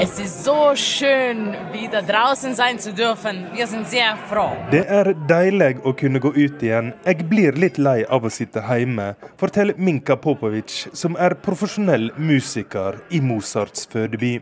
Es 0.00 0.18
ist 0.18 0.44
so 0.44 0.74
schön, 0.74 1.54
wieder 1.72 2.02
draußen 2.02 2.54
sein 2.54 2.78
zu 2.78 2.92
dürfen. 2.92 3.46
Wir 3.54 3.66
sind 3.66 3.86
sehr 3.86 4.16
froh. 4.28 4.52
Det 4.70 4.84
er 4.88 5.14
deilig 5.28 5.78
å 5.84 5.92
kunne 5.92 6.20
gå 6.20 6.32
ut 6.34 6.62
igjen. 6.62 6.92
Jeg 7.06 7.28
blir 7.30 7.56
litt 7.56 7.78
lei 7.78 8.02
av 8.08 8.24
å 8.24 8.32
sitte 8.32 8.64
hjemme, 8.66 9.14
forteller 9.40 9.78
Minka 9.78 10.16
Popovic, 10.16 10.88
som 10.92 11.16
er 11.16 11.38
profesjonell 11.44 12.10
musiker 12.18 13.00
i 13.10 13.20
Mozarts 13.20 13.86
fødeby. 13.92 14.40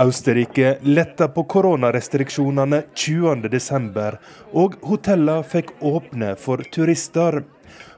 Østerrike 0.00 0.76
letta 0.82 1.28
på 1.30 1.44
koronarestriksjonene 1.52 2.82
20.12, 2.98 4.16
og 4.52 4.78
hotellene 4.82 5.46
fikk 5.46 5.70
åpne 5.86 6.34
for 6.40 6.64
turister. 6.74 7.42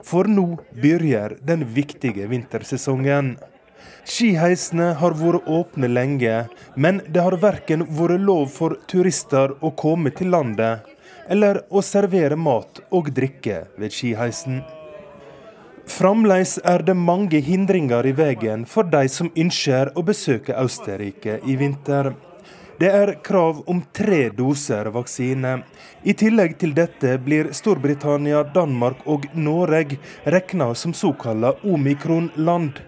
For 0.07 0.29
nå 0.29 0.59
begynner 0.77 1.39
den 1.43 1.65
viktige 1.77 2.29
vintersesongen. 2.31 3.37
Skiheisene 4.07 4.93
har 5.01 5.17
vært 5.19 5.49
åpne 5.51 5.89
lenge, 5.91 6.37
men 6.77 7.01
det 7.09 7.25
har 7.25 7.39
verken 7.43 7.87
vært 7.99 8.23
lov 8.23 8.47
for 8.55 8.77
turister 8.91 9.57
å 9.65 9.73
komme 9.75 10.13
til 10.15 10.31
landet 10.37 10.93
eller 11.27 11.65
å 11.75 11.83
servere 11.83 12.37
mat 12.39 12.85
og 12.95 13.11
drikke 13.15 13.65
ved 13.81 13.95
skiheisen. 13.95 14.61
Fremdeles 15.87 16.59
er 16.65 16.83
det 16.83 16.97
mange 16.99 17.39
hindringer 17.41 18.07
i 18.07 18.13
veien 18.19 18.65
for 18.67 18.89
de 18.91 19.07
som 19.09 19.31
ønsker 19.39 19.93
å 19.95 20.03
besøke 20.07 20.57
Østerrike 20.59 21.39
i 21.47 21.55
vinter. 21.57 22.13
Det 22.77 22.91
er 22.93 23.15
krav 23.25 23.63
om 23.71 23.79
tre 23.97 24.27
doser 24.37 24.91
vaksine. 24.93 25.55
I 26.05 26.13
tillegg 26.13 26.59
til 26.61 26.75
dette 26.77 27.15
blir 27.25 27.49
Storbritannia, 27.57 28.43
Danmark 28.53 29.07
og 29.07 29.25
Norge 29.33 29.97
regna 30.27 30.75
som 30.75 30.93
såkalla 30.93 31.55
omikron-land, 31.65 32.83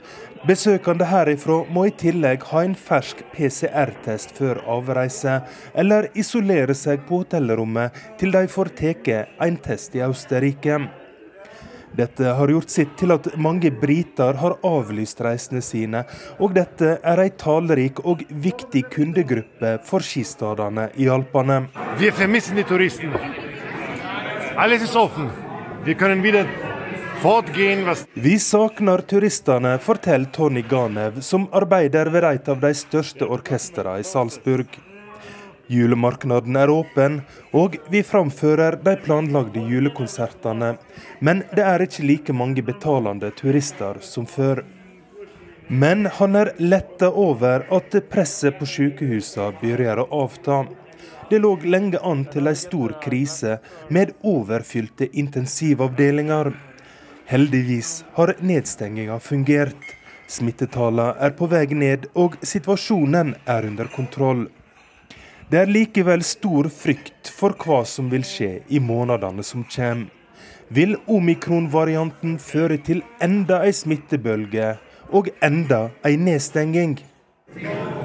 Besøkende 0.47 1.07
herifra 1.11 1.65
må 1.75 1.89
i 1.89 1.93
tillegg 1.99 2.45
ha 2.53 2.61
en 2.63 2.77
fersk 2.79 3.25
PCR-test 3.33 4.37
før 4.37 4.61
avreise, 4.71 5.41
eller 5.75 6.07
isolere 6.15 6.77
seg 6.79 7.03
på 7.09 7.25
hotellrommet 7.25 7.97
til 8.21 8.31
de 8.37 8.45
får 8.47 8.71
tatt 8.79 9.11
en 9.43 9.59
test 9.65 9.99
i 9.99 10.05
Østerrike. 10.07 10.79
Dette 11.99 12.31
har 12.39 12.53
gjort 12.53 12.71
sitt 12.71 12.93
til 13.01 13.11
at 13.11 13.27
mange 13.43 13.73
briter 13.75 14.39
har 14.39 14.55
avlyst 14.67 15.19
reisene 15.25 15.63
sine, 15.65 16.05
og 16.39 16.55
dette 16.55 16.95
er 17.03 17.23
en 17.25 17.37
talerik 17.41 18.05
og 18.07 18.23
viktig 18.31 18.85
kundegruppe 18.93 19.75
for 19.89 20.07
skistadene 20.07 20.89
i 20.95 21.11
Alpene. 21.11 21.65
Vi 21.99 22.13
de 22.15 22.65
turistene. 22.65 23.19
Alles 24.59 24.87
er 24.87 24.99
åpent. 25.03 25.45
Vi 25.85 25.95
kan 25.95 26.23
videre 26.23 26.47
vi 28.15 28.39
savner 28.39 29.01
turistene, 29.03 29.79
forteller 29.83 30.31
Tony 30.31 30.63
Ganev, 30.63 31.21
som 31.21 31.49
arbeider 31.51 32.07
ved 32.15 32.23
et 32.25 32.49
av 32.49 32.61
de 32.63 32.71
største 32.79 33.27
orkestrene 33.27 33.99
i 33.99 34.07
Salzburg. 34.07 34.79
Julemarknaden 35.69 36.57
er 36.57 36.71
åpen, 36.73 37.21
og 37.53 37.77
vi 37.93 38.01
framfører 38.03 38.79
de 38.81 38.95
planlagde 39.05 39.61
julekonsertene. 39.69 40.75
Men 41.21 41.43
det 41.53 41.65
er 41.65 41.85
ikke 41.85 42.07
like 42.09 42.37
mange 42.37 42.65
betalende 42.65 43.29
turister 43.37 44.01
som 44.01 44.27
før. 44.27 44.65
Men 45.69 46.07
han 46.17 46.37
er 46.41 46.55
letta 46.57 47.11
over 47.13 47.67
at 47.77 47.97
presset 48.09 48.57
på 48.57 48.69
sykehusene 48.69 49.53
begynner 49.61 50.01
å 50.01 50.23
avta. 50.25 50.63
Det 51.29 51.43
lå 51.45 51.59
lenge 51.69 52.01
an 52.01 52.25
til 52.33 52.49
en 52.49 52.57
stor 52.57 52.95
krise 53.05 53.59
med 53.93 54.15
overfylte 54.25 55.11
intensivavdelinger. 55.13 56.55
Heldigvis 57.29 57.91
har 58.17 58.33
nedstenginga 58.41 59.19
fungert. 59.21 59.77
Smittetallene 60.29 61.13
er 61.21 61.37
på 61.37 61.49
vei 61.53 61.67
ned, 61.77 62.09
og 62.17 62.41
situasjonen 62.41 63.35
er 63.45 63.69
under 63.69 63.93
kontroll. 63.93 64.47
Det 65.49 65.57
er 65.57 65.71
likevel 65.73 66.21
stor 66.29 66.67
frykt 66.69 67.31
for 67.33 67.55
hva 67.57 67.79
som 67.89 68.11
vil 68.13 68.25
skje 68.29 68.51
i 68.69 68.81
månedene 68.85 69.41
som 69.41 69.63
kommer. 69.65 70.11
Vil 70.69 70.99
omikron-varianten 71.09 72.35
føre 72.37 72.77
til 72.85 73.01
enda 73.25 73.63
ei 73.65 73.73
smittebølge 73.73 74.75
og 75.17 75.31
enda 75.41 75.87
ei 76.05 76.19
nedstenging? 76.21 76.99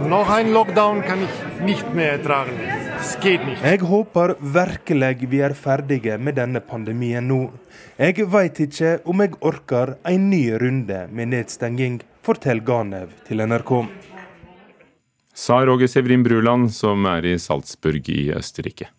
Noch 0.07 0.31
ein 0.31 0.53
Lockdown 0.55 1.01
kan 1.03 1.25
ertragen. 1.99 2.55
Jeg 3.63 3.79
håper 3.91 4.35
virkelig 4.39 5.27
vi 5.27 5.43
er 5.43 5.53
ferdige 5.53 6.17
med 6.17 6.39
denne 6.39 6.63
pandemien 6.63 7.27
nå. 7.27 7.51
Jeg 7.99 8.23
veit 8.31 8.63
ikke 8.63 9.01
om 9.03 9.19
jeg 9.19 9.35
orker 9.41 9.97
en 10.07 10.29
ny 10.29 10.45
runde 10.63 11.07
med 11.11 11.35
nedstenging, 11.35 11.99
forteller 12.23 12.63
Ganev 12.63 13.11
til 13.27 13.43
NRK. 13.43 14.12
Sa 15.33 15.65
Roger 15.65 15.89
Severin 15.89 16.23
Bruland, 16.23 16.69
som 16.73 17.05
er 17.09 17.25
i 17.25 17.39
Salzburg 17.41 18.09
i 18.09 18.27
Østerrike. 18.37 18.91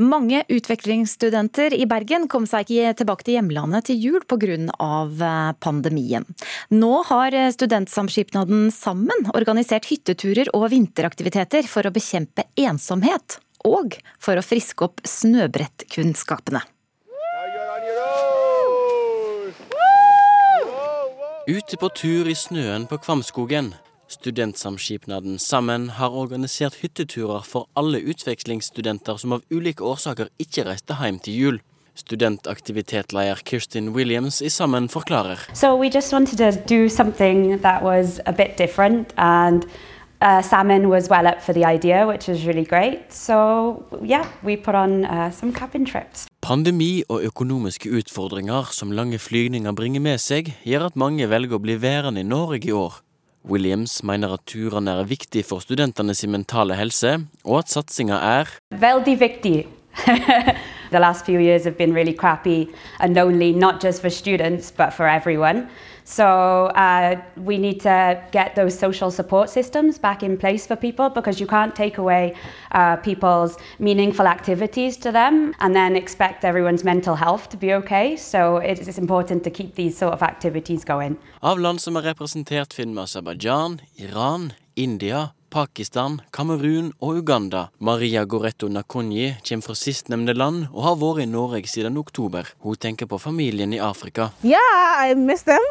Mange 0.00 0.44
utvekslingsstudenter 0.48 1.74
i 1.76 1.84
Bergen 1.84 2.24
kom 2.32 2.46
seg 2.48 2.70
ikke 2.72 2.94
tilbake 3.02 3.26
til 3.26 3.36
hjemlandet 3.36 3.90
til 3.90 3.98
jul 4.00 4.22
pga. 4.24 4.56
Eh, 4.56 5.50
pandemien. 5.60 6.24
Nå 6.72 7.02
har 7.04 7.36
studentsamskipnaden 7.52 8.70
Sammen 8.72 9.28
organisert 9.34 9.90
hytteturer 9.90 10.48
og 10.56 10.70
vinteraktiviteter 10.72 11.68
for 11.68 11.84
å 11.84 11.92
bekjempe 11.92 12.46
ensomhet, 12.56 13.38
og 13.68 13.98
for 14.18 14.40
å 14.40 14.46
friske 14.46 14.88
opp 14.88 15.04
snøbrettkunnskapene. 15.04 16.64
Ute 21.50 21.76
på 21.76 21.88
tur 21.92 22.28
i 22.30 22.34
snøen 22.34 22.88
på 22.88 22.96
Kvamskogen 23.04 23.74
Studentsamskipnaden 24.10 25.38
Sammen 25.38 25.90
har 25.90 26.10
organisert 26.10 26.74
hytteturer 26.82 27.44
for 27.46 27.68
alle 27.78 28.00
utvekslingsstudenter 28.10 29.16
som 29.22 29.36
av 29.36 29.44
ulike 29.54 29.84
årsaker 29.86 30.32
ikke 30.42 30.64
reiste 30.66 30.96
hjem 30.98 31.20
til 31.22 31.36
jul. 31.42 31.60
Studentaktivitetsleder 31.94 33.44
Kirstin 33.46 33.92
Williams 33.94 34.40
i 34.42 34.50
Sammen 34.50 34.88
forklarer. 34.90 35.38
So 35.54 35.76
we 35.76 35.86
just 35.94 36.12
wanted 36.12 36.38
to 36.38 36.50
do 36.66 36.88
something 36.88 37.60
that 37.62 37.82
was 37.82 38.20
a 38.26 38.32
bit 38.32 38.58
different 38.58 39.14
and 39.16 39.66
uh, 40.20 40.42
Salmon 40.42 40.88
was 40.88 41.08
well 41.08 41.26
up 41.26 41.40
for 41.40 41.52
the 41.52 41.64
idea, 41.64 42.06
which 42.06 42.28
is 42.28 42.44
really 42.46 42.64
great. 42.64 43.12
So 43.12 43.84
yeah, 44.02 44.26
we 44.42 44.56
put 44.56 44.74
on 44.74 45.04
uh, 45.04 45.30
some 45.30 45.52
cabin 45.52 45.86
trips. 45.86 46.26
Pandemi 46.42 47.04
og 47.08 47.22
økonomiske 47.22 47.90
utfordringer 47.90 48.72
som 48.72 48.90
lange 48.92 49.18
flygninger 49.18 49.72
bringer 49.72 50.00
med 50.00 50.18
seg, 50.18 50.50
gjør 50.64 50.88
at 50.90 50.98
mange 50.98 51.30
velger 51.30 51.60
å 51.60 51.62
bli 51.62 51.78
værende 51.78 52.24
i 52.24 52.26
Norge 52.26 52.66
i 52.66 52.74
år. 52.74 52.98
Williams 53.44 54.02
mener 54.02 54.34
at 54.34 54.44
turene 54.46 54.92
er 55.00 55.08
viktig 55.08 55.44
for 55.48 55.64
studentene 55.64 56.14
sin 56.14 56.32
mentale 56.34 56.76
helse, 56.78 57.16
og 57.44 57.62
at 57.62 57.72
satsinga 57.72 58.18
er 58.20 58.56
Veldig 58.70 59.20
viktig. 59.20 59.66
the 60.90 60.98
last 61.00 61.24
few 61.24 61.38
years 61.40 61.64
have 61.64 61.76
been 61.76 61.94
really 61.94 62.12
crappy 62.12 62.68
and 63.00 63.14
lonely, 63.14 63.52
not 63.52 63.80
just 63.80 64.00
for 64.00 64.10
students, 64.10 64.70
but 64.70 64.92
for 64.92 65.06
everyone. 65.06 65.68
So 66.10 66.26
uh, 66.74 67.22
we 67.36 67.56
need 67.56 67.80
to 67.82 68.20
get 68.32 68.56
those 68.56 68.76
social 68.76 69.12
support 69.12 69.48
systems 69.48 69.96
back 69.96 70.24
in 70.24 70.36
place 70.36 70.66
for 70.66 70.74
people 70.74 71.08
because 71.08 71.38
you 71.38 71.46
can't 71.46 71.74
take 71.76 71.98
away 71.98 72.34
uh, 72.72 72.96
people's 72.96 73.56
meaningful 73.78 74.26
activities 74.26 74.96
to 74.98 75.12
them 75.12 75.54
and 75.60 75.72
then 75.72 75.94
expect 75.94 76.44
everyone's 76.44 76.82
mental 76.82 77.14
health 77.14 77.48
to 77.50 77.56
be 77.56 77.72
okay. 77.74 78.16
So 78.16 78.56
it 78.56 78.80
is 78.80 78.98
important 78.98 79.44
to 79.44 79.50
keep 79.50 79.76
these 79.76 79.96
sort 79.96 80.12
of 80.12 80.22
activities 80.22 80.84
going. 80.84 81.16
Av 81.42 81.58
land 81.58 81.78
som 81.80 81.96
er 81.96 82.10
representert 82.10 82.74
finner 82.74 82.98
vi 82.98 83.04
Aserbajdsjan, 83.06 83.78
Iran, 84.02 84.50
India, 84.74 85.28
Pakistan, 85.50 86.20
Kamerun 86.34 86.90
og 87.00 87.22
Uganda. 87.22 87.68
Maria 87.78 88.24
Goretto 88.24 88.68
Nakonyi 88.68 89.36
kommer 89.46 89.66
fra 89.68 89.78
sistnevnte 89.78 90.34
land 90.34 90.66
og 90.72 90.82
har 90.88 90.98
vært 90.98 91.22
i 91.22 91.30
Norge 91.30 91.70
siden 91.70 91.98
oktober. 92.02 92.50
Hun 92.66 92.74
tenker 92.74 93.06
på 93.06 93.18
familien 93.18 93.74
i 93.74 93.78
Afrika. 93.78 94.32
Yeah, 94.42 95.06
I 95.06 95.14
miss 95.14 95.46
them, 95.46 95.62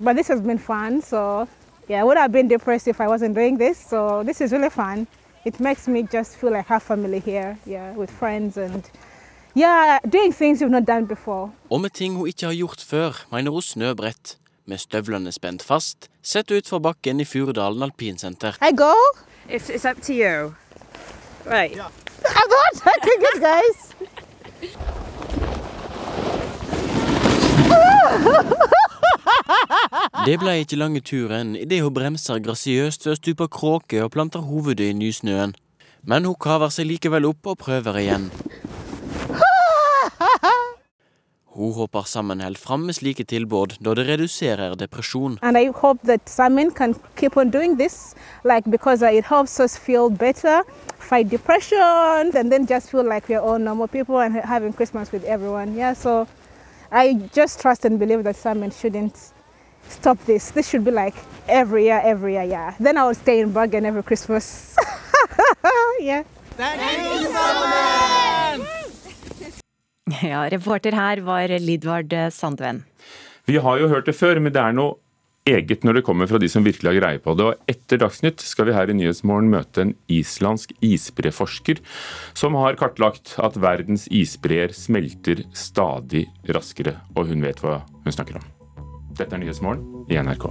but 0.00 0.16
this 0.16 0.28
has 0.28 0.40
been 0.40 0.58
fun. 0.58 1.02
So, 1.02 1.48
yeah, 1.88 2.00
I 2.00 2.04
would 2.04 2.16
have 2.16 2.32
been 2.32 2.48
depressed 2.48 2.88
if 2.88 3.00
I 3.00 3.08
wasn't 3.08 3.34
doing 3.34 3.58
this. 3.58 3.78
So, 3.78 4.22
this 4.22 4.40
is 4.40 4.52
really 4.52 4.70
fun. 4.70 5.06
It 5.44 5.60
makes 5.60 5.86
me 5.88 6.02
just 6.02 6.36
feel 6.36 6.50
like 6.50 6.70
I 6.70 6.74
have 6.74 6.82
family 6.82 7.20
here, 7.20 7.56
yeah, 7.66 7.92
with 7.92 8.10
friends 8.10 8.56
and 8.56 8.82
yeah, 9.54 9.98
doing 10.08 10.32
things 10.32 10.60
you've 10.60 10.70
not 10.70 10.84
done 10.84 11.06
before. 11.06 11.50
Og 11.70 11.80
med 11.80 11.90
ting 11.90 12.16
hun 12.16 12.26
ikke 12.26 12.46
har 12.46 12.54
gjort 12.54 12.80
før, 12.80 13.26
mener 13.32 13.50
hun 13.50 13.62
snøbrett. 13.62 14.38
Med 14.66 14.78
støvlene 14.78 15.32
spent 15.32 15.62
fast, 15.62 16.10
sett 16.22 16.50
ut 16.50 16.56
utfor 16.58 16.78
bakken 16.78 17.20
i 17.20 17.24
Furudalen 17.24 17.82
alpinsenter. 17.82 18.58
I 18.60 18.72
go. 18.74 18.92
It's, 19.48 19.70
it's 19.70 19.84
up 19.84 20.02
to 20.02 20.12
you. 20.12 20.54
Right. 21.46 21.78
I'm 22.38 22.48
not 22.50 22.72
touching 22.74 23.22
it, 23.30 23.40
guys. 23.40 23.94
Det 30.26 30.38
ble 30.42 30.56
ikke 30.62 30.78
lange 30.80 31.00
turen 31.00 31.54
idet 31.58 31.82
hun 31.84 31.94
bremser 31.94 32.40
grasiøst 32.42 33.06
ved 33.06 33.14
å 33.14 33.18
stupe 33.20 33.48
kråke 33.52 34.02
og 34.04 34.12
planter 34.14 34.42
hovedet 34.46 34.90
i 34.90 34.96
nysnøen. 34.96 35.54
Men 36.06 36.26
hun 36.26 36.38
kaver 36.38 36.70
seg 36.70 36.86
likevel 36.90 37.26
opp 37.30 37.46
og 37.50 37.58
prøver 37.62 37.98
igjen. 38.02 38.30
Hun 41.56 41.72
håper 41.72 42.02
sammen 42.04 42.40
holder 42.44 42.60
fram 42.60 42.82
med 42.84 42.94
slike 42.98 43.24
tilbud, 43.24 43.78
da 43.80 43.94
det 43.96 44.04
reduserer 44.10 44.74
depresjon. 44.76 45.38
Like 45.42 45.72
uh, 45.72 45.80
like. 53.04 53.28
Yeah, 55.76 55.94
so 55.94 56.26
I 56.92 57.14
just 57.32 57.60
trust 57.60 57.84
and 57.86 57.98
believe 57.98 58.24
that 58.24 58.36
Simon 58.36 58.70
shouldn't 58.70 59.35
stop 59.88 60.18
this. 60.26 60.50
This 60.50 60.68
should 60.68 60.84
be 60.84 60.90
like 60.90 61.16
every 61.48 61.84
year, 61.84 62.00
every 62.04 62.32
year, 62.34 62.44
yeah. 62.44 62.74
Then 62.78 62.96
I 62.96 63.04
would 63.04 63.16
stay 63.16 63.40
in 63.40 63.52
Bergen 63.52 63.84
every 63.84 64.02
Christmas. 64.02 64.76
yeah. 66.00 66.24
Ja, 70.22 70.48
reporter 70.50 70.92
her 70.92 71.20
var 71.20 71.48
Lidvard 71.58 72.32
Sandven. 72.32 72.84
Vi 73.44 73.56
har 73.56 73.78
jo 73.78 73.88
hørt 73.88 74.06
det 74.06 74.16
før, 74.16 74.40
men 74.40 74.52
det 74.52 74.62
er 74.62 74.72
noe 74.74 74.96
eget 75.46 75.84
når 75.86 75.98
det 76.00 76.04
kommer 76.06 76.28
fra 76.30 76.40
de 76.42 76.48
som 76.50 76.64
virkelig 76.66 76.90
har 76.90 76.98
greie 76.98 77.22
på 77.22 77.36
det. 77.38 77.46
Og 77.46 77.70
etter 77.70 78.00
Dagsnytt 78.02 78.42
skal 78.42 78.70
vi 78.70 78.74
her 78.76 78.90
i 78.90 78.96
Nyhetsmorgen 78.98 79.52
møte 79.52 79.84
en 79.84 79.94
islandsk 80.10 80.74
isbreforsker 80.84 81.82
som 82.34 82.58
har 82.58 82.78
kartlagt 82.80 83.36
at 83.42 83.60
verdens 83.62 84.08
isbreer 84.10 84.74
smelter 84.76 85.44
stadig 85.54 86.26
raskere. 86.50 86.98
Og 87.14 87.30
hun 87.30 87.46
vet 87.46 87.62
hva 87.62 87.80
hun 88.02 88.14
snakker 88.14 88.40
om. 88.40 88.55
Dette 89.16 89.32
er 89.32 89.40
Nyhetsmorgen 89.40 90.04
i 90.12 90.18
NRK. 90.20 90.50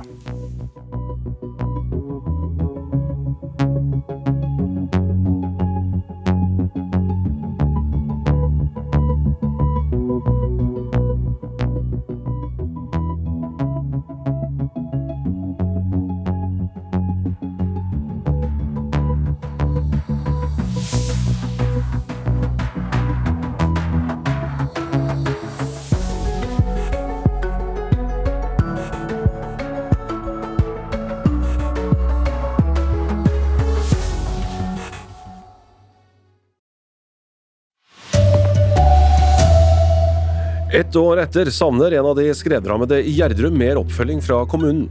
Et 40.96 41.02
år 41.02 41.20
etter 41.20 41.50
savner 41.52 41.92
en 41.98 42.06
av 42.08 42.14
de 42.16 42.30
skredrammede 42.32 43.02
i 43.04 43.18
Gjerdrum 43.18 43.58
mer 43.60 43.76
oppfølging 43.82 44.22
fra 44.24 44.38
kommunen. 44.48 44.86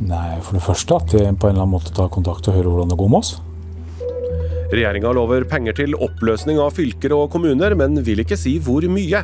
Nei, 0.00 0.38
for 0.40 0.56
det 0.56 0.62
første 0.64 0.96
at 0.96 1.12
de 1.12 1.20
på 1.20 1.50
en 1.50 1.52
eller 1.52 1.66
annen 1.66 1.74
måte 1.74 1.92
tar 1.92 2.08
kontakt 2.14 2.48
og 2.48 2.56
hører 2.56 2.70
hvordan 2.70 2.94
det 2.94 2.96
går 3.02 3.10
med 3.12 3.18
oss. 3.18 3.34
Regjeringa 4.72 5.12
lover 5.12 5.44
penger 5.50 5.76
til 5.82 5.98
oppløsning 6.00 6.62
av 6.64 6.72
fylker 6.78 7.12
og 7.12 7.28
kommuner, 7.36 7.76
men 7.76 8.00
vil 8.08 8.24
ikke 8.24 8.40
si 8.40 8.56
hvor 8.56 8.88
mye. 8.88 9.20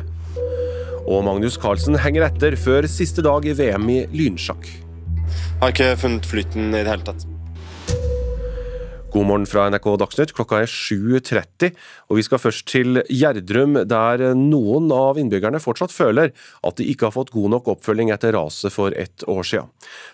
Og 1.09 1.25
Magnus 1.25 1.57
Carlsen 1.57 1.97
henger 2.05 2.29
etter 2.29 2.59
før 2.67 2.85
siste 2.85 3.25
dag 3.25 3.49
i 3.49 3.57
VM 3.57 3.89
i 3.89 3.99
lynsjakk. 4.13 4.69
Har 5.65 5.73
ikke 5.73 5.95
funnet 6.05 6.29
flyten 6.29 6.69
i 6.69 6.83
det 6.83 6.89
hele 6.91 7.09
tatt. 7.09 7.30
God 9.11 9.25
morgen 9.27 9.45
fra 9.49 9.65
NRK 9.67 9.87
Dagsnytt. 9.99 10.31
Klokka 10.31 10.61
er 10.63 10.69
7.30, 10.71 11.73
og 12.07 12.15
vi 12.15 12.23
skal 12.23 12.39
først 12.39 12.63
til 12.71 13.01
Gjerdrum, 13.11 13.81
der 13.83 14.21
noen 14.39 14.87
av 14.95 15.17
innbyggerne 15.19 15.59
fortsatt 15.59 15.91
føler 15.91 16.31
at 16.63 16.77
de 16.79 16.87
ikke 16.87 17.09
har 17.09 17.15
fått 17.17 17.33
god 17.35 17.51
nok 17.51 17.67
oppfølging 17.73 18.13
etter 18.15 18.31
raset 18.37 18.71
for 18.71 18.95
ett 18.95 19.25
år 19.27 19.43
siden. 19.49 19.67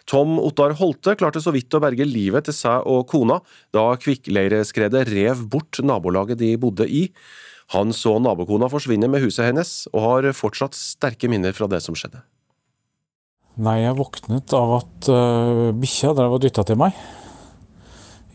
Tom 0.09 0.39
Ottar 0.41 0.73
Holte 0.79 1.13
klarte 1.19 1.43
så 1.45 1.53
vidt 1.53 1.77
å 1.77 1.81
berge 1.83 2.07
livet 2.09 2.49
til 2.49 2.57
seg 2.57 2.89
og 2.89 3.05
kona 3.11 3.37
da 3.75 3.91
kvikkleireskredet 4.01 5.05
rev 5.11 5.45
bort 5.45 5.77
nabolaget 5.85 6.41
de 6.41 6.55
bodde 6.57 6.89
i. 6.89 7.05
Han 7.77 7.93
så 7.93 8.15
nabokona 8.23 8.71
forsvinne 8.71 9.11
med 9.13 9.21
huset 9.27 9.45
hennes, 9.51 9.75
og 9.93 10.07
har 10.07 10.31
fortsatt 10.33 10.73
sterke 10.73 11.29
minner 11.29 11.53
fra 11.53 11.69
det 11.69 11.83
som 11.85 11.93
skjedde. 11.93 12.23
Nei, 13.61 13.83
jeg 13.83 13.97
våknet 14.01 14.57
av 14.57 14.75
at 14.81 15.13
uh, 15.13 15.63
bikkja 15.77 16.17
drev 16.17 16.39
og 16.39 16.45
dytta 16.45 16.65
til 16.65 16.81
meg 16.81 16.97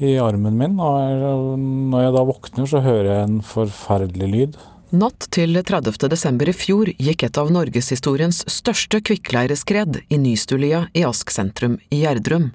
i 0.03 0.19
armen 0.21 0.59
min. 0.59 0.79
Og 0.83 1.57
når 1.59 2.07
jeg 2.07 2.15
da 2.17 2.25
våkner, 2.29 2.69
så 2.69 2.83
hører 2.85 3.09
jeg 3.11 3.29
en 3.29 3.41
forferdelig 3.47 4.31
lyd. 4.33 4.59
Natt 4.93 5.29
til 5.33 5.57
30. 5.57 5.97
desember 6.13 6.51
i 6.51 6.53
fjor 6.53 6.91
gikk 7.01 7.23
et 7.25 7.39
av 7.41 7.49
norgeshistoriens 7.55 8.43
største 8.51 9.01
kvikkleireskred 9.01 10.03
i 10.13 10.19
Nystulia 10.21 10.83
i 10.93 11.07
Ask 11.09 11.33
sentrum 11.33 11.79
i 11.89 12.03
Gjerdrum. 12.03 12.51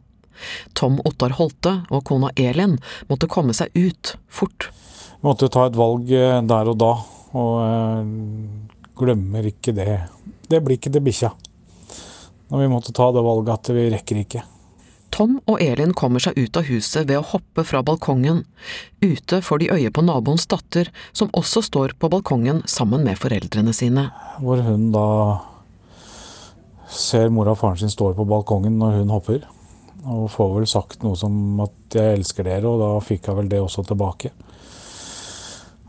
Tom 0.78 1.00
Ottar 1.02 1.34
Holte 1.40 1.80
og 1.90 2.04
kona 2.06 2.30
Elin 2.38 2.76
måtte 3.10 3.30
komme 3.32 3.56
seg 3.58 3.74
ut 3.74 4.14
fort. 4.30 4.70
Vi 5.18 5.26
måtte 5.26 5.50
ta 5.50 5.66
et 5.66 5.80
valg 5.80 6.12
eh, 6.14 6.44
der 6.46 6.70
og 6.70 6.78
da, 6.78 6.92
og 7.34 9.02
glemmer 9.02 9.50
ikke 9.50 9.74
det. 9.74 10.04
Det 10.46 10.62
blir 10.62 10.78
ikke 10.78 10.94
til 10.94 11.06
bikkja. 11.10 11.34
Når 12.48 12.62
vi 12.62 12.70
måtte 12.72 12.94
ta 12.96 13.10
det 13.12 13.26
valget 13.26 13.56
at 13.56 13.74
vi 13.76 13.90
rekker 13.92 14.22
ikke. 14.22 14.46
Tom 15.14 15.40
og 15.48 15.62
Elin 15.64 15.94
kommer 15.98 16.22
seg 16.24 16.38
ut 16.38 16.58
av 16.60 16.68
huset 16.70 17.08
ved 17.10 17.20
å 17.20 17.26
hoppe 17.32 17.64
fra 17.68 17.82
balkongen. 17.86 18.44
Ute 19.02 19.42
får 19.42 19.62
de 19.62 19.70
øye 19.74 19.92
på 19.94 20.04
naboens 20.06 20.48
datter, 20.50 20.92
som 21.12 21.32
også 21.38 21.64
står 21.66 21.96
på 22.00 22.10
balkongen 22.12 22.64
sammen 22.70 23.06
med 23.08 23.20
foreldrene 23.20 23.74
sine. 23.76 24.10
Hvor 24.42 24.62
hun 24.66 24.90
da 24.96 25.08
ser 26.88 27.32
mora 27.34 27.54
og 27.56 27.62
faren 27.62 27.82
sin 27.82 27.94
står 27.94 28.16
på 28.18 28.28
balkongen 28.28 28.78
når 28.80 29.02
hun 29.02 29.16
hopper. 29.16 29.48
Og 30.08 30.30
får 30.32 30.54
vel 30.56 30.68
sagt 30.70 31.04
noe 31.04 31.18
som 31.20 31.60
at 31.60 31.72
'jeg 31.92 32.20
elsker 32.20 32.44
dere', 32.44 32.66
og 32.66 32.80
da 32.80 33.00
fikk 33.00 33.28
jeg 33.28 33.36
vel 33.36 33.50
det 33.50 33.60
også 33.60 33.84
tilbake. 33.84 34.32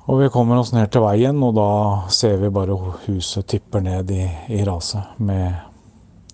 Og 0.08 0.22
vi 0.22 0.28
kommer 0.28 0.56
oss 0.56 0.72
ned 0.72 0.90
til 0.90 1.02
veien, 1.02 1.42
og 1.42 1.54
da 1.54 2.08
ser 2.08 2.38
vi 2.38 2.48
bare 2.48 2.72
huset 3.06 3.46
tipper 3.46 3.80
ned 3.80 4.10
i, 4.10 4.24
i 4.48 4.64
raset. 4.64 5.04
Med 5.18 5.54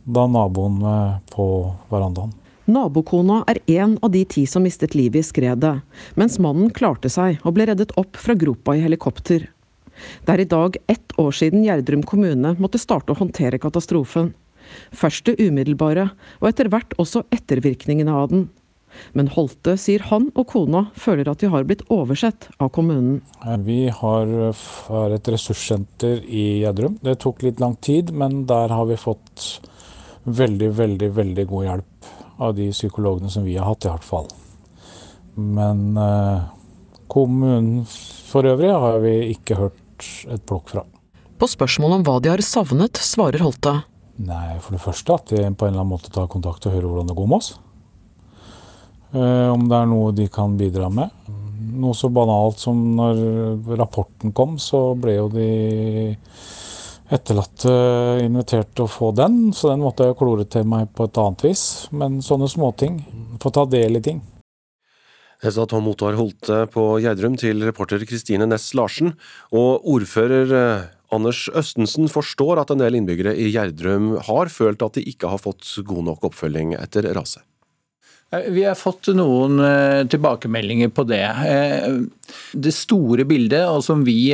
da 0.04 0.26
naboen 0.26 0.78
på 1.30 1.74
verandaen. 1.90 2.43
Nabokona 2.64 3.42
er 3.50 3.60
en 3.76 3.98
av 4.00 4.10
de 4.14 4.22
ti 4.24 4.46
som 4.48 4.64
mistet 4.64 4.94
livet 4.96 5.20
i 5.20 5.26
skredet, 5.26 5.74
mens 6.16 6.38
mannen 6.40 6.70
klarte 6.72 7.10
seg 7.12 7.42
og 7.44 7.58
ble 7.58 7.68
reddet 7.68 7.92
opp 8.00 8.16
fra 8.16 8.36
gropa 8.40 8.76
i 8.76 8.84
helikopter. 8.84 9.50
Det 10.24 10.32
er 10.32 10.42
i 10.42 10.48
dag 10.48 10.78
ett 10.90 11.12
år 11.20 11.36
siden 11.36 11.64
Gjerdrum 11.66 12.02
kommune 12.08 12.54
måtte 12.58 12.80
starte 12.80 13.12
å 13.12 13.20
håndtere 13.20 13.60
katastrofen. 13.60 14.32
Først 14.96 15.28
det 15.28 15.36
umiddelbare, 15.44 16.08
og 16.40 16.48
etter 16.48 16.70
hvert 16.72 16.96
også 16.98 17.26
ettervirkningene 17.36 18.16
av 18.16 18.32
den. 18.32 18.48
Men 19.12 19.28
Holte 19.34 19.74
sier 19.80 20.06
han 20.08 20.30
og 20.38 20.46
kona 20.54 20.86
føler 20.96 21.28
at 21.28 21.42
de 21.42 21.50
har 21.52 21.66
blitt 21.68 21.84
oversett 21.92 22.48
av 22.62 22.70
kommunen. 22.74 23.20
Vi 23.66 23.80
har, 23.92 24.34
et 25.12 25.30
ressurssenter 25.34 26.22
i 26.24 26.62
Gjerdrum. 26.62 26.96
Det 27.02 27.18
tok 27.26 27.44
litt 27.44 27.60
lang 27.60 27.76
tid, 27.82 28.14
men 28.14 28.44
der 28.48 28.72
har 28.72 28.86
vi 28.88 28.96
fått 28.96 29.48
veldig, 30.24 30.70
veldig, 30.78 31.10
veldig 31.18 31.46
god 31.50 31.68
hjelp 31.68 31.90
av 32.38 32.54
de 32.56 32.70
psykologene 32.72 33.30
som 33.30 33.44
vi 33.46 33.56
har 33.58 33.68
hatt, 33.68 33.86
i 33.86 33.92
hvert 33.92 34.06
fall. 34.06 34.28
Men 35.34 35.96
eh, 35.98 36.46
kommunen 37.10 37.84
for 38.30 38.46
øvrig 38.48 38.72
har 38.72 39.00
vi 39.04 39.16
ikke 39.34 39.58
hørt 39.58 40.08
et 40.30 40.44
plukk 40.48 40.72
fra. 40.74 40.84
På 41.38 41.48
spørsmål 41.50 41.98
om 41.98 42.06
hva 42.06 42.18
de 42.22 42.30
har 42.32 42.42
savnet, 42.46 42.98
svarer 43.02 43.42
Holte. 43.42 43.80
Nei, 44.22 44.56
for 44.62 44.76
det 44.76 44.82
første 44.82 45.16
at 45.16 45.30
de 45.32 45.42
på 45.50 45.66
en 45.66 45.72
eller 45.74 45.82
annen 45.82 45.94
måte 45.96 46.12
tar 46.14 46.30
kontakt 46.30 46.66
og 46.68 46.74
hører 46.76 46.90
hvordan 46.90 47.10
det 47.10 47.18
går 47.18 47.30
med 47.30 47.40
oss. 47.42 47.54
Eh, 49.14 49.48
om 49.50 49.66
det 49.70 49.78
er 49.78 49.90
noe 49.90 50.14
de 50.14 50.28
kan 50.30 50.54
bidra 50.58 50.90
med. 50.90 51.10
Noe 51.74 51.96
så 51.98 52.10
banalt 52.14 52.62
som 52.62 52.78
når 52.94 53.74
rapporten 53.80 54.34
kom, 54.36 54.58
så 54.62 54.92
ble 54.98 55.16
jo 55.16 55.30
de 55.32 55.48
etterlatte 57.14 57.72
invitert 58.24 58.74
til 58.74 58.86
å 58.86 58.90
få 58.90 59.10
den, 59.16 59.48
så 59.54 59.70
den 59.72 59.82
måtte 59.84 60.08
jeg 60.08 60.18
klore 60.18 60.46
til 60.50 60.66
meg 60.68 60.90
på 60.96 61.06
et 61.08 61.20
annet 61.20 61.44
vis. 61.46 61.64
Men 61.94 62.20
sånne 62.24 62.50
småting. 62.50 63.02
Få 63.42 63.52
ta 63.54 63.66
del 63.70 64.00
i 64.00 64.04
ting. 64.04 64.22
Det 65.44 65.52
sa 65.52 65.66
Tom 65.68 65.90
Ottar 65.90 66.16
Holte 66.16 66.62
på 66.72 66.82
Gjerdrum 67.04 67.34
til 67.36 67.60
reporter 67.66 68.00
Kristine 68.08 68.46
Næss 68.48 68.70
Larsen. 68.78 69.12
Og 69.52 69.84
ordfører 69.92 70.54
eh, 70.56 70.86
Anders 71.12 71.46
Østensen 71.52 72.08
forstår 72.08 72.62
at 72.62 72.72
en 72.72 72.80
del 72.80 72.96
innbyggere 72.96 73.34
i 73.36 73.50
Gjerdrum 73.52 74.14
har 74.24 74.52
følt 74.52 74.82
at 74.86 74.96
de 74.96 75.04
ikke 75.10 75.28
har 75.34 75.42
fått 75.42 75.68
god 75.84 76.08
nok 76.08 76.24
oppfølging 76.30 76.72
etter 76.78 77.10
raset. 77.12 77.44
Eh, 78.32 78.48
vi 78.56 78.64
har 78.64 78.78
fått 78.78 79.12
noen 79.12 79.60
eh, 79.60 80.06
tilbakemeldinger 80.08 80.94
på 80.96 81.04
det. 81.12 81.26
Det 82.56 82.72
store 82.72 83.28
bildet, 83.28 83.66
og 83.68 83.84
som 83.84 84.06
vi 84.08 84.32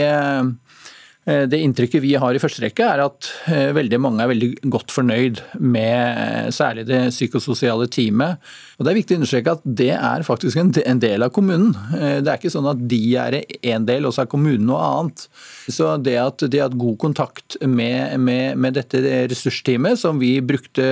det 1.29 1.59
inntrykket 1.61 2.01
vi 2.01 2.15
har 2.17 2.33
i 2.33 2.41
første 2.41 2.63
rekke, 2.65 2.87
er 2.87 3.03
at 3.05 3.27
eh, 3.53 3.75
veldig 3.77 3.99
mange 4.01 4.25
er 4.25 4.31
veldig 4.31 4.49
godt 4.73 4.95
fornøyd 4.95 5.43
med 5.61 5.93
eh, 5.93 6.49
særlig 6.55 6.87
det 6.89 7.01
psykososiale 7.13 7.91
teamet. 7.93 8.41
Og 8.79 8.87
Det 8.87 8.93
er 8.93 8.97
viktig 8.97 9.17
å 9.17 9.21
understreke 9.21 9.55
at 9.59 9.67
det 9.83 9.91
er 9.99 10.25
faktisk 10.25 10.57
en 10.63 11.03
del 11.03 11.27
av 11.27 11.33
kommunen. 11.37 11.75
Det 11.93 12.25
er 12.25 12.39
ikke 12.39 12.53
sånn 12.55 12.71
at 12.71 12.81
de 12.89 13.03
er 13.21 13.37
en 13.75 13.85
del, 13.85 14.09
og 14.09 14.17
så 14.17 14.25
er 14.25 14.31
kommunen 14.33 14.65
noe 14.71 14.81
annet. 14.81 15.27
Så 15.69 15.93
det 16.01 16.17
at 16.17 16.41
de 16.41 16.63
har 16.63 16.71
hatt 16.71 16.81
god 16.81 16.97
kontakt 17.03 17.59
med, 17.61 18.17
med, 18.25 18.57
med 18.57 18.79
dette 18.81 19.05
ressursteamet, 19.29 20.01
som 20.01 20.17
vi 20.23 20.39
brukte 20.41 20.89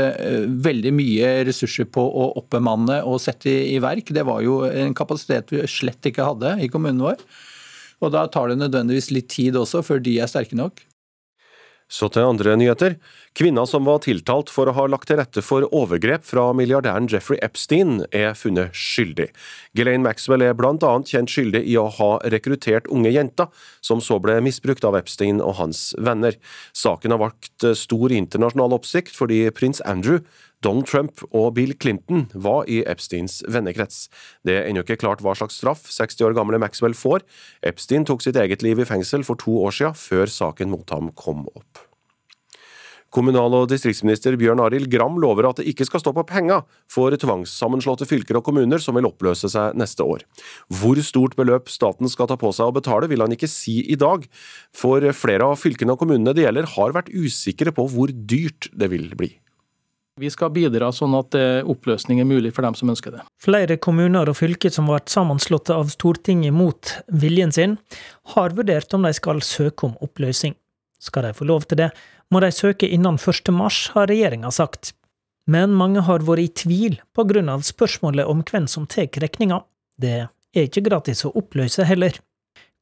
veldig 0.69 0.93
mye 1.01 1.33
ressurser 1.49 1.88
på 1.88 2.05
å 2.05 2.29
oppbemanne 2.43 3.01
og 3.09 3.23
sette 3.25 3.49
i 3.73 3.81
verk, 3.81 4.12
det 4.12 4.29
var 4.29 4.45
jo 4.45 4.61
en 4.69 4.93
kapasitet 4.97 5.57
vi 5.57 5.64
slett 5.71 6.12
ikke 6.12 6.29
hadde 6.29 6.59
i 6.61 6.69
kommunen 6.69 7.07
vår. 7.09 7.25
Og 8.05 8.13
da 8.15 8.27
tar 8.31 8.53
det 8.53 8.61
nødvendigvis 8.61 9.11
litt 9.15 9.31
tid 9.33 9.59
også, 9.59 9.83
før 9.87 10.03
de 10.03 10.19
er 10.23 10.31
sterke 10.31 10.59
nok. 10.59 10.85
Så 11.89 12.11
til 12.13 12.29
andre 12.29 12.55
nyheter. 12.61 12.99
Kvinna 13.38 13.66
som 13.70 13.85
var 13.87 14.01
tiltalt 14.03 14.48
for 14.51 14.66
å 14.66 14.72
ha 14.74 14.85
lagt 14.90 15.07
til 15.07 15.20
rette 15.20 15.44
for 15.46 15.62
overgrep 15.70 16.24
fra 16.27 16.48
milliardæren 16.59 17.07
Jeffrey 17.07 17.38
Epstein, 17.46 18.01
er 18.11 18.33
funnet 18.35 18.74
skyldig. 18.74 19.29
Ghislaine 19.79 20.03
Maxwell 20.03 20.42
er 20.42 20.59
annet 20.59 21.12
kjent 21.12 21.31
skyldig 21.31 21.61
i 21.62 21.77
å 21.79 21.85
ha 22.01 22.09
rekruttert 22.35 22.90
unge 22.90 23.12
jenter, 23.14 23.46
som 23.81 24.03
så 24.03 24.18
ble 24.18 24.40
misbrukt 24.42 24.83
av 24.83 24.98
Epstein 24.98 25.38
og 25.38 25.55
hans 25.61 25.94
venner. 26.03 26.35
Saken 26.74 27.14
har 27.14 27.22
vakt 27.22 27.68
stor 27.79 28.11
internasjonal 28.11 28.74
oppsikt 28.74 29.14
fordi 29.14 29.44
prins 29.55 29.79
Andrew 29.87 30.18
Donald 30.59 30.90
Trump 30.90 31.22
og 31.31 31.53
Bill 31.55 31.77
Clinton 31.79 32.27
var 32.35 32.66
i 32.66 32.81
Epsteins 32.90 33.44
vennekrets. 33.46 34.09
Det 34.42 34.57
er 34.59 34.66
ennå 34.66 34.83
ikke 34.83 34.98
klart 35.05 35.22
hva 35.22 35.38
slags 35.38 35.61
straff 35.62 35.87
60 35.87 36.27
år 36.27 36.35
gamle 36.35 36.59
Maxwell 36.59 36.98
får. 36.98 37.22
Epstein 37.62 38.09
tok 38.09 38.27
sitt 38.27 38.40
eget 38.42 38.66
liv 38.66 38.83
i 38.83 38.88
fengsel 38.88 39.22
for 39.22 39.38
to 39.38 39.61
år 39.62 39.79
siden, 39.79 39.94
før 39.94 40.27
saken 40.27 40.74
mot 40.74 40.90
ham 40.90 41.14
kom 41.14 41.46
opp. 41.55 41.88
Kommunal- 43.09 43.55
og 43.57 43.71
distriktsminister 43.71 44.37
Bjørn 44.37 44.61
Arild 44.61 44.90
Gram 44.92 45.16
lover 45.21 45.49
at 45.49 45.62
det 45.62 45.71
ikke 45.71 45.87
skal 45.88 46.03
stå 46.03 46.12
på 46.12 46.27
penger 46.29 46.66
for 46.92 47.14
tvangssammenslåtte 47.16 48.05
fylker 48.09 48.37
og 48.37 48.44
kommuner 48.44 48.83
som 48.85 48.99
vil 48.99 49.09
oppløse 49.09 49.49
seg 49.49 49.79
neste 49.81 50.05
år. 50.05 50.27
Hvor 50.68 51.01
stort 51.01 51.37
beløp 51.38 51.73
staten 51.73 52.11
skal 52.12 52.29
ta 52.29 52.37
på 52.37 52.53
seg 52.53 52.68
å 52.68 52.77
betale, 52.77 53.09
vil 53.09 53.25
han 53.25 53.33
ikke 53.33 53.49
si 53.49 53.81
i 53.88 53.97
dag, 53.97 54.29
for 54.77 55.01
flere 55.16 55.49
av 55.49 55.57
fylkene 55.57 55.97
og 55.97 56.03
kommunene 56.05 56.37
det 56.37 56.44
gjelder 56.44 56.68
har 56.77 56.97
vært 56.99 57.09
usikre 57.14 57.73
på 57.73 57.88
hvor 57.88 58.12
dyrt 58.12 58.68
det 58.77 58.90
vil 58.92 59.09
bli. 59.16 59.33
Vi 60.18 60.29
skal 60.35 60.51
bidra 60.51 60.90
sånn 60.92 61.14
at 61.14 61.37
oppløsning 61.71 62.21
er 62.21 62.27
mulig 62.29 62.51
for 62.53 62.66
dem 62.66 62.77
som 62.77 62.90
ønsker 62.90 63.14
det. 63.14 63.25
Flere 63.40 63.79
kommuner 63.81 64.29
og 64.29 64.37
fylker 64.37 64.73
som 64.75 64.90
ble 64.90 64.99
sammenslåtte 65.09 65.77
av 65.79 65.92
Stortinget 65.94 66.53
mot 66.53 66.97
viljen 67.09 67.55
sin, 67.55 67.79
har 68.35 68.57
vurdert 68.59 68.92
om 68.99 69.07
de 69.07 69.14
skal 69.16 69.40
søke 69.47 69.87
om 69.88 69.94
oppløsning. 70.05 70.59
Skal 70.99 71.29
de 71.29 71.37
få 71.38 71.47
lov 71.47 71.68
til 71.71 71.79
det, 71.79 71.92
må 72.33 72.41
de 72.45 72.51
søke 72.53 72.88
innen 72.88 73.17
1. 73.17 73.53
mars, 73.55 73.88
har 73.95 74.09
regjeringa 74.11 74.51
sagt. 74.53 74.93
Men 75.49 75.73
mange 75.77 76.03
har 76.05 76.25
vært 76.29 76.45
i 76.45 76.49
tvil 76.62 76.99
på 77.17 77.25
grunn 77.29 77.49
av 77.49 77.64
spørsmålet 77.64 78.29
om 78.29 78.43
hvem 78.45 78.67
som 78.69 78.85
tar 78.87 79.09
regninga. 79.23 79.62
Det 79.97 80.17
er 80.29 80.67
ikke 80.69 80.85
gratis 80.91 81.25
å 81.25 81.33
oppløse 81.41 81.87
heller. 81.88 82.19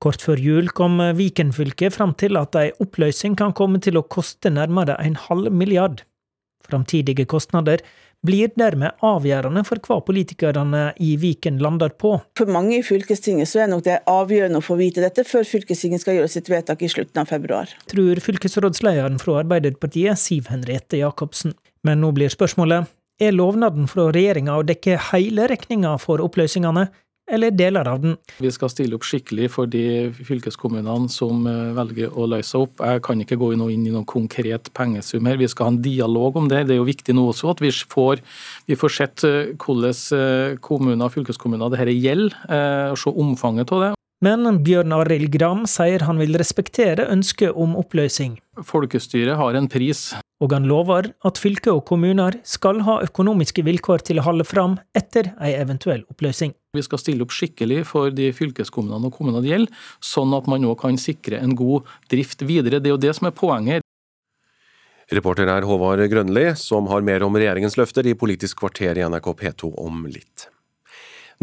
Kort 0.03 0.21
før 0.21 0.41
jul 0.43 0.69
kom 0.77 0.99
Viken 1.17 1.55
fylke 1.57 1.89
fram 1.95 2.13
til 2.21 2.37
at 2.37 2.59
ei 2.59 2.73
oppløsning 2.83 3.37
kan 3.39 3.55
komme 3.57 3.81
til 3.81 3.97
å 3.97 4.05
koste 4.05 4.51
nærmere 4.53 4.99
en 5.01 5.17
halv 5.29 5.55
milliard. 5.55 6.03
Framtidige 6.67 7.25
kostnader 7.31 7.81
blir 8.27 8.51
dermed 8.59 8.99
avgjørende 9.07 9.63
for 9.67 9.81
hva 9.87 10.01
politikerne 10.05 10.83
i 11.03 11.15
Viken 11.21 11.61
lander 11.63 11.95
på. 11.95 12.17
For 12.39 12.51
mange 12.51 12.81
i 12.81 12.85
fylkestinget 12.87 13.51
så 13.51 13.63
er 13.65 13.71
nok 13.73 13.87
det 13.87 14.01
avgjørende 14.11 14.61
å 14.61 14.67
få 14.67 14.79
vite 14.81 15.05
dette 15.05 15.25
før 15.29 15.47
fylkestinget 15.49 16.03
skal 16.03 16.19
gjøre 16.19 16.33
sitt 16.33 16.51
vedtak 16.53 16.83
i 16.83 16.91
slutten 16.93 17.23
av 17.23 17.31
februar. 17.31 17.73
Tror 17.91 18.21
fylkesrådslederen 18.25 19.21
fra 19.23 19.41
Arbeiderpartiet, 19.45 20.19
Siv 20.21 20.51
Henriette 20.53 21.01
Jacobsen. 21.01 21.57
Men 21.87 22.03
nå 22.03 22.13
blir 22.17 22.33
spørsmålet 22.33 22.91
er 23.23 23.33
lovnaden 23.33 23.87
fra 23.89 24.11
regjeringa 24.13 24.59
å 24.59 24.65
dekke 24.67 24.99
hele 25.11 25.47
regninga 25.49 25.95
for 26.03 26.21
oppløsningene, 26.25 26.89
eller 27.31 27.51
deler 27.51 27.89
av 27.89 28.01
den. 28.03 28.17
Vi 28.39 28.51
skal 28.55 28.71
stille 28.71 28.97
opp 28.97 29.07
skikkelig 29.07 29.51
for 29.57 29.71
de 29.71 30.13
fylkeskommunene 30.15 31.11
som 31.13 31.47
eh, 31.51 31.73
velger 31.77 32.15
å 32.15 32.29
løse 32.31 32.61
opp. 32.63 32.83
Jeg 32.83 33.03
kan 33.07 33.23
ikke 33.23 33.39
gå 33.41 33.53
inn 33.55 33.65
i 33.67 33.91
noen 33.91 34.07
konkret 34.09 34.71
pengesum 34.77 35.27
her. 35.29 35.41
Vi 35.41 35.51
skal 35.51 35.69
ha 35.71 35.75
en 35.75 35.83
dialog 35.85 36.39
om 36.39 36.49
det. 36.53 36.67
Det 36.69 36.77
er 36.77 36.83
jo 36.83 36.89
viktig 36.89 37.17
nå 37.17 37.29
også 37.33 37.53
at 37.55 37.63
vi 37.65 37.73
får, 37.75 38.23
vi 38.71 38.79
får 38.79 38.97
sett 39.01 39.27
eh, 39.27 39.53
hvordan 39.59 40.01
eh, 40.17 40.57
kommuner 40.63 41.09
og 41.09 41.15
fylkeskommuner 41.15 41.71
dette 41.73 41.95
gjelder, 41.97 42.35
og 42.91 42.99
se 43.01 43.11
omfanget 43.11 43.71
av 43.75 43.83
det. 43.83 43.93
Men 44.25 44.49
Bjørn 44.65 44.95
Arild 44.97 45.29
Gram 45.35 45.67
sier 45.69 46.07
han 46.09 46.17
vil 46.23 46.39
respektere 46.41 47.05
ønsket 47.13 47.53
om 47.53 47.75
oppløsning. 47.77 48.39
Folkestyret 48.65 49.37
har 49.37 49.59
en 49.59 49.69
pris. 49.69 50.15
Og 50.41 50.55
han 50.57 50.65
lover 50.69 51.11
at 51.29 51.41
fylke 51.41 51.75
og 51.75 51.85
kommuner 51.89 52.39
skal 52.49 52.81
ha 52.89 52.99
økonomiske 53.05 53.65
vilkår 53.67 54.07
til 54.09 54.21
å 54.21 54.25
holde 54.25 54.49
fram 54.49 54.79
etter 54.97 55.35
ei 55.37 55.53
eventuell 55.61 56.07
oppløsning. 56.13 56.55
Vi 56.77 56.85
skal 56.87 57.01
stille 57.03 57.27
opp 57.27 57.35
skikkelig 57.35 57.83
for 57.89 58.15
de 58.15 58.31
fylkeskommunene 58.37 59.09
og 59.11 59.17
kommunene 59.17 59.43
det 59.45 59.53
gjelder, 59.55 59.85
sånn 60.05 60.37
at 60.37 60.49
man 60.51 60.63
nå 60.65 60.77
kan 60.81 61.01
sikre 61.01 61.41
en 61.43 61.57
god 61.59 61.89
drift 62.13 62.45
videre. 62.47 62.81
Det 62.81 62.93
er 62.93 62.97
jo 62.97 63.05
det 63.09 63.17
som 63.19 63.31
er 63.31 63.37
poenget. 63.37 63.87
Reporter 65.15 65.47
er 65.47 65.63
Håvard 65.63 66.03
Grønli, 66.11 66.49
som 66.59 66.89
har 66.91 67.05
mer 67.07 67.23
om 67.23 67.37
regjeringens 67.39 67.77
løfter 67.79 68.09
i 68.11 68.17
Politisk 68.19 68.59
kvarter 68.65 68.99
i 68.99 69.07
NRK 69.07 69.29
P2 69.39 69.71
om 69.79 70.03
litt. 70.11 70.49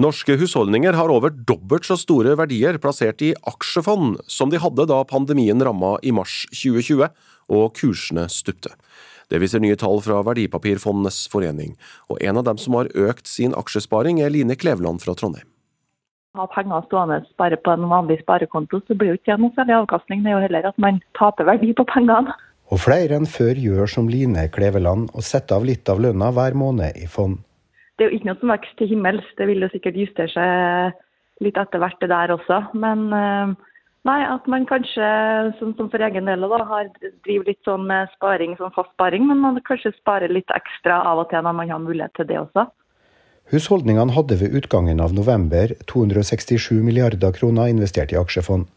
Norske 0.04 0.36
husholdninger 0.42 0.96
har 0.98 1.12
over 1.14 1.30
dobbelt 1.30 1.86
så 1.86 1.96
store 2.02 2.34
verdier 2.36 2.80
plassert 2.82 3.22
i 3.22 3.30
aksjefond 3.48 4.18
som 4.28 4.50
de 4.50 4.60
hadde 4.60 4.88
da 4.90 5.04
pandemien 5.06 5.62
ramma 5.62 5.96
i 6.02 6.12
mars 6.16 6.48
2020 6.50 7.06
og 7.54 7.76
kursene 7.78 8.26
stupte. 8.34 8.74
Det 9.32 9.40
viser 9.44 9.64
nye 9.64 9.78
tall 9.80 10.02
fra 10.04 10.22
Verdipapirfondenes 10.26 11.24
forening, 11.32 11.76
og 12.10 12.22
en 12.22 12.40
av 12.42 12.48
dem 12.50 12.60
som 12.62 12.78
har 12.80 12.92
økt 12.96 13.30
sin 13.30 13.56
aksjesparing 13.58 14.22
er 14.24 14.34
Line 14.34 14.58
Kleveland 14.60 15.04
fra 15.04 15.16
Trondheim. 15.20 15.48
Ha 16.34 16.48
penger 16.50 16.82
stående 16.88 17.20
bare 17.38 17.60
på 17.62 17.76
en 17.76 17.86
vanlig 17.92 18.18
sparekonto, 18.24 18.80
så 18.88 18.98
blir 18.98 19.14
jo 19.14 19.20
ikke 19.20 19.38
noe 19.38 19.54
særlig 19.54 19.76
avkastning. 19.84 20.24
Det 20.24 20.32
er 20.32 20.40
jo 20.40 20.46
heller 20.48 20.70
at 20.72 20.80
man 20.82 20.98
taper 21.20 21.46
verdi 21.46 21.70
på 21.78 21.86
pengene. 21.92 22.34
Og 22.74 22.80
flere 22.82 23.20
enn 23.20 23.30
før 23.30 23.60
gjør 23.60 23.92
som 23.92 24.08
Line 24.10 24.48
Kleveland 24.56 25.12
og 25.14 25.26
setter 25.28 25.60
av 25.60 25.68
litt 25.68 25.90
av 25.94 26.02
lønna 26.02 26.32
hver 26.34 26.58
måned 26.58 26.98
i 26.98 27.06
fond. 27.06 27.38
Det 27.98 28.08
er 28.08 28.10
jo 28.10 28.18
ikke 28.18 28.32
noe 28.32 28.40
som 28.42 28.50
vokser 28.50 28.80
til 28.80 28.90
himmels, 28.96 29.28
det 29.38 29.46
vil 29.46 29.62
jo 29.62 29.70
sikkert 29.70 30.00
justere 30.00 30.32
seg 30.34 31.46
litt 31.46 31.60
etter 31.62 31.84
hvert 31.84 32.02
det 32.02 32.10
der 32.10 32.34
også. 32.34 32.60
Men 32.82 33.06
eh, 33.14 33.54
Nei, 34.04 34.20
at 34.28 34.48
man 34.52 34.66
kanskje, 34.68 35.10
som, 35.60 35.72
som 35.78 35.88
for 35.92 36.04
egen 36.04 36.28
del, 36.28 36.44
da, 36.44 36.60
har, 36.68 36.90
driver 37.24 37.48
litt 37.48 37.62
sånn 37.64 37.86
med 37.88 38.12
sparing, 38.18 38.58
sånn 38.60 38.74
fast 38.76 38.92
sparing, 38.98 39.30
men 39.30 39.40
man 39.40 39.60
kanskje 39.64 39.94
sparer 39.96 40.32
litt 40.32 40.52
ekstra 40.52 40.98
av 41.08 41.22
og 41.24 41.30
til 41.32 41.46
når 41.46 41.56
man 41.56 41.72
har 41.72 41.80
mulighet 41.80 42.16
til 42.20 42.28
det 42.28 42.42
også. 42.42 42.68
Husholdningene 43.54 44.16
hadde 44.16 44.38
ved 44.40 44.56
utgangen 44.60 45.00
av 45.04 45.16
november 45.16 45.72
267 45.92 46.82
milliarder 46.84 47.32
kroner 47.36 47.72
investert 47.72 48.12
i 48.12 48.20
aksjefond. 48.20 48.68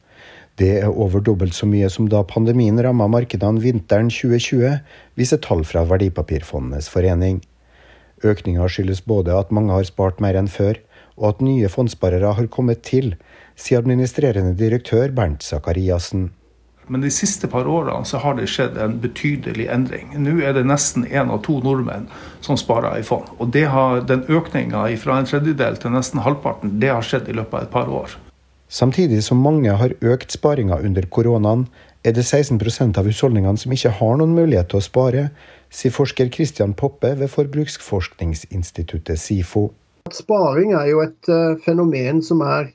Det 0.58 0.70
er 0.80 0.94
over 0.94 1.20
dobbelt 1.20 1.54
så 1.58 1.66
mye 1.68 1.90
som 1.92 2.06
da 2.10 2.22
pandemien 2.26 2.78
ramma 2.82 3.08
markedene 3.10 3.60
vinteren 3.60 4.08
2020, 4.14 4.78
viser 5.18 5.42
tall 5.42 5.66
fra 5.68 5.82
Verdipapirfondenes 5.90 6.88
forening. 6.92 7.42
Økninga 8.24 8.68
skyldes 8.70 9.02
både 9.04 9.34
at 9.36 9.50
mange 9.52 9.74
har 9.74 9.84
spart 9.84 10.22
mer 10.24 10.38
enn 10.38 10.48
før, 10.48 10.78
og 11.18 11.34
at 11.34 11.42
nye 11.44 11.68
fondssparere 11.72 12.32
har 12.38 12.48
kommet 12.52 12.86
til, 12.86 13.14
sier 13.56 13.82
administrerende 13.82 14.54
direktør 14.58 15.12
Bernt 15.16 15.42
Sakariassen. 15.42 16.30
Men 16.86 17.02
de 17.02 17.10
siste 17.10 17.48
par 17.50 17.66
årene 17.66 18.06
så 18.06 18.20
har 18.22 18.36
det 18.38 18.46
skjedd 18.50 18.76
en 18.78 19.00
betydelig 19.02 19.66
endring. 19.74 20.12
Nå 20.22 20.36
er 20.46 20.54
det 20.54 20.62
nesten 20.68 21.06
én 21.08 21.32
av 21.34 21.40
to 21.46 21.58
nordmenn 21.64 22.06
som 22.44 22.58
sparer 22.60 23.00
i 23.00 23.06
fond. 23.06 23.26
Og 23.42 23.56
har, 23.56 24.04
den 24.06 24.22
økninga 24.30 24.84
fra 25.02 25.18
en 25.18 25.26
tredjedel 25.26 25.80
til 25.82 25.96
nesten 25.96 26.22
halvparten, 26.22 26.78
det 26.78 26.92
har 26.94 27.02
skjedd 27.02 27.32
i 27.32 27.34
løpet 27.34 27.58
av 27.58 27.66
et 27.66 27.74
par 27.74 27.90
år. 27.90 28.14
Samtidig 28.68 29.22
som 29.24 29.42
mange 29.42 29.74
har 29.78 29.94
økt 30.02 30.34
sparinga 30.34 30.78
under 30.82 31.06
koronaen, 31.10 31.66
er 32.06 32.14
det 32.14 32.22
16% 32.22 32.98
av 32.98 33.06
husholdningene 33.06 33.58
som 33.58 33.74
ikke 33.74 33.94
har 33.98 34.18
noen 34.20 34.34
mulighet 34.34 34.70
til 34.70 34.78
å 34.78 34.86
spare, 34.86 35.28
sier 35.74 35.94
forsker 35.94 36.30
Christian 36.34 36.74
Poppe 36.78 37.16
ved 37.18 37.30
forbruksforskningsinstituttet 37.34 39.18
SIFO. 39.18 39.68
Sparing 40.14 40.74
er 40.78 40.90
jo 40.92 41.02
et 41.02 41.30
uh, 41.30 41.58
fenomen 41.64 42.22
som 42.22 42.42
er 42.46 42.70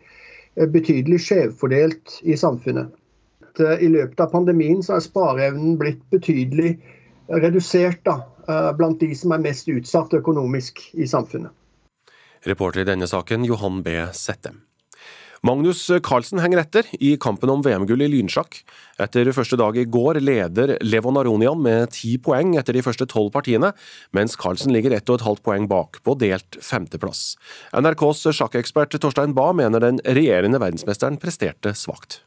betydelig 0.55 1.21
skjevfordelt 1.25 2.17
i 2.23 2.37
samfunnet. 2.37 2.91
Uh, 3.59 3.77
I 3.83 3.91
løpet 3.91 4.19
av 4.23 4.31
pandemien 4.33 4.81
så 4.83 4.97
er 4.97 5.05
spareevnen 5.05 5.77
blitt 5.79 6.01
betydelig 6.13 6.75
redusert 7.31 8.01
da, 8.03 8.17
blant 8.75 8.99
de 8.99 9.13
som 9.15 9.31
er 9.31 9.39
mest 9.39 9.69
utsatt 9.71 10.11
økonomisk 10.17 10.81
i 10.99 11.05
samfunnet. 11.07 11.53
Reporter 12.43 12.81
i 12.81 12.87
denne 12.89 13.07
saken 13.07 13.45
Johan 13.47 13.79
B. 13.85 13.93
Settem. 14.17 14.57
Magnus 15.41 15.87
Carlsen 16.05 16.37
henger 16.37 16.59
etter 16.61 16.89
i 17.01 17.15
kampen 17.17 17.49
om 17.49 17.63
VM-gull 17.65 18.03
i 18.05 18.09
lynsjakk. 18.11 18.59
Etter 19.01 19.31
første 19.33 19.57
dag 19.57 19.73
i 19.73 19.87
går 19.89 20.19
leder 20.21 20.75
Levon 20.85 21.17
Aronian 21.17 21.57
med 21.65 21.89
ti 21.95 22.11
poeng 22.21 22.53
etter 22.61 22.77
de 22.77 22.83
første 22.85 23.07
tolv 23.09 23.31
partiene, 23.33 23.71
mens 24.13 24.37
Carlsen 24.37 24.69
ligger 24.69 24.93
ett 24.93 25.09
og 25.09 25.17
et 25.17 25.25
halvt 25.25 25.41
poeng 25.49 25.65
bak, 25.71 25.97
på 26.05 26.13
delt 26.21 26.61
femteplass. 26.61 27.39
NRKs 27.73 28.27
sjakkekspert 28.37 28.99
Torstein 29.01 29.33
Bae 29.33 29.57
mener 29.57 29.81
den 29.81 29.97
regjerende 30.05 30.61
verdensmesteren 30.61 31.17
presterte 31.17 31.73
svakt. 31.73 32.21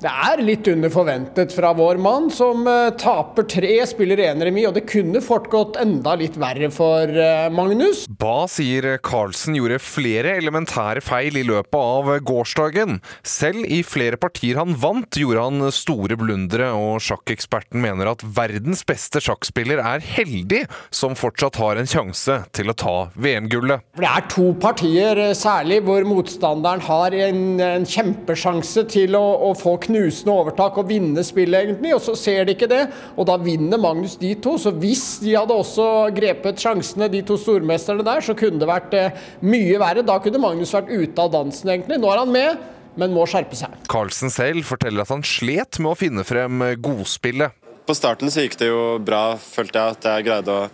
Det 0.00 0.08
er 0.08 0.40
litt 0.40 0.64
under 0.70 0.88
forventet 0.88 1.52
fra 1.52 1.74
vår 1.76 1.98
mann, 2.00 2.30
som 2.32 2.64
uh, 2.64 2.88
taper 2.96 3.44
tre, 3.44 3.74
spiller 3.84 4.22
én 4.24 4.40
remis, 4.40 4.64
og 4.70 4.78
det 4.78 4.86
kunne 4.88 5.20
fort 5.20 5.50
gått 5.52 5.76
enda 5.76 6.14
litt 6.16 6.38
verre 6.40 6.70
for 6.72 7.10
uh, 7.12 7.50
Magnus. 7.52 8.06
Ba 8.08 8.46
sier 8.48 8.94
Carlsen 9.04 9.58
gjorde 9.58 9.76
flere 9.84 10.38
elementære 10.40 11.02
feil 11.04 11.36
i 11.36 11.42
løpet 11.44 11.76
av 11.76 12.08
gårsdagen. 12.24 13.02
Selv 13.28 13.66
i 13.68 13.82
flere 13.84 14.16
partier 14.16 14.56
han 14.62 14.72
vant, 14.80 15.20
gjorde 15.20 15.44
han 15.44 15.66
store 15.68 16.16
blundere, 16.16 16.70
og 16.72 17.04
sjakkeksperten 17.04 17.84
mener 17.84 18.08
at 18.14 18.24
verdens 18.24 18.80
beste 18.88 19.20
sjakkspiller 19.20 19.84
er 19.84 20.00
heldig 20.00 20.62
som 20.88 21.12
fortsatt 21.12 21.60
har 21.60 21.76
en 21.76 21.92
sjanse 21.92 22.38
til 22.56 22.72
å 22.72 22.78
ta 22.86 22.96
VM-gullet. 23.20 23.84
Det 24.00 24.08
er 24.08 24.24
to 24.32 24.48
partier 24.64 25.24
uh, 25.26 25.36
særlig 25.36 25.82
hvor 25.84 26.08
motstanderen 26.08 26.88
har 26.88 27.20
en, 27.28 27.44
en 27.68 27.84
kjempesjanse 27.84 28.88
til 28.96 29.20
å, 29.20 29.26
å 29.44 29.52
få 29.52 29.76
knust 29.76 29.89
knusende 29.90 30.32
overtak 30.32 30.78
og 30.80 30.88
vinne 30.88 31.24
spillet, 31.26 31.66
egentlig. 31.66 31.92
Og 31.96 32.02
så 32.04 32.16
ser 32.18 32.46
de 32.46 32.56
ikke 32.56 32.70
det, 32.70 32.82
og 33.16 33.28
da 33.28 33.36
vinner 33.42 33.80
Magnus 33.80 34.16
de 34.20 34.32
to. 34.42 34.56
Så 34.60 34.72
hvis 34.80 35.04
de 35.24 35.36
hadde 35.36 35.56
også 35.56 35.86
grepet 36.16 36.62
sjansene, 36.62 37.10
de 37.12 37.22
to 37.26 37.36
stormesterne 37.40 38.06
der, 38.06 38.24
så 38.24 38.36
kunne 38.38 38.62
det 38.62 38.70
vært 38.70 38.96
eh, 38.96 39.24
mye 39.44 39.80
verre. 39.82 40.06
Da 40.06 40.20
kunne 40.22 40.42
Magnus 40.42 40.74
vært 40.76 40.92
ute 40.92 41.26
av 41.26 41.34
dansen, 41.34 41.74
egentlig. 41.74 42.00
Nå 42.00 42.12
er 42.12 42.22
han 42.24 42.32
med. 42.34 42.68
Men 42.98 43.12
må 43.14 43.22
skjerpe 43.30 43.54
seg. 43.54 43.76
Carlsen 43.90 44.32
selv 44.34 44.66
forteller 44.66 45.04
at 45.04 45.12
han 45.12 45.22
slet 45.24 45.78
med 45.78 45.92
å 45.92 45.98
finne 45.98 46.24
frem 46.26 46.64
godspillet. 46.82 47.54
På 47.86 47.94
starten 47.96 48.32
så 48.34 48.42
gikk 48.44 48.58
det 48.60 48.70
jo 48.70 48.82
bra, 49.02 49.38
følte 49.38 49.78
jeg 49.78 49.96
at 49.96 50.08
jeg 50.10 50.26
greide 50.26 50.56
å 50.56 50.66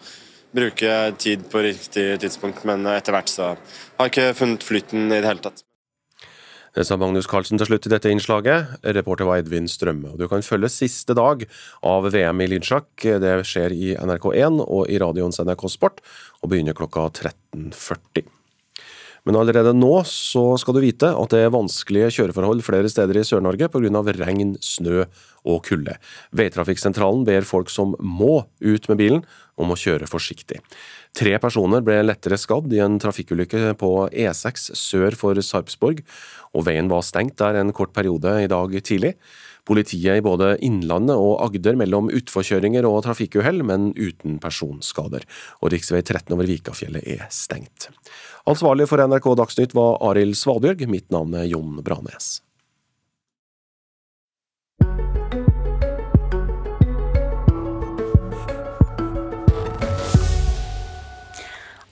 bruke 0.57 0.97
tid 1.21 1.45
på 1.53 1.63
riktig 1.67 2.09
tidspunkt, 2.25 2.65
men 2.69 2.89
etter 2.97 3.15
hvert 3.17 3.31
så 3.31 3.53
har 3.53 4.09
jeg 4.09 4.15
ikke 4.15 4.37
funnet 4.41 4.67
flyten 4.67 5.11
i 5.11 5.21
det 5.21 5.29
hele 5.29 5.45
tatt. 5.45 5.66
Det 6.77 6.85
sa 6.85 6.99
Magnus 7.01 7.25
Carlsen 7.25 7.57
til 7.57 7.71
slutt 7.71 7.87
i 7.89 7.91
dette 7.95 8.11
innslaget. 8.13 8.75
Reporter 8.93 9.25
var 9.25 9.41
Edvin 9.41 9.65
Strømme. 9.65 10.11
Du 10.21 10.27
kan 10.29 10.45
følge 10.45 10.69
siste 10.69 11.15
dag 11.17 11.47
av 11.81 12.11
VM 12.13 12.43
i 12.45 12.51
lynsjakk. 12.53 12.91
Det 13.01 13.33
skjer 13.49 13.73
i 13.73 13.95
NRK1 13.97 14.61
og 14.61 14.83
i 14.93 14.99
radioens 15.01 15.41
NRK 15.41 15.65
Sport, 15.73 16.03
og 16.45 16.53
begynner 16.53 16.77
klokka 16.77 17.07
13.40. 17.09 18.29
Men 19.25 19.41
allerede 19.41 19.73
nå 19.73 19.95
så 20.07 20.45
skal 20.61 20.77
du 20.77 20.83
vite 20.85 21.09
at 21.17 21.33
det 21.33 21.47
er 21.47 21.55
vanskelige 21.55 22.13
kjøreforhold 22.19 22.61
flere 22.63 22.93
steder 22.93 23.19
i 23.19 23.25
Sør-Norge 23.25 23.73
pga. 23.73 24.05
regn, 24.21 24.55
snø 24.61 25.09
og 25.49 25.65
kulde. 25.65 25.97
Veitrafikksentralen 26.37 27.25
ber 27.25 27.49
folk 27.49 27.73
som 27.73 27.97
må 27.99 28.45
ut 28.61 28.89
med 28.93 29.01
bilen, 29.01 29.25
om 29.57 29.73
å 29.73 29.81
kjøre 29.81 30.07
forsiktig. 30.07 30.61
Tre 31.17 31.33
personer 31.41 31.81
ble 31.81 32.03
lettere 32.05 32.37
skadd 32.37 32.69
i 32.77 32.81
en 32.85 32.99
trafikkulykke 33.01 33.73
på 33.81 33.91
E6 34.13 34.69
sør 34.77 35.17
for 35.17 35.39
Sarpsborg, 35.41 36.03
og 36.53 36.67
veien 36.69 36.91
var 36.93 37.07
stengt 37.09 37.39
der 37.41 37.57
en 37.57 37.73
kort 37.77 37.95
periode 37.97 38.35
i 38.43 38.51
dag 38.53 38.75
tidlig. 38.85 39.15
Politiet 39.67 40.21
i 40.21 40.23
både 40.23 40.53
Innlandet 40.63 41.17
og 41.17 41.41
Agder 41.47 41.79
mellom 41.81 42.13
utforkjøringer 42.13 42.87
og 42.87 43.01
trafikkuhell, 43.09 43.65
men 43.67 43.91
uten 43.97 44.37
personskader. 44.43 45.25
Og 45.65 45.73
rv. 45.73 46.03
13 46.05 46.37
over 46.37 46.53
Vikafjellet 46.53 47.09
er 47.17 47.25
stengt. 47.33 47.89
Ansvarlig 48.47 48.87
for 48.91 49.01
NRK 49.01 49.33
Dagsnytt 49.41 49.75
var 49.75 49.97
Arild 50.05 50.37
Svalbjørg, 50.39 50.85
mitt 50.93 51.09
navn 51.11 51.35
er 51.41 51.49
Jon 51.49 51.81
Branes. 51.83 52.37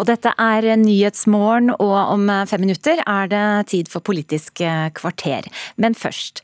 Og 0.04 0.10
dette 0.10 0.34
er 0.36 0.66
Nyhetsmorgen, 0.76 1.70
og 1.80 1.94
om 1.96 2.28
fem 2.44 2.60
minutter 2.60 2.98
er 3.08 3.28
det 3.32 3.44
tid 3.70 3.88
for 3.88 4.04
Politisk 4.04 4.60
kvarter. 4.98 5.46
Men 5.80 5.96
først. 5.96 6.42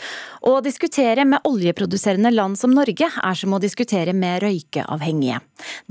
Å 0.49 0.55
diskutere 0.65 1.27
med 1.29 1.45
oljeproduserende 1.45 2.31
land 2.33 2.57
som 2.57 2.73
Norge 2.73 3.11
er 3.11 3.37
som 3.37 3.53
å 3.53 3.61
diskutere 3.61 4.15
med 4.17 4.41
røykeavhengige. 4.47 5.43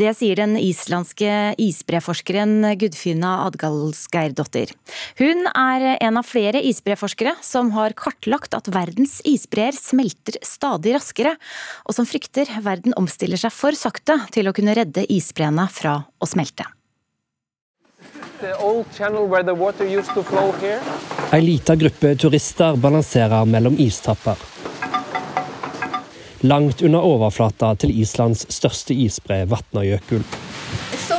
Det 0.01 0.15
sier 0.17 0.39
den 0.41 0.55
islandske 0.57 1.35
isbreforskeren 1.61 2.71
Gudfina 2.81 3.35
Adgalsgeirdottir. 3.43 4.73
Hun 5.21 5.45
er 5.53 5.91
en 5.99 6.17
av 6.17 6.25
flere 6.25 6.63
isbreforskere 6.71 7.35
som 7.45 7.69
har 7.77 7.93
kartlagt 7.93 8.57
at 8.57 8.71
verdens 8.73 9.19
isbreer 9.29 9.77
smelter 9.77 10.41
stadig 10.41 10.97
raskere, 10.97 11.37
og 11.85 11.99
som 11.99 12.09
frykter 12.09 12.49
verden 12.65 12.97
omstiller 12.97 13.37
seg 13.37 13.53
for 13.53 13.77
sakte 13.77 14.17
til 14.33 14.49
å 14.49 14.57
kunne 14.57 14.73
redde 14.81 15.05
isbreene 15.05 15.69
fra 15.69 15.99
å 16.17 16.33
smelte. 16.33 16.65
Ei 21.31 21.41
lita 21.41 21.75
gruppe 21.75 22.15
turister 22.15 22.75
balanserer 22.75 23.45
mellom 23.45 23.75
istapper. 23.79 24.35
Langt 26.41 26.81
under 26.81 27.03
overflata 27.03 27.73
til 27.75 27.91
Islands 27.99 28.45
største 28.53 28.93
isbre, 28.93 29.43
Vatnajökull. 29.45 30.23
So 31.07 31.15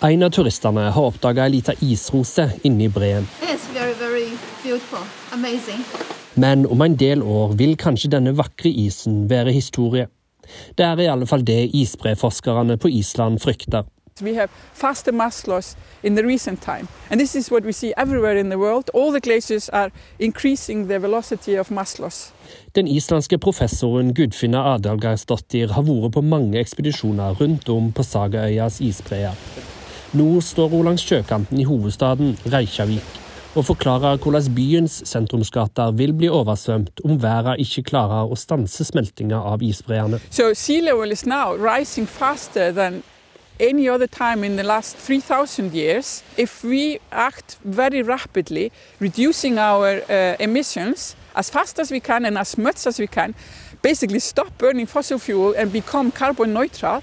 en 0.00 0.22
av 0.22 0.30
turistene 0.30 0.90
har 0.90 1.08
oppdaga 1.08 1.46
ei 1.46 1.54
lita 1.54 1.72
isrose 1.80 2.50
inni 2.68 2.88
breen. 2.88 3.28
Very, 3.72 3.94
very 3.94 4.28
Men 6.34 6.66
om 6.66 6.82
en 6.82 6.96
del 6.96 7.22
år 7.22 7.54
vil 7.56 7.76
kanskje 7.76 8.10
denne 8.10 8.34
vakre 8.36 8.68
isen 8.68 9.24
være 9.30 9.52
historie. 9.52 10.08
Det 10.78 10.86
er 10.86 11.04
i 11.04 11.10
alle 11.10 11.26
fall 11.26 11.44
det 11.46 11.70
isbreforskerne 11.74 12.78
på 12.78 12.88
Island 12.88 13.40
frykter. 13.42 13.86
We 14.22 14.34
have 14.34 14.48
faster 14.72 15.12
mass 15.12 15.46
loss 15.46 15.76
in 16.02 16.16
the 16.16 16.22
recent 16.22 16.62
time. 16.62 16.88
And 17.10 17.20
this 17.20 17.34
is 17.36 17.50
what 17.50 17.64
we 17.64 17.72
see 17.72 17.92
everywhere 17.96 18.40
in 18.40 18.50
the 18.50 18.58
world. 18.58 18.90
All 18.94 19.12
the 19.12 19.20
glaciers 19.20 19.68
are 19.68 19.90
increasing 20.18 20.88
the 20.88 20.98
velocity 20.98 21.58
of 21.58 21.70
mass 21.70 21.98
loss. 21.98 22.32
Den 22.72 22.88
islandske 22.88 23.38
professoren 23.38 24.14
Gudfinna 24.14 24.74
Adalgeirsdottir 24.74 25.68
har 25.68 25.84
vært 25.84 26.16
på 26.16 26.24
mange 26.24 26.60
ekspedisjoner 26.60 27.36
rundt 27.40 27.68
om 27.68 27.92
på 27.92 28.02
Sagaøyas 28.02 28.80
isbreer. 28.80 29.36
Nå 30.16 30.40
står 30.40 30.72
hun 30.72 30.88
langs 30.88 31.04
sjøkanten 31.04 31.60
i 31.60 31.68
hovedstaden 31.68 32.38
Reykjavik 32.48 33.25
og 33.56 33.64
forklarer 33.64 34.16
hvordan 34.20 34.54
byens 34.54 35.00
sentrumsgater 35.08 35.90
vil 35.96 36.12
bli 36.12 36.28
oversvømt 36.28 37.00
om 37.04 37.16
været 37.22 37.60
ikke 37.64 37.82
klarer 37.90 38.28
å 38.28 38.36
stanse 38.36 38.84
smeltinga 38.84 39.38
av 39.52 39.64
isbreene. 39.64 40.20
So 40.30 40.52
sea 40.54 40.80
level 40.84 41.12
is 41.12 41.26
now 41.26 41.56
rising 41.56 42.08
faster 42.08 42.72
than 42.72 43.02
any 43.58 43.88
other 43.88 44.06
time 44.06 44.44
in 44.44 44.56
the 44.56 44.62
last 44.62 44.96
3000 44.98 45.72
years. 45.72 46.22
If 46.36 46.64
we 46.64 46.98
act 47.10 47.58
very 47.64 48.02
rapidly, 48.02 48.70
reducing 49.00 49.58
our 49.58 50.02
uh, 50.10 50.36
emissions 50.38 51.16
as 51.34 51.50
fast 51.50 51.78
as 51.78 51.90
we 51.90 52.00
can 52.00 52.24
and 52.24 52.38
as 52.38 52.58
much 52.58 52.86
as 52.86 52.98
we 52.98 53.06
can, 53.06 53.34
basically 53.82 54.20
stop 54.20 54.58
burning 54.58 54.86
fossil 54.86 55.18
fuel 55.18 55.54
and 55.56 55.72
become 55.72 56.10
carbon 56.10 56.52
neutral, 56.52 57.02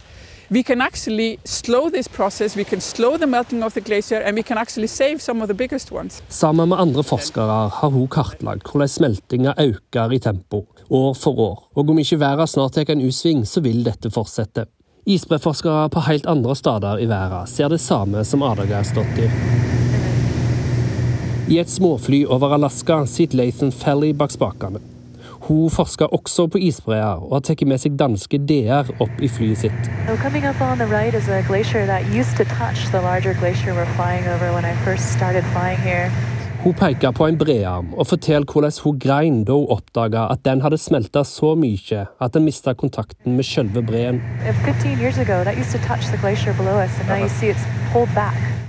we 0.49 0.63
can 0.63 0.81
actually 0.81 1.37
slow 1.45 1.89
this 1.89 2.07
process, 2.07 2.55
we 2.55 2.63
can 2.63 2.81
slow 2.81 3.17
the 3.17 3.27
melting 3.27 3.63
of 3.63 3.73
the 3.73 3.81
glacier, 3.81 4.21
and 4.21 4.35
we 4.35 4.43
can 4.43 4.57
actually 4.57 4.87
save 4.87 5.21
some 5.21 5.41
of 5.41 5.47
the 5.47 5.53
biggest 5.53 5.91
ones. 5.91 6.21
Sammen 6.29 6.69
med 6.69 6.79
andre 6.79 7.03
forskere 7.03 7.69
har 7.69 7.89
hun 7.89 8.07
kartlagt 8.07 8.67
hvordan 8.71 8.87
smeltinga 8.87 9.53
øker 9.59 10.11
i 10.11 10.19
tempo, 10.19 10.65
år 10.89 11.13
for 11.13 11.39
år. 11.39 11.69
Og 11.75 11.89
om 11.89 11.99
ikke 11.99 12.19
verden 12.19 12.47
snart 12.47 12.73
tar 12.73 12.91
en 12.91 13.01
U-sving, 13.01 13.45
så 13.47 13.61
vil 13.61 13.83
dette 13.85 14.11
fortsette. 14.11 14.65
Isbreforskere 15.05 15.89
på 15.89 15.99
helt 15.99 16.25
andre 16.25 16.55
steder 16.55 16.97
i 17.03 17.05
verden 17.05 17.47
ser 17.47 17.67
det 17.67 17.81
samme 17.81 18.23
som 18.23 18.43
Adagersdottir. 18.43 19.31
I 21.49 21.59
et 21.59 21.69
småfly 21.69 22.23
over 22.25 22.53
Alaska 22.55 23.05
sitter 23.05 23.37
Lathan 23.37 23.71
Felly 23.71 24.13
bak 24.13 24.31
spakene. 24.31 24.79
Hun 25.43 25.69
forsker 25.69 26.13
også 26.15 26.45
på 26.47 26.59
isbreer 26.63 27.19
og 27.19 27.33
har 27.35 27.41
tatt 27.43 27.61
med 27.67 27.81
seg 27.81 27.97
danske 27.99 28.37
DR 28.47 28.87
opp 29.03 29.17
i 29.19 29.27
flyet 29.27 29.65
sitt. 29.65 29.89
Hun 36.63 36.75
peker 36.79 37.11
på 37.11 37.25
en 37.27 37.37
brearm 37.41 37.89
og 37.97 38.07
forteller 38.07 38.47
hvordan 38.47 38.77
hun 38.85 38.99
grein 39.03 39.41
da 39.43 39.57
hun 39.57 39.67
oppdaga 39.75 40.29
at 40.31 40.45
den 40.47 40.61
hadde 40.63 40.79
smelta 40.79 41.25
så 41.27 41.57
mye 41.59 42.05
at 42.07 42.37
den 42.37 42.45
mista 42.47 42.71
kontakten 42.71 43.35
med 43.35 43.43
selve 43.43 43.83
breen. 43.83 44.21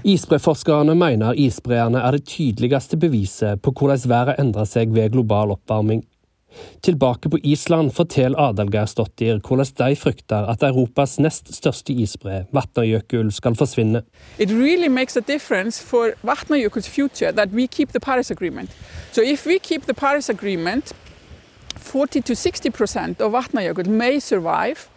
Isbreforskerne 0.04 0.98
mener 0.98 1.38
isbreene 1.38 2.02
er 2.02 2.18
det 2.18 2.26
tydeligste 2.26 2.98
beviset 2.98 3.62
på 3.62 3.70
hvordan 3.78 4.02
været 4.10 4.42
endrer 4.42 4.66
seg 4.66 4.90
ved 4.98 5.14
global 5.14 5.54
oppvarming. 5.54 6.02
Tilbake 6.82 7.28
på 7.28 7.38
Island 7.44 7.92
forteller 7.92 8.38
Adelgeirsdottir 8.38 9.40
hvordan 9.44 9.66
de 9.78 9.96
frykter 9.96 10.50
at 10.52 10.62
Europas 10.62 11.18
nest 11.18 11.54
største 11.54 11.92
isbre, 11.92 12.44
Vatnajökull, 12.52 13.32
skal 13.32 13.56
forsvinne. 13.56 14.02
It 14.38 14.50
really 14.50 14.88
makes 14.88 15.16
a 15.16 15.20
difference 15.20 15.82
for 15.82 16.10
Vatnajökull's 16.22 16.88
future 16.88 17.32
that 17.32 17.48
we 17.52 17.66
keep 17.66 17.88
the 17.88 18.00
Paris 18.00 18.30
Agreement. 18.30 18.70
So 19.12 19.22
if 19.22 19.46
we 19.46 19.58
keep 19.58 19.82
the 19.82 19.94
Paris 19.94 20.30
Agreement, 20.30 20.92
40 21.76 22.20
to 22.20 22.34
60% 22.34 23.20
of 23.20 23.32
Vatnajökull 23.32 23.88
may 23.88 24.20
survive. 24.20 24.88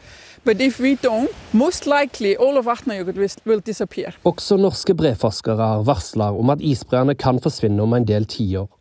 But 0.46 0.62
if 0.62 0.80
we 0.80 0.96
don't, 0.96 1.30
most 1.52 1.86
likely 1.86 2.36
all 2.36 2.58
of 2.58 2.66
Vatnajökull 2.66 3.30
will 3.46 3.60
disappear. 3.66 4.16
Også 4.24 4.58
norske 4.58 4.96
breforskere 4.96 5.86
varsler 5.86 6.40
om 6.40 6.50
at 6.50 6.62
isbreene 6.62 7.16
kan 7.16 7.40
forsvinne 7.44 7.84
om 7.84 7.94
en 7.94 8.08
del 8.08 8.26
tiår. 8.26 8.77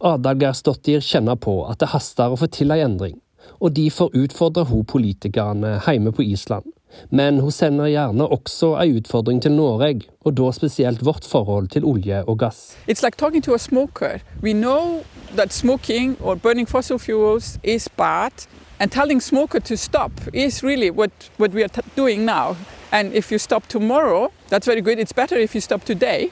Adalgersdottir 0.00 1.00
kjenner 1.00 1.38
på 1.40 1.62
at 1.70 1.80
det 1.80 1.92
haster 1.94 2.32
å 2.32 2.38
få 2.40 2.48
til 2.52 2.74
ei 2.74 2.82
endring, 2.84 3.18
og 3.60 3.74
derfor 3.76 4.12
utfordrer 4.14 4.68
hun 4.70 4.84
politikerne 4.84 5.78
hjemme 5.86 6.12
på 6.12 6.24
Island. 6.26 6.68
Men 7.10 7.40
hun 7.40 7.50
sender 7.50 7.88
gjerne 7.88 8.26
også 8.28 8.74
ei 8.82 8.92
utfordring 8.98 9.40
til 9.42 9.54
Norge, 9.56 10.02
og 10.24 10.36
da 10.36 10.50
spesielt 10.52 11.04
vårt 11.04 11.24
forhold 11.24 11.68
til 11.72 11.84
olje 11.84 12.22
og 12.26 12.38
gass. 12.38 12.76
It's 12.88 13.02
like 13.02 13.16
talking 13.16 13.42
to 13.42 13.54
a 13.54 13.58
smoker. 13.58 14.20
We 14.42 14.52
know 14.52 15.04
that 15.36 15.52
smoking 15.52 16.16
or 16.20 16.36
burning 16.36 16.68
fossil 16.68 16.98
fuels 16.98 17.58
is 17.62 17.88
bad, 17.88 18.46
and 18.78 18.90
telling 18.90 19.22
smoker 19.22 19.60
to 19.60 19.76
stop 19.76 20.12
is 20.32 20.62
really 20.62 20.90
what, 20.90 21.10
what 21.38 21.54
we 21.54 21.62
are 21.62 21.82
doing 21.96 22.24
now. 22.24 22.56
And 22.92 23.14
if 23.14 23.32
you 23.32 23.38
stop 23.38 23.66
tomorrow, 23.68 24.30
that's 24.50 24.66
very 24.66 24.82
good. 24.82 24.98
It's 24.98 25.14
better 25.14 25.36
if 25.36 25.54
you 25.54 25.60
stop 25.62 25.84
today. 25.84 26.30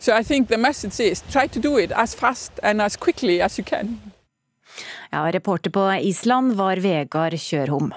So 0.00 0.12
I 0.12 0.24
think 0.24 0.48
the 0.48 0.56
message 0.56 0.98
is 1.00 1.22
try 1.30 1.46
to 1.48 1.60
do 1.60 1.78
it 1.78 1.92
as 1.92 2.14
fast 2.14 2.52
and 2.62 2.80
as 2.82 2.96
quickly 2.96 3.42
as 3.42 3.58
you 3.58 3.64
can. 3.64 4.00
Ja, 5.10 5.32
reporter 5.32 5.70
på 5.70 5.92
Island 5.94 6.52
var 6.52 6.76
Vegard 6.76 7.32
Kjørhom. 7.38 7.92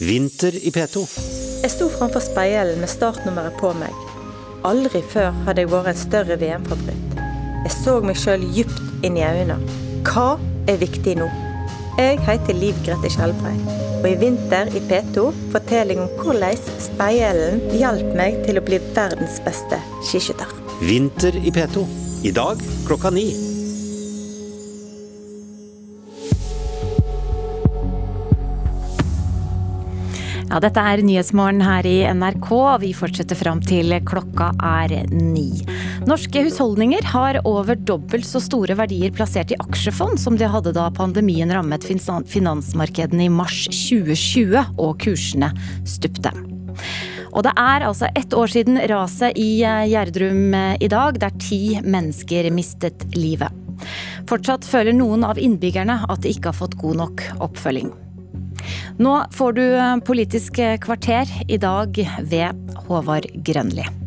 Vinter 0.00 0.54
i 0.66 0.70
P2. 0.70 1.04
Jeg 1.62 1.70
sto 1.70 1.88
framfor 1.88 2.24
speilet 2.24 2.80
med 2.80 2.90
startnummeret 2.90 3.54
på 3.60 3.70
meg. 3.78 3.94
Aldri 4.66 5.02
før 5.12 5.30
hadde 5.46 5.62
jeg 5.62 5.70
vært 5.70 5.92
en 5.92 6.00
større 6.00 6.38
VM-favoritt. 6.40 7.20
Jeg 7.62 7.74
så 7.76 8.00
meg 8.02 8.18
sjøl 8.18 8.42
dypt 8.56 9.06
inn 9.06 9.20
i 9.20 9.22
øynene. 9.22 9.60
Hva 10.08 10.40
er 10.66 10.82
viktig 10.82 11.18
nå? 11.20 11.28
Jeg 12.00 12.18
heter 12.26 12.58
Liv 12.58 12.78
Grete 12.86 13.10
Skjelbrei, 13.12 13.54
og 14.02 14.08
i 14.10 14.16
vinter 14.18 14.66
i 14.74 14.80
P2 14.90 15.28
fortelling 15.52 16.00
om 16.02 16.10
hvordan 16.18 16.58
speilen 16.82 17.60
hjalp 17.78 18.08
meg 18.18 18.40
til 18.46 18.58
å 18.58 18.64
bli 18.66 18.80
verdens 18.96 19.38
beste 19.46 19.78
skiskytter. 20.08 20.50
Vinter 20.82 21.38
i 21.38 21.54
P2. 21.54 21.86
I 22.26 22.34
dag 22.34 22.58
klokka 22.86 23.10
ni. 23.14 23.28
Ja, 30.52 30.58
dette 30.60 30.82
er 30.84 31.00
Nyhetsmorgen 31.00 31.62
her 31.64 31.86
i 31.88 32.02
NRK, 32.12 32.50
og 32.52 32.82
vi 32.82 32.90
fortsetter 32.92 33.38
fram 33.38 33.62
til 33.64 33.94
klokka 34.04 34.50
er 34.58 34.98
ni. 35.08 35.48
Norske 36.02 36.40
husholdninger 36.42 37.02
har 37.02 37.36
over 37.46 37.76
dobbelt 37.78 38.26
så 38.26 38.40
store 38.42 38.74
verdier 38.74 39.12
plassert 39.14 39.52
i 39.54 39.58
aksjefond 39.62 40.18
som 40.18 40.34
de 40.38 40.48
hadde 40.50 40.72
da 40.74 40.88
pandemien 40.94 41.52
rammet 41.54 41.86
finansmarkedene 41.86 43.28
i 43.28 43.30
mars 43.30 43.68
2020 43.70 44.80
og 44.82 44.98
kursene 45.04 45.52
stupte. 45.86 46.34
Og 47.32 47.46
det 47.46 47.54
er 47.54 47.86
altså 47.86 48.10
ett 48.18 48.34
år 48.34 48.50
siden 48.50 48.82
raset 48.90 49.38
i 49.38 49.62
Gjerdrum 49.62 50.52
i 50.52 50.90
dag, 50.90 51.22
der 51.22 51.38
ti 51.38 51.78
mennesker 51.80 52.50
mistet 52.50 53.06
livet. 53.14 53.54
Fortsatt 54.26 54.66
føler 54.66 54.98
noen 54.98 55.22
av 55.26 55.38
innbyggerne 55.38 56.02
at 56.10 56.26
de 56.26 56.34
ikke 56.34 56.50
har 56.50 56.60
fått 56.64 56.78
god 56.82 56.98
nok 57.04 57.26
oppfølging. 57.46 57.94
Nå 58.98 59.16
får 59.34 59.58
du 59.58 59.64
Politisk 60.06 60.60
kvarter, 60.82 61.30
i 61.46 61.62
dag 61.62 61.94
ved 62.26 62.78
Håvard 62.88 63.30
Grønli. 63.46 64.01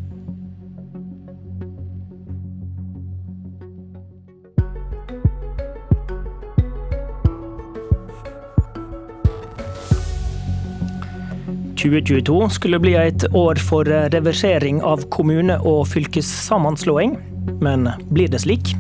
«2022 11.76 12.50
skulle 12.50 12.80
bli 12.80 12.94
et 12.96 13.26
år 13.36 13.60
for 13.60 13.86
reversering 13.86 14.82
av 14.84 15.04
kommune- 15.10 15.60
og 15.60 15.88
fylkessammenslåing, 15.92 17.18
men 17.62 17.90
blir 18.10 18.32
det 18.32 18.42
slik? 18.46 18.76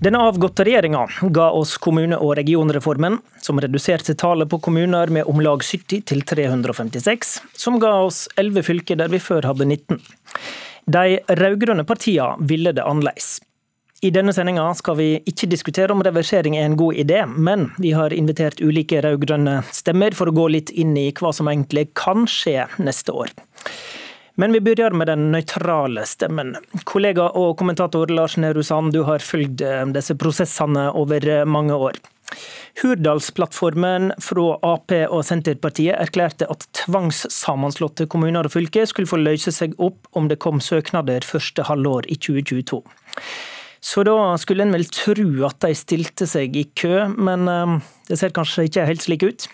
Denne 0.00 0.20
avgåtte 0.20 0.64
regjeringa 0.64 1.06
ga 1.32 1.50
oss 1.50 1.78
kommune- 1.78 2.18
og 2.20 2.36
regionreformen, 2.36 3.16
som 3.42 3.60
reduserte 3.60 4.14
tallet 4.14 4.48
på 4.48 4.60
kommuner 4.60 5.08
med 5.10 5.24
om 5.26 5.40
lag 5.40 5.64
70 5.64 6.04
til 6.06 6.20
356, 6.22 7.40
som 7.56 7.80
ga 7.80 7.94
oss 8.04 8.26
11 8.36 8.62
fylker 8.62 9.00
der 9.00 9.08
vi 9.08 9.18
før 9.18 9.48
hadde 9.48 9.64
19. 9.64 10.00
De 10.86 11.18
rød-grønne 11.26 11.84
partiene 11.88 12.36
ville 12.46 12.72
det 12.76 12.84
annerledes. 12.84 13.40
I 14.04 14.10
denne 14.12 14.32
sendinga 14.36 14.66
skal 14.76 14.98
vi 14.98 15.06
ikke 15.24 15.48
diskutere 15.48 15.94
om 15.94 16.02
reversering 16.04 16.58
er 16.58 16.66
en 16.68 16.76
god 16.76 16.98
idé, 17.00 17.22
men 17.26 17.70
vi 17.80 17.94
har 17.96 18.12
invitert 18.12 18.60
ulike 18.60 19.00
rød-grønne 19.00 19.62
stemmer 19.72 20.12
for 20.16 20.28
å 20.28 20.34
gå 20.36 20.50
litt 20.52 20.72
inn 20.76 20.92
i 21.00 21.08
hva 21.16 21.30
som 21.32 21.48
egentlig 21.48 21.88
kan 21.96 22.26
skje 22.28 22.66
neste 22.76 23.14
år. 23.16 23.32
Men 24.36 24.52
vi 24.52 24.60
begynner 24.60 24.92
med 24.92 25.08
den 25.08 25.30
nøytrale 25.32 26.04
stemmen. 26.04 26.58
Kollega 26.84 27.30
og 27.40 27.54
kommentator 27.56 28.12
Lars 28.12 28.36
Nehru 28.36 28.60
Sand, 28.60 28.92
du 28.92 29.00
har 29.08 29.24
fulgt 29.24 29.64
disse 29.96 30.18
prosessene 30.20 30.90
over 30.92 31.24
mange 31.48 31.80
år. 31.88 31.96
Hurdalsplattformen 32.82 34.10
fra 34.20 34.46
Ap 34.74 34.92
og 34.92 35.24
Senterpartiet 35.24 35.96
erklærte 35.96 36.50
at 36.52 36.68
tvangssammenslåtte 36.82 38.04
kommuner 38.12 38.44
og 38.44 38.52
fylker 38.52 38.84
skulle 38.84 39.08
få 39.08 39.24
løse 39.24 39.56
seg 39.56 39.72
opp 39.80 40.04
om 40.12 40.28
det 40.28 40.36
kom 40.44 40.60
søknader 40.60 41.24
første 41.24 41.64
halvår 41.64 42.12
i 42.12 42.20
2022. 42.20 42.84
Så 43.86 44.02
da 44.06 44.16
skulle 44.42 44.64
en 44.66 44.74
vel 44.74 44.88
tro 44.90 45.28
at 45.46 45.60
de 45.62 45.76
stilte 45.78 46.26
seg 46.26 46.56
i 46.58 46.64
kø, 46.74 47.04
men 47.14 47.46
det 48.08 48.18
ser 48.18 48.34
kanskje 48.34 48.66
ikke 48.66 48.86
helt 48.88 49.04
slik 49.04 49.22
ut? 49.22 49.46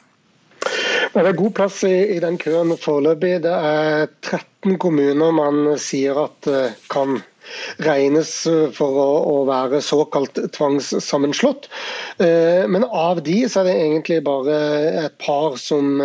Det 1.12 1.20
er 1.20 1.36
god 1.36 1.52
plass 1.58 1.82
i, 1.84 2.16
den 2.22 2.38
køen 2.40 2.72
foreløpig. 2.80 3.42
Det 3.44 3.52
er 3.52 4.06
13 4.24 4.78
kommuner 4.80 5.34
man 5.36 5.74
sier 5.76 6.22
at 6.22 6.48
kan 6.88 7.20
regnes 7.84 8.30
for 8.76 8.98
å, 9.02 9.08
å 9.32 9.36
være 9.48 9.80
såkalt 9.84 10.38
tvangssammenslått. 10.54 11.68
Men 12.18 12.86
av 12.86 13.22
de 13.26 13.38
så 13.50 13.62
er 13.62 13.68
det 13.68 13.76
egentlig 13.80 14.18
bare 14.26 14.56
et 15.04 15.16
par 15.22 15.56
som, 15.60 15.98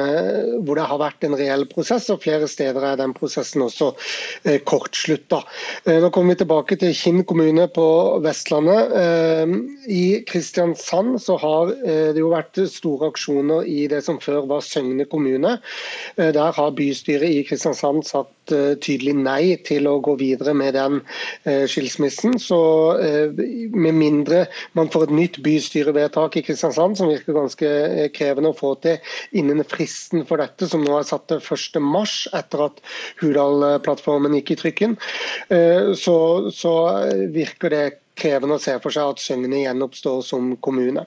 hvor 0.66 0.80
det 0.80 0.88
har 0.90 1.02
vært 1.02 1.28
en 1.28 1.38
reell 1.38 1.66
prosess, 1.70 2.10
og 2.14 2.24
flere 2.26 2.50
steder 2.50 2.86
er 2.92 3.00
den 3.00 3.14
prosessen 3.18 3.66
også 3.66 3.92
kortslutta. 4.68 5.42
Nå 5.88 6.12
kommer 6.14 6.36
vi 6.36 6.42
tilbake 6.44 6.80
til 6.82 6.96
Kinn 6.98 7.24
kommune 7.28 7.68
på 7.74 7.88
Vestlandet. 8.26 8.96
I 9.92 10.06
Kristiansand 10.30 11.20
så 11.24 11.38
har 11.42 11.74
det 11.78 12.22
jo 12.22 12.34
vært 12.34 12.60
store 12.72 13.12
aksjoner 13.14 13.68
i 13.68 13.86
det 13.92 14.04
som 14.06 14.22
før 14.24 14.48
var 14.50 14.66
Søgne 14.66 15.08
kommune. 15.10 15.58
Der 16.18 16.52
har 16.58 16.76
bystyret 16.78 17.30
i 17.30 17.44
Kristiansand 17.48 18.06
sagt 18.08 18.34
tydelig 18.84 19.16
nei 19.18 19.58
til 19.68 19.90
å 19.90 19.98
gå 20.04 20.16
videre 20.20 20.54
med 20.58 20.76
den 20.78 21.02
skilsmissen. 21.70 22.38
Så 22.42 22.60
med 23.74 23.98
mindre 23.98 24.46
man 24.78 24.92
får 24.94 25.08
et 25.08 25.16
nytt 25.18 25.40
bystyrevedtak 25.46 26.40
i 26.40 26.44
Kristiansand, 26.48 26.98
som 27.00 27.12
virker 27.12 27.38
ganske 27.38 27.72
krevende 28.16 28.54
å 28.54 28.58
få 28.58 28.74
til 28.84 28.98
innen 29.38 29.64
fristen 29.68 30.26
for 30.28 30.42
dette, 30.42 30.70
som 30.70 30.84
nå 30.86 30.98
er 31.00 31.08
satt 31.08 31.28
til 31.32 31.42
1.3 31.42 32.34
etter 32.38 32.66
at 32.68 32.82
Hurdal-plattformen 33.22 34.36
gikk 34.40 34.56
i 34.56 34.60
trykken, 34.64 34.98
så, 35.98 36.18
så 36.54 36.74
virker 37.34 37.74
det 37.74 37.86
krevende 38.18 38.58
å 38.58 38.62
se 38.62 38.76
for 38.84 38.94
seg 38.94 39.14
at 39.14 39.22
Søgne 39.22 39.62
gjenoppstår 39.64 40.22
som 40.26 40.52
kommune. 40.66 41.06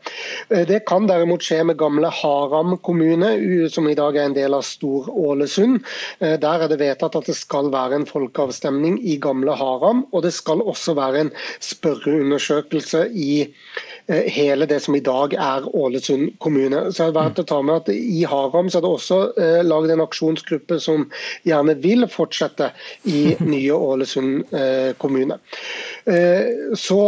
Det 0.49 0.81
kan 0.89 1.09
derimot 1.11 1.45
skje 1.45 1.63
med 1.69 1.79
gamle 1.81 2.11
Haram 2.21 2.77
kommune, 2.87 3.33
som 3.73 3.89
i 3.91 3.97
dag 3.99 4.17
er 4.17 4.31
en 4.31 4.37
del 4.37 4.57
av 4.57 4.65
Stor-Ålesund. 4.67 5.81
Der 6.21 6.65
er 6.65 6.71
det 6.71 6.81
vedtatt 6.81 7.19
at 7.19 7.31
det 7.31 7.37
skal 7.39 7.71
være 7.75 8.01
en 8.01 8.09
folkeavstemning 8.09 9.01
i 9.03 9.19
gamle 9.23 9.55
Haram, 9.59 10.05
og 10.13 10.25
det 10.27 10.35
skal 10.37 10.63
også 10.63 10.97
være 10.99 11.27
en 11.27 11.35
spørreundersøkelse 11.65 13.07
i 13.15 13.33
hele 14.11 14.67
det 14.67 14.81
som 14.85 14.97
i 14.97 15.03
dag 15.05 15.35
er 15.39 15.69
Ålesund 15.77 16.33
kommune. 16.43 16.87
Så 16.93 17.05
er 17.05 17.13
det 17.13 17.19
verdt 17.19 17.43
å 17.43 17.47
ta 17.51 17.61
med 17.63 17.83
at 17.83 17.93
I 17.95 18.25
Haram 18.29 18.71
så 18.71 18.81
er 18.81 18.87
det 18.87 18.91
også 18.91 19.21
laget 19.67 19.95
en 19.95 20.05
aksjonsgruppe 20.05 20.81
som 20.83 21.07
gjerne 21.49 21.77
vil 21.85 22.09
fortsette 22.11 22.73
i 23.09 23.37
nye 23.53 23.77
Ålesund 23.77 24.51
kommune. 25.03 25.39
Så 26.81 27.01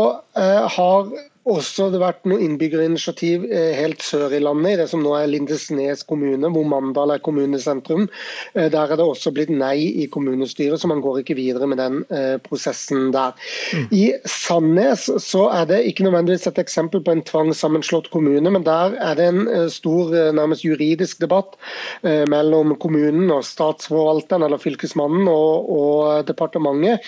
har 0.76 1.12
også 1.50 1.88
det 1.90 1.98
vært 2.02 2.26
noen 2.28 2.42
innbyggerinitiativ 2.46 3.48
eh, 3.50 3.72
helt 3.74 4.02
sør 4.04 4.34
i 4.36 4.40
landet, 4.42 4.76
i 4.76 4.80
det 4.82 4.88
som 4.92 5.02
nå 5.02 5.14
er 5.18 5.30
Lindesnes 5.30 6.04
kommune, 6.06 6.50
hvor 6.54 6.66
Mandal 6.68 7.14
er 7.14 7.22
kommunesentrum. 7.24 8.06
Eh, 8.54 8.68
der 8.70 8.92
er 8.92 9.00
det 9.00 9.06
også 9.06 9.32
blitt 9.34 9.50
nei 9.50 9.74
i 10.04 10.06
kommunestyret, 10.12 10.78
så 10.78 10.90
man 10.90 11.02
går 11.02 11.22
ikke 11.22 11.36
videre 11.38 11.66
med 11.70 11.80
den 11.82 12.02
eh, 12.14 12.36
prosessen 12.44 13.10
der. 13.14 13.34
Mm. 13.74 13.88
I 13.98 14.04
Sandnes 14.28 15.08
så 15.24 15.48
er 15.50 15.66
det 15.70 15.82
ikke 15.90 16.06
nødvendigvis 16.06 16.46
et 16.50 16.62
eksempel 16.62 17.02
på 17.02 17.16
en 17.16 17.24
tvangssammenslått 17.26 18.12
kommune, 18.14 18.46
men 18.46 18.66
der 18.66 18.94
er 19.02 19.18
det 19.18 19.28
en 19.32 19.42
stor 19.72 20.12
nærmest 20.34 20.64
juridisk 20.64 21.20
debatt 21.22 21.56
mellom 22.02 22.74
kommunen 22.82 23.30
og 23.34 23.44
statsforvalteren 23.46 24.44
eller 24.46 24.60
fylkesmannen 24.60 25.28
og, 25.30 25.68
og 25.72 26.28
departementet 26.28 27.02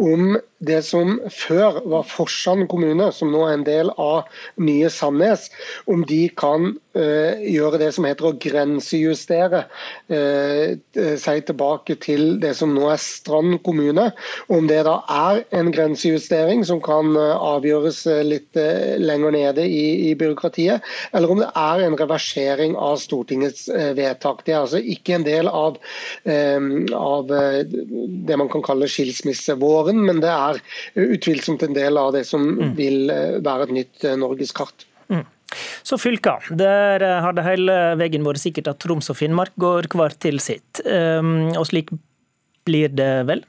om 0.00 0.36
det 0.62 0.82
som 0.86 1.16
før 1.32 1.80
var 1.90 2.06
Forsand 2.06 2.68
kommune, 2.70 3.08
som 3.14 3.32
nå 3.34 3.42
er 3.46 3.56
en 3.56 3.66
del 3.66 3.90
av 4.00 4.28
nye 4.62 4.90
Sandnes, 4.92 5.48
om 5.90 6.04
de 6.06 6.24
kan 6.38 6.72
uh, 6.96 7.42
gjøre 7.42 7.80
det 7.82 7.90
som 7.96 8.06
heter 8.06 8.28
å 8.28 8.34
grensejustere 8.42 9.64
uh, 10.12 10.66
seg 11.18 11.42
tilbake 11.48 11.96
til 12.02 12.36
det 12.42 12.54
som 12.58 12.74
nå 12.76 12.88
er 12.92 13.02
Strand 13.02 13.58
kommune. 13.66 14.10
Om 14.52 14.68
det 14.70 14.82
da 14.86 15.00
er 15.10 15.42
en 15.58 15.72
grensejustering 15.74 16.62
som 16.68 16.82
kan 16.84 17.16
uh, 17.18 17.34
avgjøres 17.56 18.04
litt 18.26 18.56
lenger 19.02 19.34
nede 19.34 19.66
i, 19.66 20.10
i, 20.10 20.14
byråkratiet, 20.18 20.84
eller 21.16 21.32
om 21.32 21.40
det 21.42 21.50
er 21.58 21.82
en 21.82 21.98
reversering 21.98 22.76
av 22.78 22.98
Stortingets 23.02 23.66
vedtak. 23.96 24.44
Det 24.46 24.54
er 24.54 24.60
altså 24.62 24.78
ikke 24.78 25.16
en 25.16 25.24
del 25.26 25.48
av, 25.48 25.78
av 26.26 27.30
det 27.32 28.36
man 28.38 28.50
kan 28.52 28.64
kalle 28.64 28.88
skilsmissevåren, 28.90 29.98
men 30.06 30.20
det 30.22 30.30
er 30.32 30.51
er 30.56 31.12
utvilsomt 31.16 31.62
en 31.66 31.76
del 31.76 32.00
av 32.00 32.12
det 32.16 32.24
som 32.28 32.44
mm. 32.54 32.72
vil 32.78 33.12
eh, 33.12 33.38
være 33.44 33.68
et 33.68 33.76
nytt 33.80 34.08
eh, 34.08 34.18
norgeskart. 34.20 34.86
Mm. 35.12 35.24
Så 35.82 35.98
fylka. 36.00 36.38
Der 36.50 37.04
eh, 37.04 37.18
har 37.24 37.36
det 37.36 37.46
hele 37.46 37.78
veien 38.00 38.26
vært 38.26 38.42
sikkert 38.44 38.72
at 38.72 38.80
Troms 38.84 39.10
og 39.12 39.18
Finnmark 39.18 39.54
går 39.60 39.90
hver 39.92 40.16
til 40.22 40.40
sitt. 40.42 40.82
Ehm, 40.86 41.52
og 41.58 41.66
slik 41.68 41.92
blir 42.66 42.92
det 42.94 43.12
vel? 43.28 43.44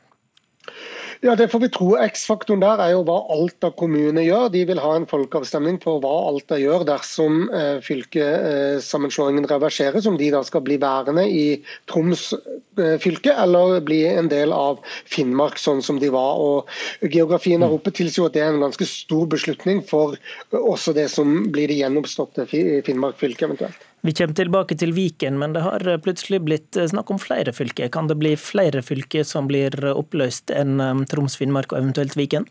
Ja, 1.23 1.35
Det 1.35 1.47
får 1.47 1.59
vi 1.59 1.67
tro. 1.71 1.85
X-faktoren 2.03 2.59
der 2.59 2.81
er 2.83 2.89
jo 2.91 3.03
hva 3.07 3.13
Alta 3.31 3.69
kommune 3.79 4.25
gjør. 4.25 4.49
De 4.51 4.65
vil 4.67 4.79
ha 4.83 4.89
en 4.97 5.05
folkeavstemning 5.07 5.77
på 5.79 5.93
hva 6.03 6.11
Alta 6.27 6.57
gjør 6.59 6.83
dersom 6.89 7.45
eh, 7.55 7.77
fylkesammenslåingen 7.85 9.47
reverseres, 9.47 10.03
om 10.09 10.17
de 10.19 10.27
da 10.33 10.41
skal 10.43 10.65
bli 10.67 10.75
værende 10.83 11.23
i 11.23 11.45
Troms 11.87 12.25
eh, 12.35 12.97
fylke 12.99 13.37
eller 13.45 13.79
bli 13.87 14.01
en 14.09 14.27
del 14.27 14.51
av 14.51 14.83
Finnmark, 15.07 15.55
sånn 15.63 15.79
som 15.85 16.03
de 16.03 16.11
var. 16.11 16.43
Og 16.43 17.07
Geografien 17.07 17.63
der 17.63 17.71
oppe 17.71 17.95
tilsier 17.95 18.27
at 18.27 18.35
det 18.35 18.43
er 18.43 18.51
en 18.51 18.67
ganske 18.67 18.89
stor 18.91 19.23
beslutning 19.31 19.79
for 19.87 20.19
også 20.51 20.91
det 20.99 21.07
som 21.15 21.45
blir 21.55 21.71
det 21.71 21.79
gjenoppståtte 21.79 22.49
Finnmark 22.51 23.15
fylke 23.23 23.47
eventuelt. 23.47 23.92
Vi 24.03 24.11
kommer 24.11 24.35
tilbake 24.35 24.75
til 24.75 24.91
Viken, 24.91 25.37
men 25.39 25.53
det 25.55 25.61
har 25.63 25.85
plutselig 26.03 26.41
blitt 26.43 26.75
snakk 26.75 27.11
om 27.13 27.21
flere 27.23 27.53
fylker. 27.55 27.87
Kan 27.87 28.09
det 28.11 28.17
bli 28.19 28.33
flere 28.35 28.81
fylker 28.83 29.23
som 29.23 29.47
blir 29.47 29.77
oppløst 29.93 30.51
enn 30.51 31.05
Troms, 31.07 31.37
Finnmark 31.39 31.71
og 31.71 31.79
eventuelt 31.79 32.17
Viken? 32.19 32.49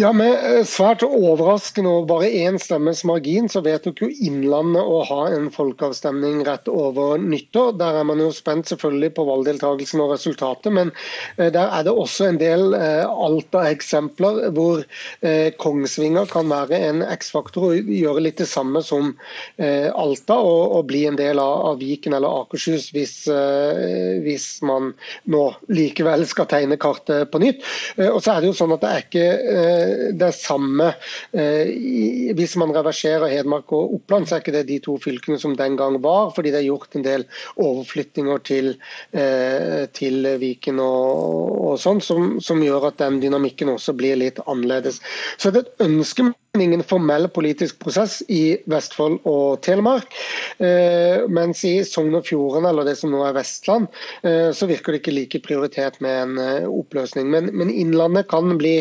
Ja, 0.00 0.14
Med 0.16 0.32
eh, 0.32 0.62
svært 0.64 1.02
overraskende 1.04 1.90
og 1.92 2.06
bare 2.08 2.28
én 2.32 2.56
stemmes 2.62 3.02
margin, 3.04 3.50
så 3.52 3.60
vedtok 3.60 3.98
jo 4.00 4.06
Innlandet 4.24 4.80
å 4.80 5.02
ha 5.04 5.18
en 5.28 5.50
folkeavstemning 5.52 6.38
rett 6.46 6.70
over 6.72 7.20
nyttår. 7.20 7.74
Der 7.76 7.98
er 8.00 8.06
man 8.08 8.22
jo 8.22 8.30
spent 8.32 8.70
selvfølgelig 8.70 9.10
på 9.18 9.26
valgdeltakelsen 9.28 10.00
og 10.00 10.14
resultatet, 10.14 10.72
men 10.72 10.92
eh, 11.36 11.50
der 11.52 11.68
er 11.68 11.84
det 11.84 11.92
også 11.92 12.30
en 12.30 12.38
del 12.40 12.72
eh, 12.78 13.04
Alta-eksempler 13.04 14.40
hvor 14.56 14.86
Kongsvinger 15.60 16.28
kan 16.30 16.48
være 16.48 16.78
en 16.86 17.02
X-faktor 17.04 17.66
og 17.68 17.90
gjøre 17.92 18.22
litt 18.24 18.40
det 18.40 18.48
samme 18.48 18.80
som 18.84 19.12
Alta, 19.60 20.36
og, 20.40 20.78
bli 20.88 21.02
en 21.08 21.18
del 21.18 21.40
av 21.42 21.80
Viken 21.80 22.14
eller 22.16 22.44
Akershus 22.44 22.88
hvis, 22.94 23.14
hvis, 24.24 24.46
man 24.64 24.92
nå 25.30 25.42
likevel 25.68 26.24
skal 26.28 26.48
tegne 26.50 26.78
kartet 26.80 27.30
på 27.32 27.42
nytt. 27.42 27.66
Og 28.08 28.20
så 28.24 28.34
er 28.34 28.42
det 28.42 28.50
jo 28.50 28.56
sånn 28.62 28.74
at 28.76 28.84
det 28.84 28.92
er 28.94 29.04
ikke 29.04 29.26
det 30.20 30.30
samme. 30.36 30.92
Eh, 31.32 31.72
hvis 32.38 32.56
man 32.60 32.72
reverserer 32.74 33.30
Hedmark 33.30 33.72
og 33.76 33.94
Oppland, 33.98 34.28
så 34.28 34.36
er 34.36 34.44
ikke 34.44 34.56
det 34.58 34.66
de 34.70 34.78
to 34.84 34.96
fylkene 35.02 35.38
som 35.40 35.56
den 35.58 35.76
gang 35.80 35.98
var, 36.02 36.32
fordi 36.36 36.52
det 36.54 36.62
er 36.62 36.68
gjort 36.68 36.96
en 36.98 37.06
del 37.06 37.26
overflyttinger 37.56 38.42
til, 38.46 38.74
eh, 39.12 39.86
til 39.96 40.28
Viken 40.40 40.80
og, 40.82 41.56
og 41.70 41.80
sånn, 41.82 42.02
som, 42.04 42.36
som, 42.44 42.60
gjør 42.60 42.90
at 42.90 43.00
den 43.00 43.20
dynamikken 43.22 43.72
også 43.72 43.96
blir 43.96 44.18
litt 44.20 44.40
annerledes. 44.46 45.00
Så 45.40 45.52
det 45.52 45.64
er 45.64 45.68
et 45.68 45.86
ønske 45.88 46.30
ingen 46.60 46.82
formell 46.84 47.28
politisk 47.32 47.78
prosess 47.82 48.20
i 48.28 48.58
Vestfold 48.70 49.20
og 49.28 49.60
Telemark. 49.64 50.14
Eh, 50.58 51.26
mens 51.32 51.62
i 51.68 51.72
Sogn 51.86 52.14
og 52.18 52.26
Fjordane, 52.28 52.70
eller 52.70 52.88
det 52.88 52.96
som 53.00 53.12
nå 53.12 53.22
er 53.26 53.36
Vestland, 53.36 53.88
eh, 54.26 54.50
så 54.56 54.68
virker 54.70 54.94
det 54.94 55.02
ikke 55.02 55.16
like 55.16 55.42
prioritet 55.44 56.00
med 56.04 56.16
en 56.24 56.40
eh, 56.42 56.68
oppløsning. 56.68 57.30
Men, 57.32 57.50
men 57.56 57.72
Innlandet 57.72 58.28
kan 58.30 58.56
bli 58.60 58.74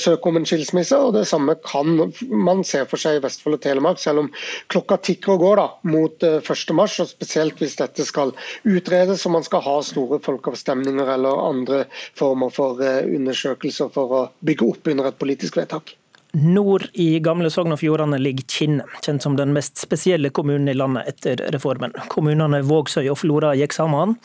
søke 0.00 0.30
om 0.30 0.38
en 0.38 0.46
skilsmisse, 0.48 0.96
og 0.96 1.14
det 1.16 1.24
samme 1.28 1.56
kan 1.66 1.96
man 2.30 2.62
se 2.66 2.82
for 2.88 3.00
seg 3.00 3.18
i 3.18 3.24
Vestfold 3.24 3.58
og 3.58 3.64
Telemark, 3.64 4.00
selv 4.02 4.24
om 4.24 4.30
klokka 4.72 4.98
tikker 5.10 5.34
og 5.36 5.44
går 5.44 5.60
da, 5.60 5.66
mot 5.90 6.26
1.3, 6.28 6.76
og 7.04 7.10
spesielt 7.10 7.60
hvis 7.62 7.78
dette 7.80 8.06
skal 8.06 8.34
utredes 8.68 9.24
og 9.26 9.36
man 9.36 9.46
skal 9.46 9.64
ha 9.64 9.76
store 9.86 10.20
folkeavstemninger 10.24 11.14
eller 11.16 11.44
andre 11.48 11.84
former 12.18 12.52
for 12.54 12.80
undersøkelser 12.80 13.92
for 13.94 14.16
å 14.20 14.24
bygge 14.46 14.72
opp 14.72 14.94
under 14.94 15.10
et 15.10 15.20
politisk 15.20 15.60
vedtak. 15.60 15.96
Nord 16.34 16.88
i 16.98 17.20
gamle 17.22 17.46
Sogn 17.52 17.76
og 17.76 17.78
Fjordane 17.78 18.18
ligger 18.18 18.46
Kinn, 18.50 18.80
kjent 19.04 19.22
som 19.22 19.36
den 19.38 19.52
mest 19.54 19.78
spesielle 19.78 20.32
kommunen 20.34 20.66
i 20.70 20.74
landet 20.74 21.06
etter 21.12 21.42
reformen. 21.54 21.94
Kommunene 22.10 22.58
Vågsøy 22.66 23.06
og 23.12 23.20
Flora 23.20 23.52
gikk 23.54 23.76
sammen, 23.76 24.16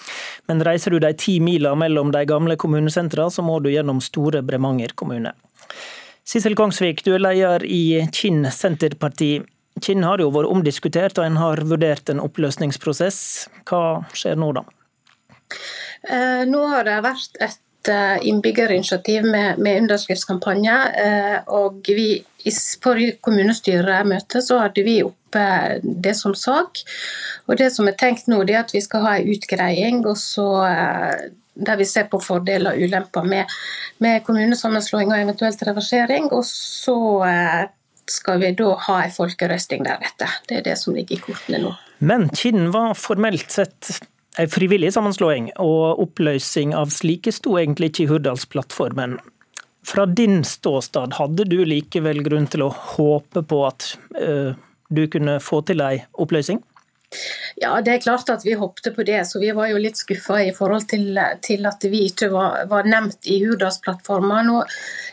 men 0.50 0.64
reiser 0.66 0.96
du 0.96 1.00
de 1.04 1.12
ti 1.14 1.38
mila 1.44 1.76
mellom 1.78 2.10
de 2.16 2.24
gamle 2.30 2.58
kommunesentra, 2.58 3.30
så 3.30 3.46
må 3.46 3.60
du 3.62 3.70
gjennom 3.70 4.02
store 4.02 4.42
Bremanger 4.46 4.96
kommune. 4.98 5.36
Sissel 6.26 6.58
Kongsvik, 6.58 7.06
du 7.06 7.14
er 7.14 7.22
leder 7.22 7.66
i 7.66 8.02
Kinn 8.14 8.42
Senterparti. 8.54 9.36
Kinn 9.82 10.04
har 10.06 10.22
jo 10.22 10.34
vært 10.34 10.50
omdiskutert, 10.50 11.22
og 11.22 11.30
en 11.30 11.40
har 11.42 11.62
vurdert 11.62 12.10
en 12.10 12.26
oppløsningsprosess. 12.26 13.22
Hva 13.70 14.02
skjer 14.18 14.38
nå, 14.38 14.52
da? 14.58 14.66
Eh, 16.10 16.46
nå 16.50 16.66
har 16.74 16.90
det 16.90 17.00
vært 17.06 17.38
et 17.42 17.62
Eh, 17.90 18.28
innbyggerinitiativ 18.28 19.24
med, 19.24 19.58
med 19.58 19.82
underskriftskampanje. 19.82 20.76
Eh, 21.06 21.38
og 21.48 21.82
vi, 21.88 22.24
I 22.46 22.52
forrige 22.84 23.18
kommunestyremøte 23.22 24.42
så 24.46 24.60
hadde 24.64 24.84
vi 24.86 25.00
oppe 25.04 25.46
det 25.84 26.16
som 26.18 26.36
sak. 26.36 26.84
Og 27.48 27.58
Det 27.58 27.72
som 27.74 27.88
er 27.88 27.98
tenkt 27.98 28.30
nå, 28.30 28.44
det 28.44 28.56
er 28.56 28.64
at 28.64 28.74
vi 28.74 28.82
skal 28.82 29.06
ha 29.06 29.16
en 29.18 29.32
utgreiing 29.34 30.04
og 30.06 30.18
så, 30.18 30.48
eh, 30.68 31.32
der 31.56 31.80
vi 31.80 31.86
ser 31.86 32.08
på 32.12 32.22
fordeler 32.24 32.78
og 32.78 32.86
ulemper 32.86 33.26
med, 33.26 33.58
med 34.00 34.24
kommunesammenslåing 34.24 35.12
og 35.12 35.22
eventuelt 35.22 35.64
reversering. 35.68 36.30
Og 36.32 36.46
så 36.46 36.96
skal 38.10 38.40
vi 38.40 38.54
da 38.58 38.70
ha 38.88 39.02
en 39.04 39.12
folkerøsting 39.12 39.84
deretter. 39.86 40.40
Det 40.48 40.62
er 40.62 40.64
det 40.70 40.78
som 40.80 40.96
ligger 40.96 41.18
i 41.18 41.24
kortene 41.26 41.60
nå. 41.66 41.74
Men 42.00 42.30
Kinn 42.32 42.72
var 42.72 42.94
formelt 42.96 43.52
sett 43.52 43.92
frivillig 44.48 44.94
sammenslåing, 44.96 45.52
og 45.60 46.00
oppløsning 46.06 46.72
av 46.78 46.94
slike 46.96 47.34
sto 47.36 47.58
egentlig 47.60 47.92
ikke 47.92 48.06
i 48.06 48.10
Hurdalsplattformen. 48.14 49.18
Fra 49.90 50.06
din 50.06 50.44
ståstad, 50.48 51.18
hadde 51.20 51.48
du 51.50 51.60
likevel 51.66 52.24
grunn 52.24 52.48
til 52.52 52.64
å 52.68 52.72
håpe 52.72 53.44
på 53.44 53.62
at 53.68 53.94
uh, 54.20 54.56
du 54.90 55.06
kunne 55.12 55.40
få 55.44 55.62
til 55.68 55.84
ei 55.84 56.04
oppløsning? 56.14 56.62
Ja, 57.58 57.80
det 57.82 57.94
er 57.94 58.04
klart 58.04 58.30
at 58.30 58.46
vi 58.46 58.54
håpte 58.60 58.92
på 58.94 59.04
det, 59.08 59.24
så 59.26 59.42
vi 59.42 59.50
var 59.56 59.72
jo 59.72 59.80
litt 59.82 59.98
skuffa 59.98 60.44
i 60.46 60.52
forhold 60.56 60.86
til, 60.92 61.18
til, 61.42 61.66
at 61.66 61.86
vi 61.90 62.06
ikke 62.10 62.30
var, 62.34 62.68
var 62.70 62.90
nevnt 62.90 63.26
i 63.28 63.40
Hurdalsplattformen. 63.44 64.52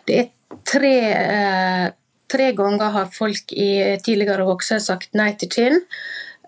Det 0.06 0.18
er 0.20 0.28
tre, 0.68 0.96
eh, 1.14 1.86
tre 2.30 2.50
ganger 2.58 2.92
har 2.98 3.10
folk 3.14 3.54
i 3.56 3.96
tidligere 4.04 4.46
Vågsøy 4.46 4.78
sagt 4.82 5.16
nei 5.16 5.32
til 5.40 5.52
Kinn. 5.52 5.80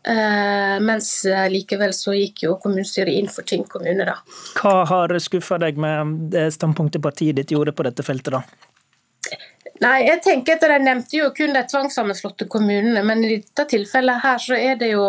Uh, 0.07 0.79
mens 0.85 1.11
uh, 1.27 1.47
likevel 1.51 1.93
så 1.97 2.15
gikk 2.17 2.45
jo 2.47 2.55
kommunestyret 2.63 3.19
inn 3.19 3.31
for 3.33 3.47
Tinn 3.49 3.67
kommune, 3.69 4.07
da. 4.09 4.19
Hva 4.59 4.85
har 4.89 5.15
skuffa 5.23 5.59
deg 5.61 5.81
med 5.81 6.31
det 6.35 6.49
standpunktet 6.55 7.03
partiet 7.05 7.39
ditt 7.41 7.55
gjorde 7.55 7.75
på 7.77 7.87
dette 7.89 8.07
feltet, 8.07 8.37
da? 8.39 8.45
Nei, 9.83 10.09
jeg 10.09 10.23
tenker 10.25 10.57
at 10.57 10.65
De 10.69 10.79
nevnte 10.83 11.19
jo 11.19 11.29
kun 11.37 11.55
de 11.55 11.63
tvangssammenslåtte 11.71 12.49
kommunene, 12.51 13.03
men 13.07 13.23
i 13.25 13.37
dette 13.37 13.67
tilfellet 13.71 14.23
her 14.25 14.41
så 14.43 14.57
er 14.59 14.79
det 14.81 14.91
jo 14.93 15.05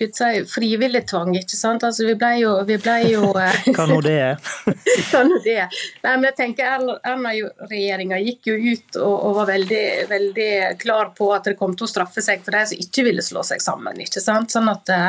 jeg 0.00 0.10
si, 0.16 0.30
frivillig 0.48 1.02
tvang. 1.10 1.34
ikke 1.36 1.56
sant? 1.56 1.84
Altså, 1.84 2.06
Vi 2.08 2.16
ble 2.18 2.32
jo, 2.40 2.54
vi 2.68 2.78
ble 2.80 2.96
jo 3.10 3.30
Hva 3.76 3.86
nå 3.88 4.00
det 4.04 4.16
er? 4.16 4.52
Hva 5.10 5.22
nå 5.26 5.40
det 5.44 5.56
er. 5.66 5.80
Nei, 6.04 6.14
men 6.14 6.28
jeg 6.30 6.36
tenker 6.38 6.70
Erna-regjeringa 6.70 8.20
gikk 8.24 8.50
jo 8.52 8.56
ut 8.56 9.00
og, 9.00 9.14
og, 9.14 9.34
var 9.40 9.50
veldig, 9.52 9.84
veldig 10.10 10.50
klar 10.80 11.12
på 11.16 11.30
at 11.36 11.50
det 11.50 11.56
kom 11.60 11.76
til 11.76 11.88
å 11.88 11.92
straffe 11.92 12.24
seg 12.24 12.44
for 12.44 12.56
de 12.56 12.64
som 12.72 12.84
ikke 12.86 13.06
ville 13.06 13.24
slå 13.24 13.44
seg 13.46 13.62
sammen. 13.64 14.00
ikke 14.00 14.22
sant? 14.22 14.52
Sånn 14.54 14.70
at 14.72 14.86
det, 14.88 15.00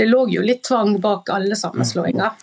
det 0.00 0.08
lå 0.10 0.24
jo 0.32 0.44
litt 0.44 0.64
tvang 0.66 0.98
bak 1.02 1.30
alle 1.32 1.58
sammenslåinger. 1.58 2.34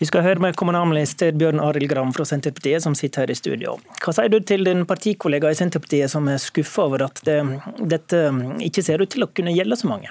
Vi 0.00 0.08
skal 0.08 0.24
høre 0.24 0.42
med 0.42 0.56
kommunalminister 0.58 1.34
Bjørn 1.38 1.60
Arild 1.62 1.90
Gram 1.92 2.10
fra 2.14 2.24
Senterpartiet, 2.26 2.82
som 2.82 2.96
sitter 2.98 3.22
her 3.22 3.30
i 3.30 3.38
studio. 3.38 3.76
Hva 4.02 4.14
sier 4.16 4.32
du 4.32 4.40
til 4.42 4.64
din 4.66 4.86
partikollega 4.88 5.41
kollegaer 5.42 5.56
i 5.56 5.58
Senterpartiet 5.58 6.10
som 6.10 6.28
er 6.30 6.38
skuffa 6.38 6.86
over 6.86 7.08
at 7.08 7.20
det, 7.26 7.40
dette 7.78 8.18
ikke 8.62 8.82
ser 8.84 9.02
ut 9.02 9.10
til 9.10 9.24
å 9.24 9.30
kunne 9.34 9.54
gjelde 9.54 9.76
så 9.76 9.90
mange? 9.90 10.10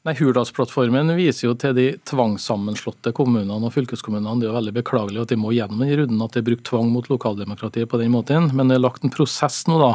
Nei, 0.00 0.14
Hurdalsplattformen 0.16 1.12
viser 1.18 1.50
jo 1.50 1.54
til 1.60 1.74
de 1.76 1.86
tvangssammenslåtte 2.08 3.12
kommunene 3.12 3.68
og 3.68 3.74
fylkeskommunene. 3.74 4.40
Det 4.40 4.46
er 4.46 4.54
jo 4.54 4.56
veldig 4.56 4.76
beklagelig 4.78 5.20
at 5.20 5.32
de 5.34 5.36
må 5.36 5.52
gjennom 5.52 5.82
den 5.84 5.92
runden, 5.92 6.22
at 6.24 6.32
det 6.32 6.40
er 6.40 6.46
brukt 6.48 6.64
tvang 6.70 6.88
mot 6.88 7.10
lokaldemokratiet 7.12 7.90
på 7.90 8.00
den 8.00 8.14
måten. 8.14 8.48
Men 8.56 8.72
det 8.72 8.78
er 8.78 8.86
lagt 8.86 9.04
en 9.04 9.12
prosess 9.12 9.66
nå 9.68 9.76
da, 9.82 9.92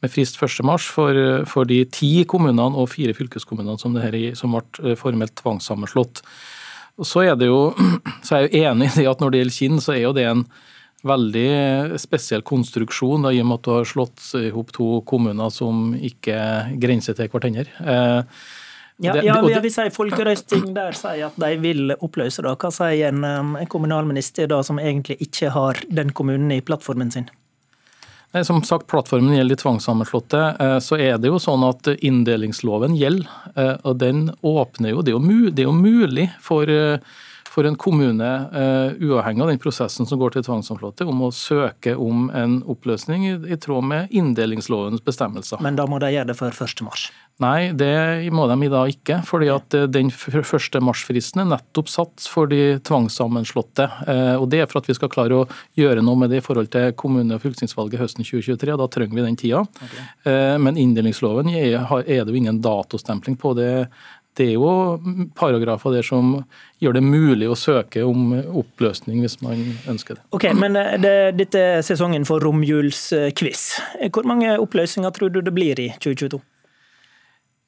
med 0.00 0.12
frist 0.12 0.40
1.3 0.40 0.78
for, 0.88 1.20
for 1.50 1.68
de 1.68 1.82
ti 1.92 2.14
kommunene 2.24 2.72
og 2.72 2.88
fire 2.94 3.12
fylkeskommunene 3.16 3.76
som, 3.80 3.92
det 3.92 4.06
her, 4.06 4.18
som 4.38 4.56
ble 4.56 4.96
formelt 4.96 5.36
tvangssammenslått. 5.42 6.24
Så 7.04 7.26
er, 7.26 7.36
jo, 7.44 7.74
så 8.24 8.38
er 8.38 8.46
jeg 8.46 8.48
jo 8.48 8.70
enig 8.72 8.94
i 8.96 9.10
at 9.10 9.20
når 9.20 9.34
det 9.34 9.44
gjelder 9.44 9.58
Kinn, 9.60 9.84
så 9.84 9.92
er 9.92 10.06
jo 10.06 10.16
det 10.16 10.30
en 10.30 10.48
veldig 11.04 11.98
spesiell 12.00 12.44
konstruksjon, 12.46 13.26
da, 13.26 13.32
i 13.32 13.40
og 13.42 13.48
med 13.50 13.60
at 13.60 13.68
du 13.68 13.72
har 13.74 13.88
slått 13.88 14.26
i 14.40 14.50
hop 14.54 14.72
to 14.74 14.88
kommuner 15.08 15.52
som 15.52 15.92
ikke 15.94 16.36
grenser 16.82 17.16
til 17.18 17.30
hverandre. 17.32 17.66
Eh, 17.84 18.42
ja, 19.02 19.12
det, 19.16 19.24
ja, 19.26 19.40
det, 19.42 19.58
vi 19.64 19.72
sier 19.74 19.90
Folkerøysting 19.90 20.68
der 20.76 20.94
sier 20.94 21.26
at 21.26 21.38
de 21.42 21.54
vil 21.58 21.96
oppløse 21.96 22.44
det. 22.46 22.52
Hva 22.62 22.70
sier 22.74 23.10
en, 23.10 23.24
en 23.58 23.70
kommunalminister 23.70 24.46
da 24.50 24.60
som 24.66 24.78
egentlig 24.78 25.18
ikke 25.24 25.50
har 25.54 25.80
den 25.90 26.14
kommunen 26.14 26.52
i 26.54 26.62
plattformen 26.62 27.10
sin? 27.14 27.26
Som 28.42 28.64
sagt, 28.66 28.88
Plattformen 28.90 29.36
gjelder 29.36 29.54
de 29.54 29.60
tvangssammenslåtte. 29.60 30.40
Eh, 30.60 30.78
så 30.82 30.96
er 30.98 31.20
det 31.22 31.30
jo 31.30 31.38
sånn 31.38 31.62
at 31.68 31.86
inndelingsloven 31.94 32.96
gjelder. 32.98 33.28
Eh, 33.54 33.76
og 33.86 34.00
den 34.00 34.24
åpner 34.42 34.90
er 34.90 34.96
jo, 34.96 35.04
det 35.06 35.62
er 35.62 35.68
jo 35.68 35.76
mulig 35.76 36.26
for 36.42 36.66
for 37.54 37.68
en 37.68 37.76
kommune, 37.78 38.30
uh, 38.50 38.92
uavhengig 38.98 39.42
av 39.44 39.50
den 39.52 39.60
prosessen 39.62 40.08
som 40.10 40.18
går 40.18 40.34
til 40.34 40.46
tvangssammenslåtte, 40.46 41.06
om 41.06 41.22
å 41.22 41.30
søke 41.34 41.94
om 41.94 42.26
en 42.34 42.58
oppløsning 42.70 43.28
i, 43.30 43.58
tråd 43.62 43.86
med 43.86 44.14
inndelingslovens 44.14 45.04
bestemmelser. 45.04 45.62
Men 45.62 45.78
da 45.78 45.86
må 45.90 46.00
de 46.02 46.10
gjøre 46.16 46.32
det 46.32 46.38
før 46.40 46.56
1. 46.66 46.82
mars? 46.86 47.06
Nei, 47.42 47.72
det 47.74 48.30
må 48.34 48.46
de 48.46 48.56
i 48.62 48.70
dag 48.70 48.90
ikke. 48.92 49.20
fordi 49.26 49.48
at 49.50 49.74
eh, 49.74 49.88
den 49.90 50.10
1. 50.10 50.76
mars-fristen 50.86 51.42
er 51.42 51.48
nettopp 51.50 51.90
satt 51.90 52.26
for 52.30 52.50
de 52.50 52.78
tvangssammenslåtte. 52.86 53.88
Uh, 54.06 54.36
og 54.38 54.48
Det 54.50 54.62
er 54.62 54.70
for 54.70 54.82
at 54.82 54.90
vi 54.90 54.98
skal 54.98 55.10
klare 55.10 55.40
å 55.42 55.46
gjøre 55.78 56.02
noe 56.02 56.18
med 56.18 56.34
det 56.34 56.42
i 56.42 56.44
forhold 56.46 56.70
til 56.74 56.92
kommune- 56.98 57.38
og 57.38 57.42
fylkestingsvalget 57.42 58.02
høsten 58.02 58.26
2023. 58.26 58.74
og 58.74 58.82
Da 58.82 58.90
trenger 58.98 59.18
vi 59.18 59.26
den 59.26 59.38
tida. 59.38 59.62
Okay. 59.62 60.58
Men 60.58 60.78
inndelingsloven 60.80 61.50
er 61.50 62.24
det 62.24 62.30
jo 62.30 62.38
ingen 62.38 62.60
datostempling 62.62 63.36
på. 63.38 63.54
det 63.58 63.88
det 64.38 64.48
er 64.50 64.56
jo 64.56 64.70
paragrafer 65.38 65.94
der 65.94 66.06
som 66.06 66.36
gjør 66.82 66.96
det 66.96 67.04
mulig 67.06 67.48
å 67.50 67.58
søke 67.58 68.02
om 68.06 68.32
oppløsning 68.34 69.22
hvis 69.22 69.38
man 69.44 69.60
ønsker 69.90 70.18
det. 70.18 70.24
Ok, 70.34 70.48
men 70.58 70.78
eh, 70.80 70.96
det, 71.00 71.14
Dette 71.38 71.62
er 71.78 71.84
sesongen 71.86 72.26
for 72.28 72.42
romjulsquiz. 72.44 73.62
Hvor 74.10 74.26
mange 74.28 74.56
oppløsninger 74.58 75.14
tror 75.14 75.30
du 75.34 75.40
det 75.44 75.54
blir 75.54 75.80
i 75.80 75.92
2022? 76.00 76.42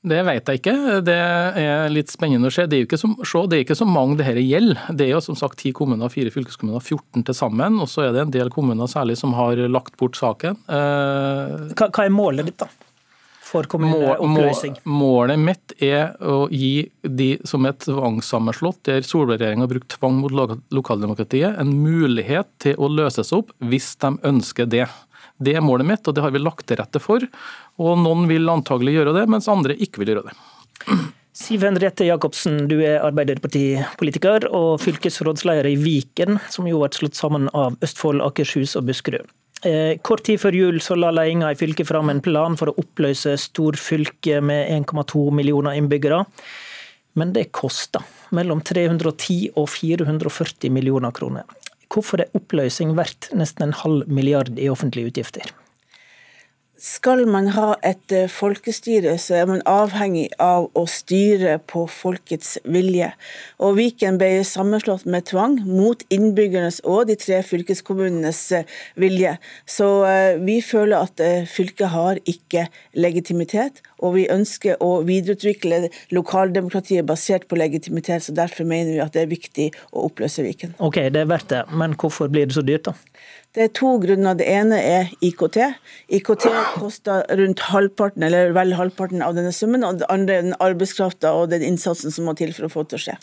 Det 0.07 0.21
vet 0.23 0.51
jeg 0.51 0.61
ikke. 0.61 0.75
Det 1.03 1.17
er 1.17 1.89
litt 1.91 2.13
spennende 2.13 2.51
å 2.51 2.55
se. 2.55 2.69
Det 2.71 2.77
er 2.77 2.85
jo 2.85 2.87
ikke 2.87 3.01
så, 3.01 3.09
se, 3.27 3.43
det 3.51 3.57
er 3.57 3.65
ikke 3.65 3.79
så 3.79 3.89
mange 3.91 4.19
det 4.21 4.29
dette 4.29 4.45
gjelder. 4.45 4.93
Det 4.95 5.07
er 5.07 5.15
jo 5.17 5.23
som 5.25 5.39
sagt 5.39 5.59
ti 5.59 5.73
kommuner, 5.75 6.13
fire 6.13 6.31
fylkeskommuner, 6.31 6.83
14 6.83 7.27
til 7.27 7.35
sammen. 7.35 7.81
Og 7.83 7.91
så 7.91 8.07
er 8.07 8.15
det 8.15 8.23
en 8.23 8.35
del 8.35 8.53
kommuner 8.55 8.91
særlig 8.91 9.19
som 9.19 9.35
har 9.39 9.59
lagt 9.67 9.97
bort 9.99 10.19
saken. 10.19 10.61
Eh, 10.71 11.57
hva, 11.73 11.89
hva 11.91 12.07
er 12.07 12.15
målet 12.15 12.53
ditt, 12.53 12.63
da? 12.63 12.86
For 13.47 13.69
kommuneoppløsning? 13.71 14.79
Målet 14.89 15.41
mitt 15.41 15.75
er 15.83 16.15
å 16.21 16.47
gi 16.51 16.89
de 17.03 17.31
som 17.47 17.67
er 17.69 17.77
tvangssammenslått, 17.85 18.83
der 18.89 19.07
Solberg-regjeringa 19.07 19.67
har 19.67 19.73
brukt 19.73 19.97
tvang 19.97 20.21
mot 20.23 20.35
lokaldemokratiet, 20.75 21.59
en 21.61 21.75
mulighet 21.83 22.51
til 22.63 22.79
å 22.79 22.91
løses 22.93 23.33
opp 23.37 23.55
hvis 23.65 23.95
de 24.03 24.17
ønsker 24.27 24.71
det. 24.71 24.87
Det 25.39 25.55
er 25.57 25.65
målet 25.65 25.89
mitt, 25.89 26.07
og 26.09 26.17
det 26.17 26.25
har 26.25 26.33
vi 26.35 26.43
lagt 26.43 26.67
til 26.69 26.81
rette 26.81 27.03
for. 27.03 27.25
Og 27.83 28.01
Noen 28.01 28.25
vil 28.31 28.49
antagelig 28.49 28.97
gjøre 28.97 29.15
det, 29.19 29.27
mens 29.31 29.51
andre 29.53 29.77
ikke 29.77 30.03
vil 30.03 30.15
gjøre 30.15 30.31
det. 30.31 30.37
Siv 31.37 31.67
Henriette 31.67 32.07
Jacobsen, 32.09 32.63
du 32.71 32.79
er 32.81 33.03
Arbeiderpartipolitiker 33.05 34.47
og 34.57 34.81
fylkesrådsleder 34.81 35.69
i 35.69 35.77
Viken, 35.77 36.39
som 36.49 36.65
jo 36.69 36.81
ble 36.81 36.89
slått 36.97 37.19
sammen 37.19 37.51
av 37.53 37.77
Østfold, 37.85 38.25
Akershus 38.25 38.73
og 38.81 38.89
Buskerud. 38.89 39.29
Eh, 39.67 39.97
kort 40.05 40.23
tid 40.29 40.39
før 40.39 40.55
jul 40.55 40.77
så 40.85 40.95
la 40.99 41.11
ledelsen 41.11 41.43
i 41.49 41.59
fylket 41.59 41.89
fram 41.89 42.13
en 42.13 42.23
plan 42.23 42.55
for 42.59 42.71
å 42.71 42.77
oppløse 42.79 43.33
storfylket 43.41 44.45
med 44.45 44.71
1,2 44.71 45.25
millioner 45.35 45.75
innbyggere. 45.79 46.23
Men 47.19 47.33
det 47.35 47.49
koster 47.57 48.05
mellom 48.37 48.61
310 48.63 49.57
og 49.57 49.71
440 49.73 50.71
millioner 50.71 51.15
kroner. 51.17 51.47
Hvorfor 51.91 52.23
er 52.23 52.35
oppløsning 52.37 52.95
verdt 52.99 53.31
nesten 53.35 53.69
en 53.69 53.79
halv 53.81 54.11
milliard 54.11 54.53
i 54.59 54.69
offentlige 54.71 55.11
utgifter? 55.11 55.51
Skal 56.77 57.23
man 57.25 57.47
ha 57.55 57.71
et 57.89 58.13
eh, 58.13 58.27
folkestyre, 58.29 59.15
så 59.17 59.39
er 59.39 59.47
man 59.49 59.63
avhengig 59.65 60.27
av 60.43 60.67
å 60.77 60.83
styre 60.85 61.55
på 61.65 61.87
folkets 61.89 62.59
vilje. 62.69 63.09
Og 63.65 63.79
Viken 63.79 64.19
ble 64.21 64.43
sammenslått 64.45 65.07
med 65.09 65.25
tvang, 65.31 65.57
mot 65.65 66.05
innbyggernes 66.13 66.83
og 66.85 67.07
de 67.09 67.17
tre 67.17 67.39
fylkeskommunenes 67.49 68.41
eh, 68.59 68.69
vilje. 69.01 69.33
Så 69.65 69.89
eh, 70.05 70.37
vi 70.43 70.59
føler 70.61 71.09
at 71.09 71.25
fylket 71.49 71.95
har 71.95 72.21
ikke 72.29 72.67
legitimitet, 72.93 73.81
og 74.05 74.19
vi 74.19 74.27
ønsker 74.29 74.77
å 74.85 74.99
videreutvikle 75.09 75.87
lokaldemokratiet 76.13 77.09
basert 77.09 77.49
på 77.49 77.57
legitimitet. 77.57 78.29
så 78.29 78.37
Derfor 78.37 78.69
mener 78.69 78.93
vi 78.93 79.01
at 79.01 79.17
det 79.17 79.25
er 79.25 79.33
viktig 79.33 79.71
å 79.97 80.11
oppløse 80.11 80.45
Viken. 80.45 80.77
Ok, 80.85 81.01
det 81.09 81.25
er 81.25 81.33
verdt 81.33 81.57
det, 81.57 81.65
men 81.73 81.97
hvorfor 81.97 82.29
blir 82.29 82.51
det 82.51 82.59
så 82.59 82.67
dyrt, 82.67 82.93
da? 82.93 82.97
Det 83.57 83.65
er 83.65 83.73
to 83.73 83.95
grunner. 84.03 84.37
Det 84.37 84.47
ene 84.53 84.79
er 84.85 85.11
IKT. 85.25 85.57
IKT 86.19 86.47
koster 86.77 87.25
rundt 87.41 87.65
halvparten 87.71 88.27
eller 88.27 88.53
vel 88.57 88.75
halvparten 88.77 89.25
av 89.25 89.37
denne 89.39 89.53
summen. 89.57 89.85
Og 89.87 90.03
det 90.03 90.11
andre 90.13 90.37
er 90.37 90.45
den 90.45 90.57
arbeidskrafta 90.61 91.33
og 91.33 91.49
den 91.55 91.65
innsatsen 91.65 92.13
som 92.13 92.29
må 92.29 92.37
til 92.37 92.53
for 92.57 92.69
å 92.69 92.73
få 92.73 92.85
det 92.85 92.93
til 92.93 93.01
å 93.01 93.05
skje. 93.07 93.17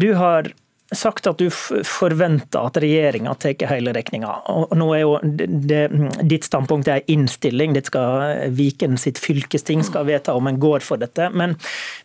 Du 0.00 0.08
har 0.16 0.48
sagt 0.94 1.28
at 1.28 1.40
du 1.40 1.50
forventer 1.50 2.64
at 2.64 2.80
regjeringa 2.80 3.34
tar 3.40 3.68
hele 3.68 3.92
regninga. 3.96 4.32
Nå 4.76 4.88
er 4.94 5.02
jo 5.02 5.14
det, 5.44 5.82
ditt 6.22 6.48
standpunkt 6.48 6.88
er 6.88 7.04
innstilling, 7.10 7.74
det 7.76 7.86
skal 7.88 8.50
Viken 8.54 8.96
sitt 9.00 9.18
fylkesting 9.20 9.84
skal 9.84 10.06
vedta 10.08 10.36
om 10.36 10.48
en 10.48 10.60
går 10.60 10.84
for 10.86 11.00
dette. 11.00 11.28
Men, 11.34 11.58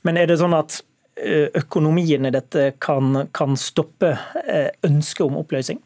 men 0.07 0.19
er 0.19 0.27
det 0.27 0.39
sånn 0.41 0.57
at 0.57 0.81
økonomien 1.59 2.27
i 2.27 2.31
dette 2.31 2.71
kan, 2.79 3.25
kan 3.35 3.57
stoppe 3.59 4.13
ønsket 4.87 5.25
om 5.27 5.39
oppløsning? 5.41 5.81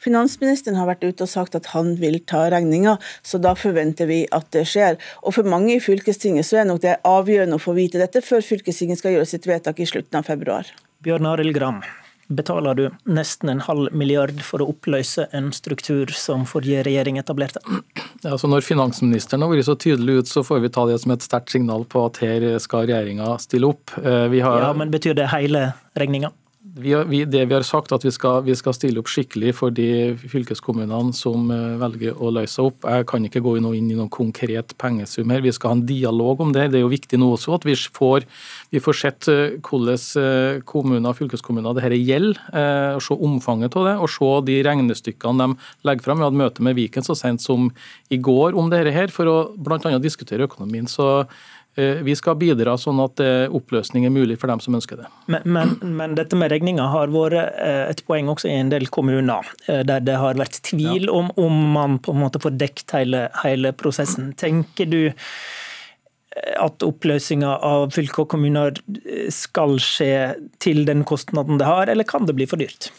Finansministeren 0.00 0.78
har 0.80 0.88
vært 0.88 1.04
ute 1.04 1.26
og 1.26 1.30
sagt 1.30 1.56
at 1.58 1.70
han 1.74 1.94
vil 2.00 2.18
ta 2.24 2.46
regninga, 2.52 2.96
så 3.22 3.40
da 3.42 3.52
forventer 3.58 4.08
vi 4.08 4.22
at 4.32 4.48
det 4.56 4.64
skjer. 4.70 4.96
Og 5.20 5.36
for 5.36 5.48
mange 5.48 5.74
i 5.76 5.82
fylkestinget 5.82 6.48
så 6.48 6.62
er 6.62 6.70
nok 6.70 6.80
det 6.84 6.98
avgjørende 7.04 7.60
å 7.60 7.62
få 7.62 7.76
vite 7.76 8.00
dette 8.00 8.24
før 8.24 8.44
fylkestinget 8.44 9.02
skal 9.02 9.18
gjøre 9.18 9.28
sitt 9.28 9.48
vedtak 9.50 9.82
i 9.82 9.88
slutten 9.88 10.22
av 10.22 10.30
februar. 10.30 10.70
Bjørn 11.04 11.28
Arild 11.28 11.52
Gram, 11.56 11.82
betaler 12.32 12.76
du 12.78 12.82
nesten 13.08 13.52
en 13.52 13.62
halv 13.66 13.92
milliard 13.96 14.40
for 14.44 14.64
å 14.64 14.70
oppløse 14.72 15.26
en 15.36 15.50
struktur 15.52 16.12
som 16.16 16.46
forrige 16.48 16.84
regjering 16.86 17.20
etablerte? 17.20 17.60
Ja, 18.22 18.32
altså 18.32 18.48
når 18.48 18.64
finansministeren 18.64 19.44
har 19.44 19.52
vært 19.52 19.68
så 19.68 19.76
tydelig 19.80 20.20
ut, 20.20 20.32
så 20.32 20.44
får 20.46 20.64
vi 20.64 20.72
ta 20.72 20.86
det 20.88 21.00
som 21.04 21.12
et 21.12 21.24
sterkt 21.24 21.52
signal 21.52 21.84
på 21.88 22.08
at 22.08 22.20
her 22.24 22.46
skal 22.62 22.88
regjeringa 22.88 23.34
stille 23.42 23.72
opp. 23.72 23.96
Eh, 24.00 24.40
har... 24.40 24.64
Ja, 24.64 24.72
Men 24.76 24.92
betyr 24.92 25.16
det 25.18 25.28
hele 25.34 25.72
regninga? 25.98 26.32
Vi 26.80 26.94
vi, 27.10 27.24
det 27.24 27.44
vi 27.48 27.54
har 27.54 27.64
sagt, 27.66 27.92
at 27.92 28.04
vi 28.04 28.10
skal, 28.14 28.42
vi 28.46 28.54
skal, 28.56 28.74
stille 28.76 29.00
opp 29.02 29.10
skikkelig 29.10 29.52
for 29.58 29.74
de 29.74 30.16
fylkeskommunene 30.30 31.14
som 31.16 31.50
eh, 31.52 31.76
velger 31.80 32.16
å 32.16 32.32
løse 32.34 32.64
opp. 32.64 32.86
Jeg 32.88 33.06
kan 33.10 33.26
ikke 33.26 33.42
gå 33.44 33.56
inn 33.58 33.68
i 33.70 33.96
noen 33.96 34.10
konkret 34.12 34.74
pengesum 34.80 35.30
her. 35.32 35.42
Vi 35.44 35.52
skal 35.54 35.72
ha 35.72 35.78
en 35.78 35.84
dialog 35.88 36.42
om 36.44 36.54
det. 36.56 36.70
Det 36.72 36.80
er 36.80 36.84
jo 36.84 36.92
viktig 36.92 37.20
nå 37.20 37.32
også 37.36 37.58
at 37.58 37.66
vi 37.68 37.76
får, 37.76 38.26
vi 38.72 38.82
får 38.82 38.98
sett 39.02 39.30
eh, 39.32 39.58
hvordan 39.60 40.00
eh, 40.22 40.60
kommuner 40.68 41.12
og 41.12 41.20
fylkeskommuner 41.20 41.76
dette 41.76 42.00
gjelder. 42.00 42.40
og 42.96 43.04
Se 43.04 43.16
omfanget 43.16 43.76
av 43.78 43.88
det, 43.88 43.96
og 44.00 44.12
se 44.12 44.32
de 44.48 44.58
regnestykkene 44.66 45.46
de 45.46 45.88
legger 45.88 46.06
fram. 46.06 46.20
Vi 46.20 46.28
hadde 46.28 46.42
møte 46.42 46.66
med 46.66 46.76
Viken 46.78 47.06
så 47.06 47.16
sent 47.18 47.44
som 47.44 47.70
i 48.10 48.18
går 48.20 48.58
om 48.58 48.70
dette 48.72 48.94
her, 48.94 49.12
for 49.14 49.30
å 49.30 49.38
bl.a. 49.56 49.96
diskutere 50.02 50.46
økonomien. 50.48 50.88
Så 50.90 51.10
vi 51.78 52.14
skal 52.18 52.34
bidra 52.36 52.74
sånn 52.80 52.98
at 53.00 53.20
oppløsning 53.54 54.04
er 54.04 54.12
mulig 54.12 54.34
for 54.40 54.50
dem 54.50 54.60
som 54.60 54.74
ønsker 54.76 54.98
det. 55.00 55.06
Men, 55.30 55.46
men, 55.54 55.76
men 55.96 56.16
dette 56.18 56.36
med 56.36 56.50
regninga 56.52 56.88
har 56.92 57.12
vært 57.14 57.54
et 57.62 58.02
poeng 58.08 58.28
også 58.32 58.50
i 58.50 58.56
en 58.58 58.72
del 58.72 58.88
kommuner, 58.92 59.46
der 59.68 60.02
det 60.04 60.18
har 60.18 60.36
vært 60.40 60.58
tvil 60.66 61.06
ja. 61.06 61.14
om 61.14 61.30
om 61.40 61.56
man 61.76 61.96
på 62.02 62.12
en 62.12 62.20
måte 62.24 62.42
får 62.42 62.58
dekket 62.58 62.96
hele, 62.98 63.22
hele 63.44 63.72
prosessen. 63.72 64.32
Tenker 64.36 64.90
du 64.90 65.00
at 66.60 66.84
oppløsninga 66.86 67.56
av 67.66 67.90
fylker 67.94 68.24
og 68.24 68.30
kommuner 68.34 68.76
skal 69.34 69.78
skje 69.82 70.12
til 70.62 70.84
den 70.88 71.02
kostnaden 71.08 71.58
det 71.60 71.68
har, 71.68 71.90
eller 71.90 72.06
kan 72.06 72.26
det 72.28 72.36
bli 72.38 72.46
for 72.50 72.60
dyrt? 72.60 72.90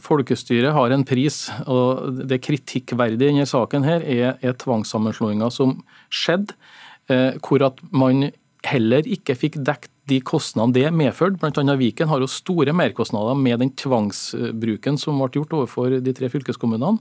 Folkestyret 0.00 0.72
har 0.72 0.94
en 0.94 1.04
pris, 1.04 1.48
og 1.66 2.20
det 2.30 2.40
kritikkverdige 2.46 3.18
i 3.18 3.22
denne 3.24 3.46
saken 3.48 3.84
her 3.84 4.04
er, 4.06 4.36
er 4.38 4.54
tvangssammenslåinga 4.58 5.50
som 5.52 5.80
skjedde, 6.14 6.54
eh, 6.54 6.79
hvor 7.10 7.64
at 7.66 7.80
man 7.90 8.30
heller 8.66 9.06
ikke 9.08 9.36
fikk 9.38 9.58
dekt 9.64 9.90
de 10.10 10.18
kostnadene 10.26 10.74
det 10.74 10.90
medførte. 10.96 11.38
Bl.a. 11.40 11.76
Viken 11.78 12.10
har 12.10 12.22
jo 12.22 12.30
store 12.30 12.74
merkostnader 12.76 13.38
med 13.38 13.62
den 13.62 13.72
tvangsbruken 13.78 14.98
som 15.00 15.20
ble 15.20 15.30
gjort 15.38 15.54
overfor 15.60 16.00
de 16.02 16.14
tre 16.16 16.30
fylkeskommunene. 16.32 16.98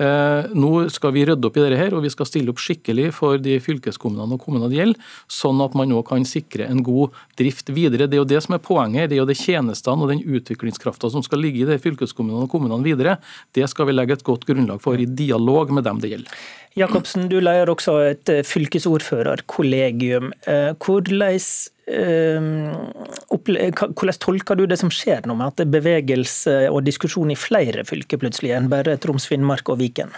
Eh, 0.00 0.46
nå 0.56 0.70
skal 0.90 1.12
vi 1.12 1.24
rydde 1.28 1.46
opp 1.46 1.56
i 1.58 1.62
dette 1.62 1.76
her, 1.76 1.92
og 1.92 2.04
vi 2.06 2.10
skal 2.12 2.26
stille 2.28 2.52
opp 2.52 2.60
skikkelig 2.62 3.10
for 3.16 3.40
de 3.42 3.58
fylkeskommunene 3.62 4.38
og 4.38 4.40
kommunene 4.40 4.70
det 4.72 4.78
gjelder, 4.78 5.10
sånn 5.30 5.60
at 5.64 5.76
man 5.78 5.90
nå 5.92 6.00
kan 6.08 6.24
sikre 6.28 6.66
en 6.70 6.80
god 6.86 7.12
drift 7.38 7.68
videre. 7.74 8.08
Det 8.08 8.16
er 8.16 8.22
jo 8.22 8.30
det 8.32 8.40
som 8.46 8.56
er 8.56 8.64
poenget. 8.64 9.10
Det 9.10 9.18
er 9.18 9.22
jo 9.22 9.28
det 9.28 9.38
tjenestene 9.40 10.06
og 10.06 10.14
den 10.14 10.24
utviklingskrafta 10.24 11.12
som 11.12 11.24
skal 11.26 11.44
ligge 11.44 11.62
i 11.62 11.68
de 11.68 11.78
fylkeskommunene 11.82 12.48
og 12.48 12.54
kommunene 12.54 12.86
videre. 12.86 13.18
Det 13.52 13.68
skal 13.70 13.90
vi 13.90 13.96
legge 13.98 14.16
et 14.16 14.26
godt 14.26 14.48
grunnlag 14.48 14.80
for 14.82 14.96
i 14.98 15.06
dialog 15.06 15.74
med 15.76 15.86
dem 15.88 16.00
det 16.02 16.14
gjelder. 16.14 16.42
Jacobsen, 16.72 17.28
du 17.28 17.36
leder 17.42 17.68
også 17.68 17.98
et 18.06 18.30
fylkesordførerkollegium. 18.48 20.32
Eh, 20.48 20.72
hvordan, 20.80 21.36
hvordan 23.32 24.20
tolker 24.22 24.58
du 24.58 24.66
det 24.66 24.78
som 24.80 24.92
skjer 24.92 25.26
nå, 25.28 25.36
med 25.38 25.52
at 25.52 25.58
det 25.60 25.66
er 25.66 25.74
bevegelse 25.76 26.54
og 26.70 26.84
diskusjon 26.86 27.32
i 27.32 27.38
flere 27.38 27.84
fylker 27.88 28.20
plutselig, 28.22 28.54
enn 28.56 28.70
bare 28.72 28.96
Troms, 29.02 29.28
Finnmark 29.30 29.68
og 29.72 29.80
Viken? 29.82 30.14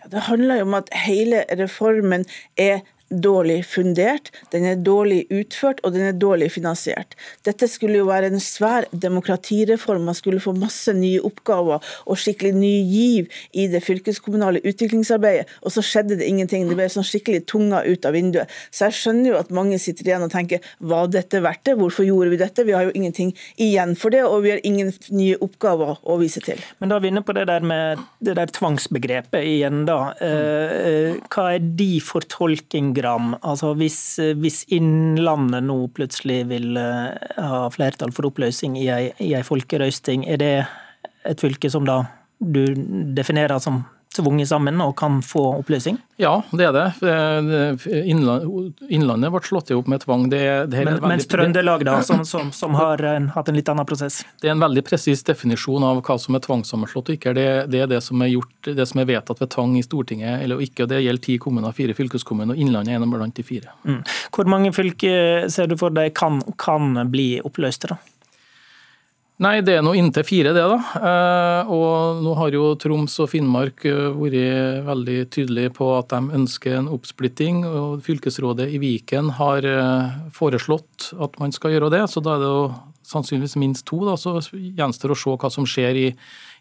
Ja, 0.00 0.10
det 0.12 0.26
handler 0.28 0.60
jo 0.60 0.68
om 0.68 0.76
at 0.78 0.92
hele 1.06 1.44
reformen 1.58 2.26
er 2.60 2.84
dårlig 3.10 3.60
fundert, 3.68 4.32
den 4.50 4.66
er 4.66 4.80
dårlig 4.82 5.24
utført 5.30 5.80
og 5.86 5.94
den 5.94 6.08
er 6.08 6.16
dårlig 6.18 6.50
finansiert. 6.54 7.14
Dette 7.46 7.68
skulle 7.70 8.00
jo 8.00 8.08
være 8.08 8.32
en 8.32 8.42
svær 8.42 8.86
demokratireform, 8.90 10.08
man 10.08 10.18
skulle 10.18 10.42
få 10.42 10.54
masse 10.56 10.92
nye 10.96 11.22
oppgaver 11.26 11.84
og 12.06 12.18
skikkelig 12.20 12.52
ny 12.56 12.72
giv 12.90 13.30
i 13.54 13.68
det 13.70 13.82
fylkeskommunale 13.86 14.62
utviklingsarbeidet, 14.66 15.46
og 15.62 15.74
så 15.74 15.84
skjedde 15.86 16.18
det 16.18 16.26
ingenting. 16.28 16.66
Det 16.68 16.78
ble 16.78 16.88
sånn 16.90 17.06
skikkelig 17.06 17.44
tunga 17.50 17.84
ut 17.86 18.08
av 18.08 18.16
vinduet. 18.16 18.50
Så 18.74 18.88
jeg 18.88 18.98
skjønner 19.00 19.32
jo 19.32 19.38
at 19.40 19.54
mange 19.54 19.78
sitter 19.82 20.10
igjen 20.10 20.26
og 20.26 20.32
tenker 20.34 20.64
var 20.80 21.10
dette 21.12 21.42
verdt 21.44 21.64
det, 21.68 21.76
hvorfor 21.78 22.06
gjorde 22.06 22.32
vi 22.34 22.40
dette? 22.40 22.66
Vi 22.66 22.74
har 22.74 22.88
jo 22.88 22.94
ingenting 22.96 23.32
igjen 23.62 23.94
for 23.98 24.14
det, 24.14 24.24
og 24.26 24.42
vi 24.46 24.54
har 24.54 24.64
ingen 24.66 24.92
nye 25.14 25.38
oppgaver 25.44 26.02
å 26.02 26.18
vise 26.20 26.42
til. 26.44 26.60
Men 26.80 26.90
da 26.90 26.98
er 26.98 27.06
vi 27.06 27.12
inne 27.14 27.24
på 27.26 27.36
det 27.36 27.46
der 27.50 27.64
med 27.66 28.02
det 28.24 28.36
der 28.38 28.50
tvangsbegrepet 28.50 29.46
igjen, 29.46 29.84
da. 29.88 30.00
Eh, 30.22 30.76
eh, 30.76 31.20
hva 31.32 31.48
er 31.54 31.70
de 31.78 31.90
fortolking 32.02 32.95
program. 32.96 33.36
Altså 33.42 33.74
hvis, 33.76 34.18
hvis 34.40 34.64
Innlandet 34.72 35.64
nå 35.66 35.78
plutselig 35.94 36.46
vil 36.48 36.76
eh, 36.80 37.12
ha 37.36 37.66
flertall 37.72 38.12
for 38.12 38.28
oppløsning 38.30 38.78
i 38.80 38.88
ei, 38.88 39.10
i 39.20 39.34
ei 39.36 39.44
folkerøysting, 39.44 40.26
er 40.26 40.40
det 40.40 40.54
et 41.26 41.40
fylke 41.40 41.70
som 41.70 41.84
da 41.86 42.04
du 42.40 42.64
definerer 43.16 43.58
som 43.60 43.84
tvunget 44.16 44.48
sammen 44.48 44.80
og 44.84 44.96
kan 44.98 45.20
få 45.24 45.44
oppløsning? 45.60 45.98
Ja, 46.16 46.42
det 46.56 46.64
er 46.64 46.72
det. 46.72 46.84
Innlandet 48.88 49.32
ble 49.32 49.42
slått 49.44 49.70
opp 49.76 49.88
med 49.92 50.00
tvang. 50.00 50.28
Det, 50.32 50.40
det 50.72 50.84
Men, 50.84 50.94
veldig, 50.94 51.10
mens 51.10 51.28
Trøndelag, 51.28 51.84
da, 51.84 51.98
som, 52.06 52.24
som, 52.24 52.48
som 52.56 52.76
har 52.78 53.02
en, 53.04 53.28
hatt 53.34 53.50
en 53.52 53.58
litt 53.58 53.68
annen 53.68 53.88
prosess? 53.88 54.22
Det 54.40 54.48
er 54.48 54.54
en 54.54 54.64
veldig 54.64 54.84
presis 54.86 55.24
definisjon 55.28 55.84
av 55.84 56.00
hva 56.06 56.16
som 56.20 56.38
er 56.38 56.44
tvangssammenslått 56.46 57.12
og 57.12 57.18
ikke. 57.18 57.36
Det, 57.36 57.46
det 57.72 57.84
er 57.84 57.92
det 57.92 58.00
som 58.06 58.24
er 58.24 58.32
gjort, 58.32 58.72
det 58.80 58.88
som 58.88 59.02
er 59.02 59.10
vedtatt 59.12 59.44
ved 59.44 59.52
tvang 59.52 59.76
i 59.76 59.84
Stortinget 59.84 60.46
eller 60.46 60.64
ikke. 60.64 60.86
og 60.86 60.92
Det 60.94 61.04
gjelder 61.04 61.26
ti 61.28 61.38
kommuner, 61.42 61.76
fire 61.76 61.96
fylkeskommuner, 61.98 62.56
og 62.56 62.64
Innlandet 62.64 62.96
er 62.96 63.04
en 63.04 63.12
blant 63.12 63.36
de 63.36 63.44
fire. 63.46 63.76
Mm. 63.84 64.02
Hvor 64.32 64.48
mange 64.50 64.72
fylker 64.76 65.50
ser 65.52 65.68
du 65.68 65.76
for 65.80 65.92
deg 65.92 66.16
kan, 66.16 66.40
kan 66.56 66.96
bli 67.12 67.34
oppløste? 67.44 67.92
da? 67.92 68.00
Nei, 69.36 69.58
det 69.60 69.74
er 69.76 69.82
nå 69.84 69.90
inntil 69.92 70.24
fire, 70.24 70.54
det. 70.56 70.62
da. 70.64 70.76
Eh, 70.96 71.70
og 71.76 72.22
nå 72.24 72.32
har 72.38 72.54
jo 72.56 72.70
Troms 72.80 73.18
og 73.20 73.28
Finnmark 73.28 73.84
eh, 73.84 74.06
vært 74.16 74.86
veldig 74.86 75.16
tydelige 75.34 75.74
på 75.76 75.90
at 75.98 76.08
de 76.14 76.38
ønsker 76.38 76.78
en 76.78 76.88
oppsplitting. 76.88 77.60
og 77.68 78.00
Fylkesrådet 78.06 78.70
i 78.72 78.80
Viken 78.80 79.34
har 79.36 79.68
eh, 79.68 80.16
foreslått 80.32 81.10
at 81.20 81.36
man 81.42 81.52
skal 81.52 81.76
gjøre 81.76 81.92
det. 81.92 82.02
Så 82.08 82.24
da 82.24 82.38
er 82.38 82.44
det 82.46 82.48
jo 82.48 82.64
sannsynligvis 83.04 83.58
minst 83.60 83.84
to. 83.84 84.00
da, 84.08 84.16
Så 84.16 84.38
gjenstår 84.56 85.12
å 85.12 85.20
se 85.20 85.36
hva 85.36 85.52
som 85.52 85.68
skjer 85.68 86.04
i 86.06 86.10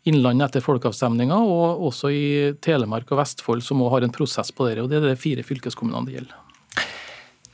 Innlandet 0.06 0.52
etter 0.52 0.62
folkeavstemninga, 0.62 1.40
og 1.42 1.88
også 1.88 2.12
i 2.14 2.26
Telemark 2.62 3.10
og 3.10 3.24
Vestfold, 3.24 3.64
som 3.66 3.82
òg 3.82 3.96
har 3.96 4.06
en 4.06 4.14
prosess 4.14 4.52
på 4.54 4.68
det. 4.68 4.84
og 4.84 4.92
Det 4.92 5.00
er 5.00 5.08
de 5.08 5.16
fire 5.18 5.48
fylkeskommunene 5.48 6.12
det 6.12 6.20
gjelder. 6.20 6.45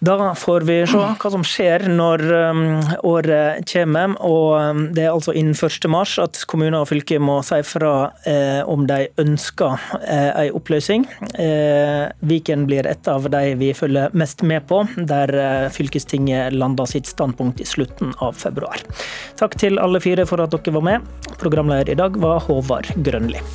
Da 0.02 0.34
får 0.36 0.62
vi 0.66 0.76
se 0.90 0.98
hva 0.98 1.30
som 1.30 1.44
skjer 1.46 1.84
når 1.94 2.24
um, 2.34 2.62
året 3.06 3.62
kommer. 3.70 4.16
og 4.26 4.56
um, 4.58 4.80
Det 4.98 5.04
er 5.06 5.12
altså 5.12 5.36
innen 5.38 5.54
1. 5.54 5.86
mars 5.94 6.16
at 6.22 6.40
kommuner 6.50 6.80
og 6.80 6.88
fylker 6.90 7.22
må 7.22 7.36
si 7.46 7.60
fra 7.68 8.10
eh, 8.26 8.66
om 8.66 8.88
de 8.90 9.12
ønsker 9.22 9.76
eh, 10.02 10.32
en 10.48 10.58
oppløsning. 10.58 11.06
Eh, 11.38 12.08
Viken 12.26 12.66
blir 12.66 12.90
et 12.90 13.12
av 13.12 13.28
de 13.30 13.44
vi 13.60 13.70
følger 13.78 14.16
mest 14.18 14.42
med 14.42 14.66
på, 14.72 14.82
der 14.98 15.36
eh, 15.38 15.68
fylkestinget 15.76 16.58
lander 16.58 16.90
sitt 16.90 17.06
standpunkt 17.12 17.62
i 17.62 17.70
slutten 17.70 18.16
av 18.26 18.40
februar. 18.42 18.82
Takk 19.38 19.60
til 19.62 19.78
alle 19.78 20.02
fire 20.02 20.26
for 20.26 20.42
at 20.42 20.58
dere 20.58 20.74
var 20.80 20.88
med. 20.88 21.14
Programleder 21.38 21.94
i 21.94 22.00
dag 22.02 22.18
var 22.26 22.42
Håvard 22.48 22.90
Grønli. 23.06 23.46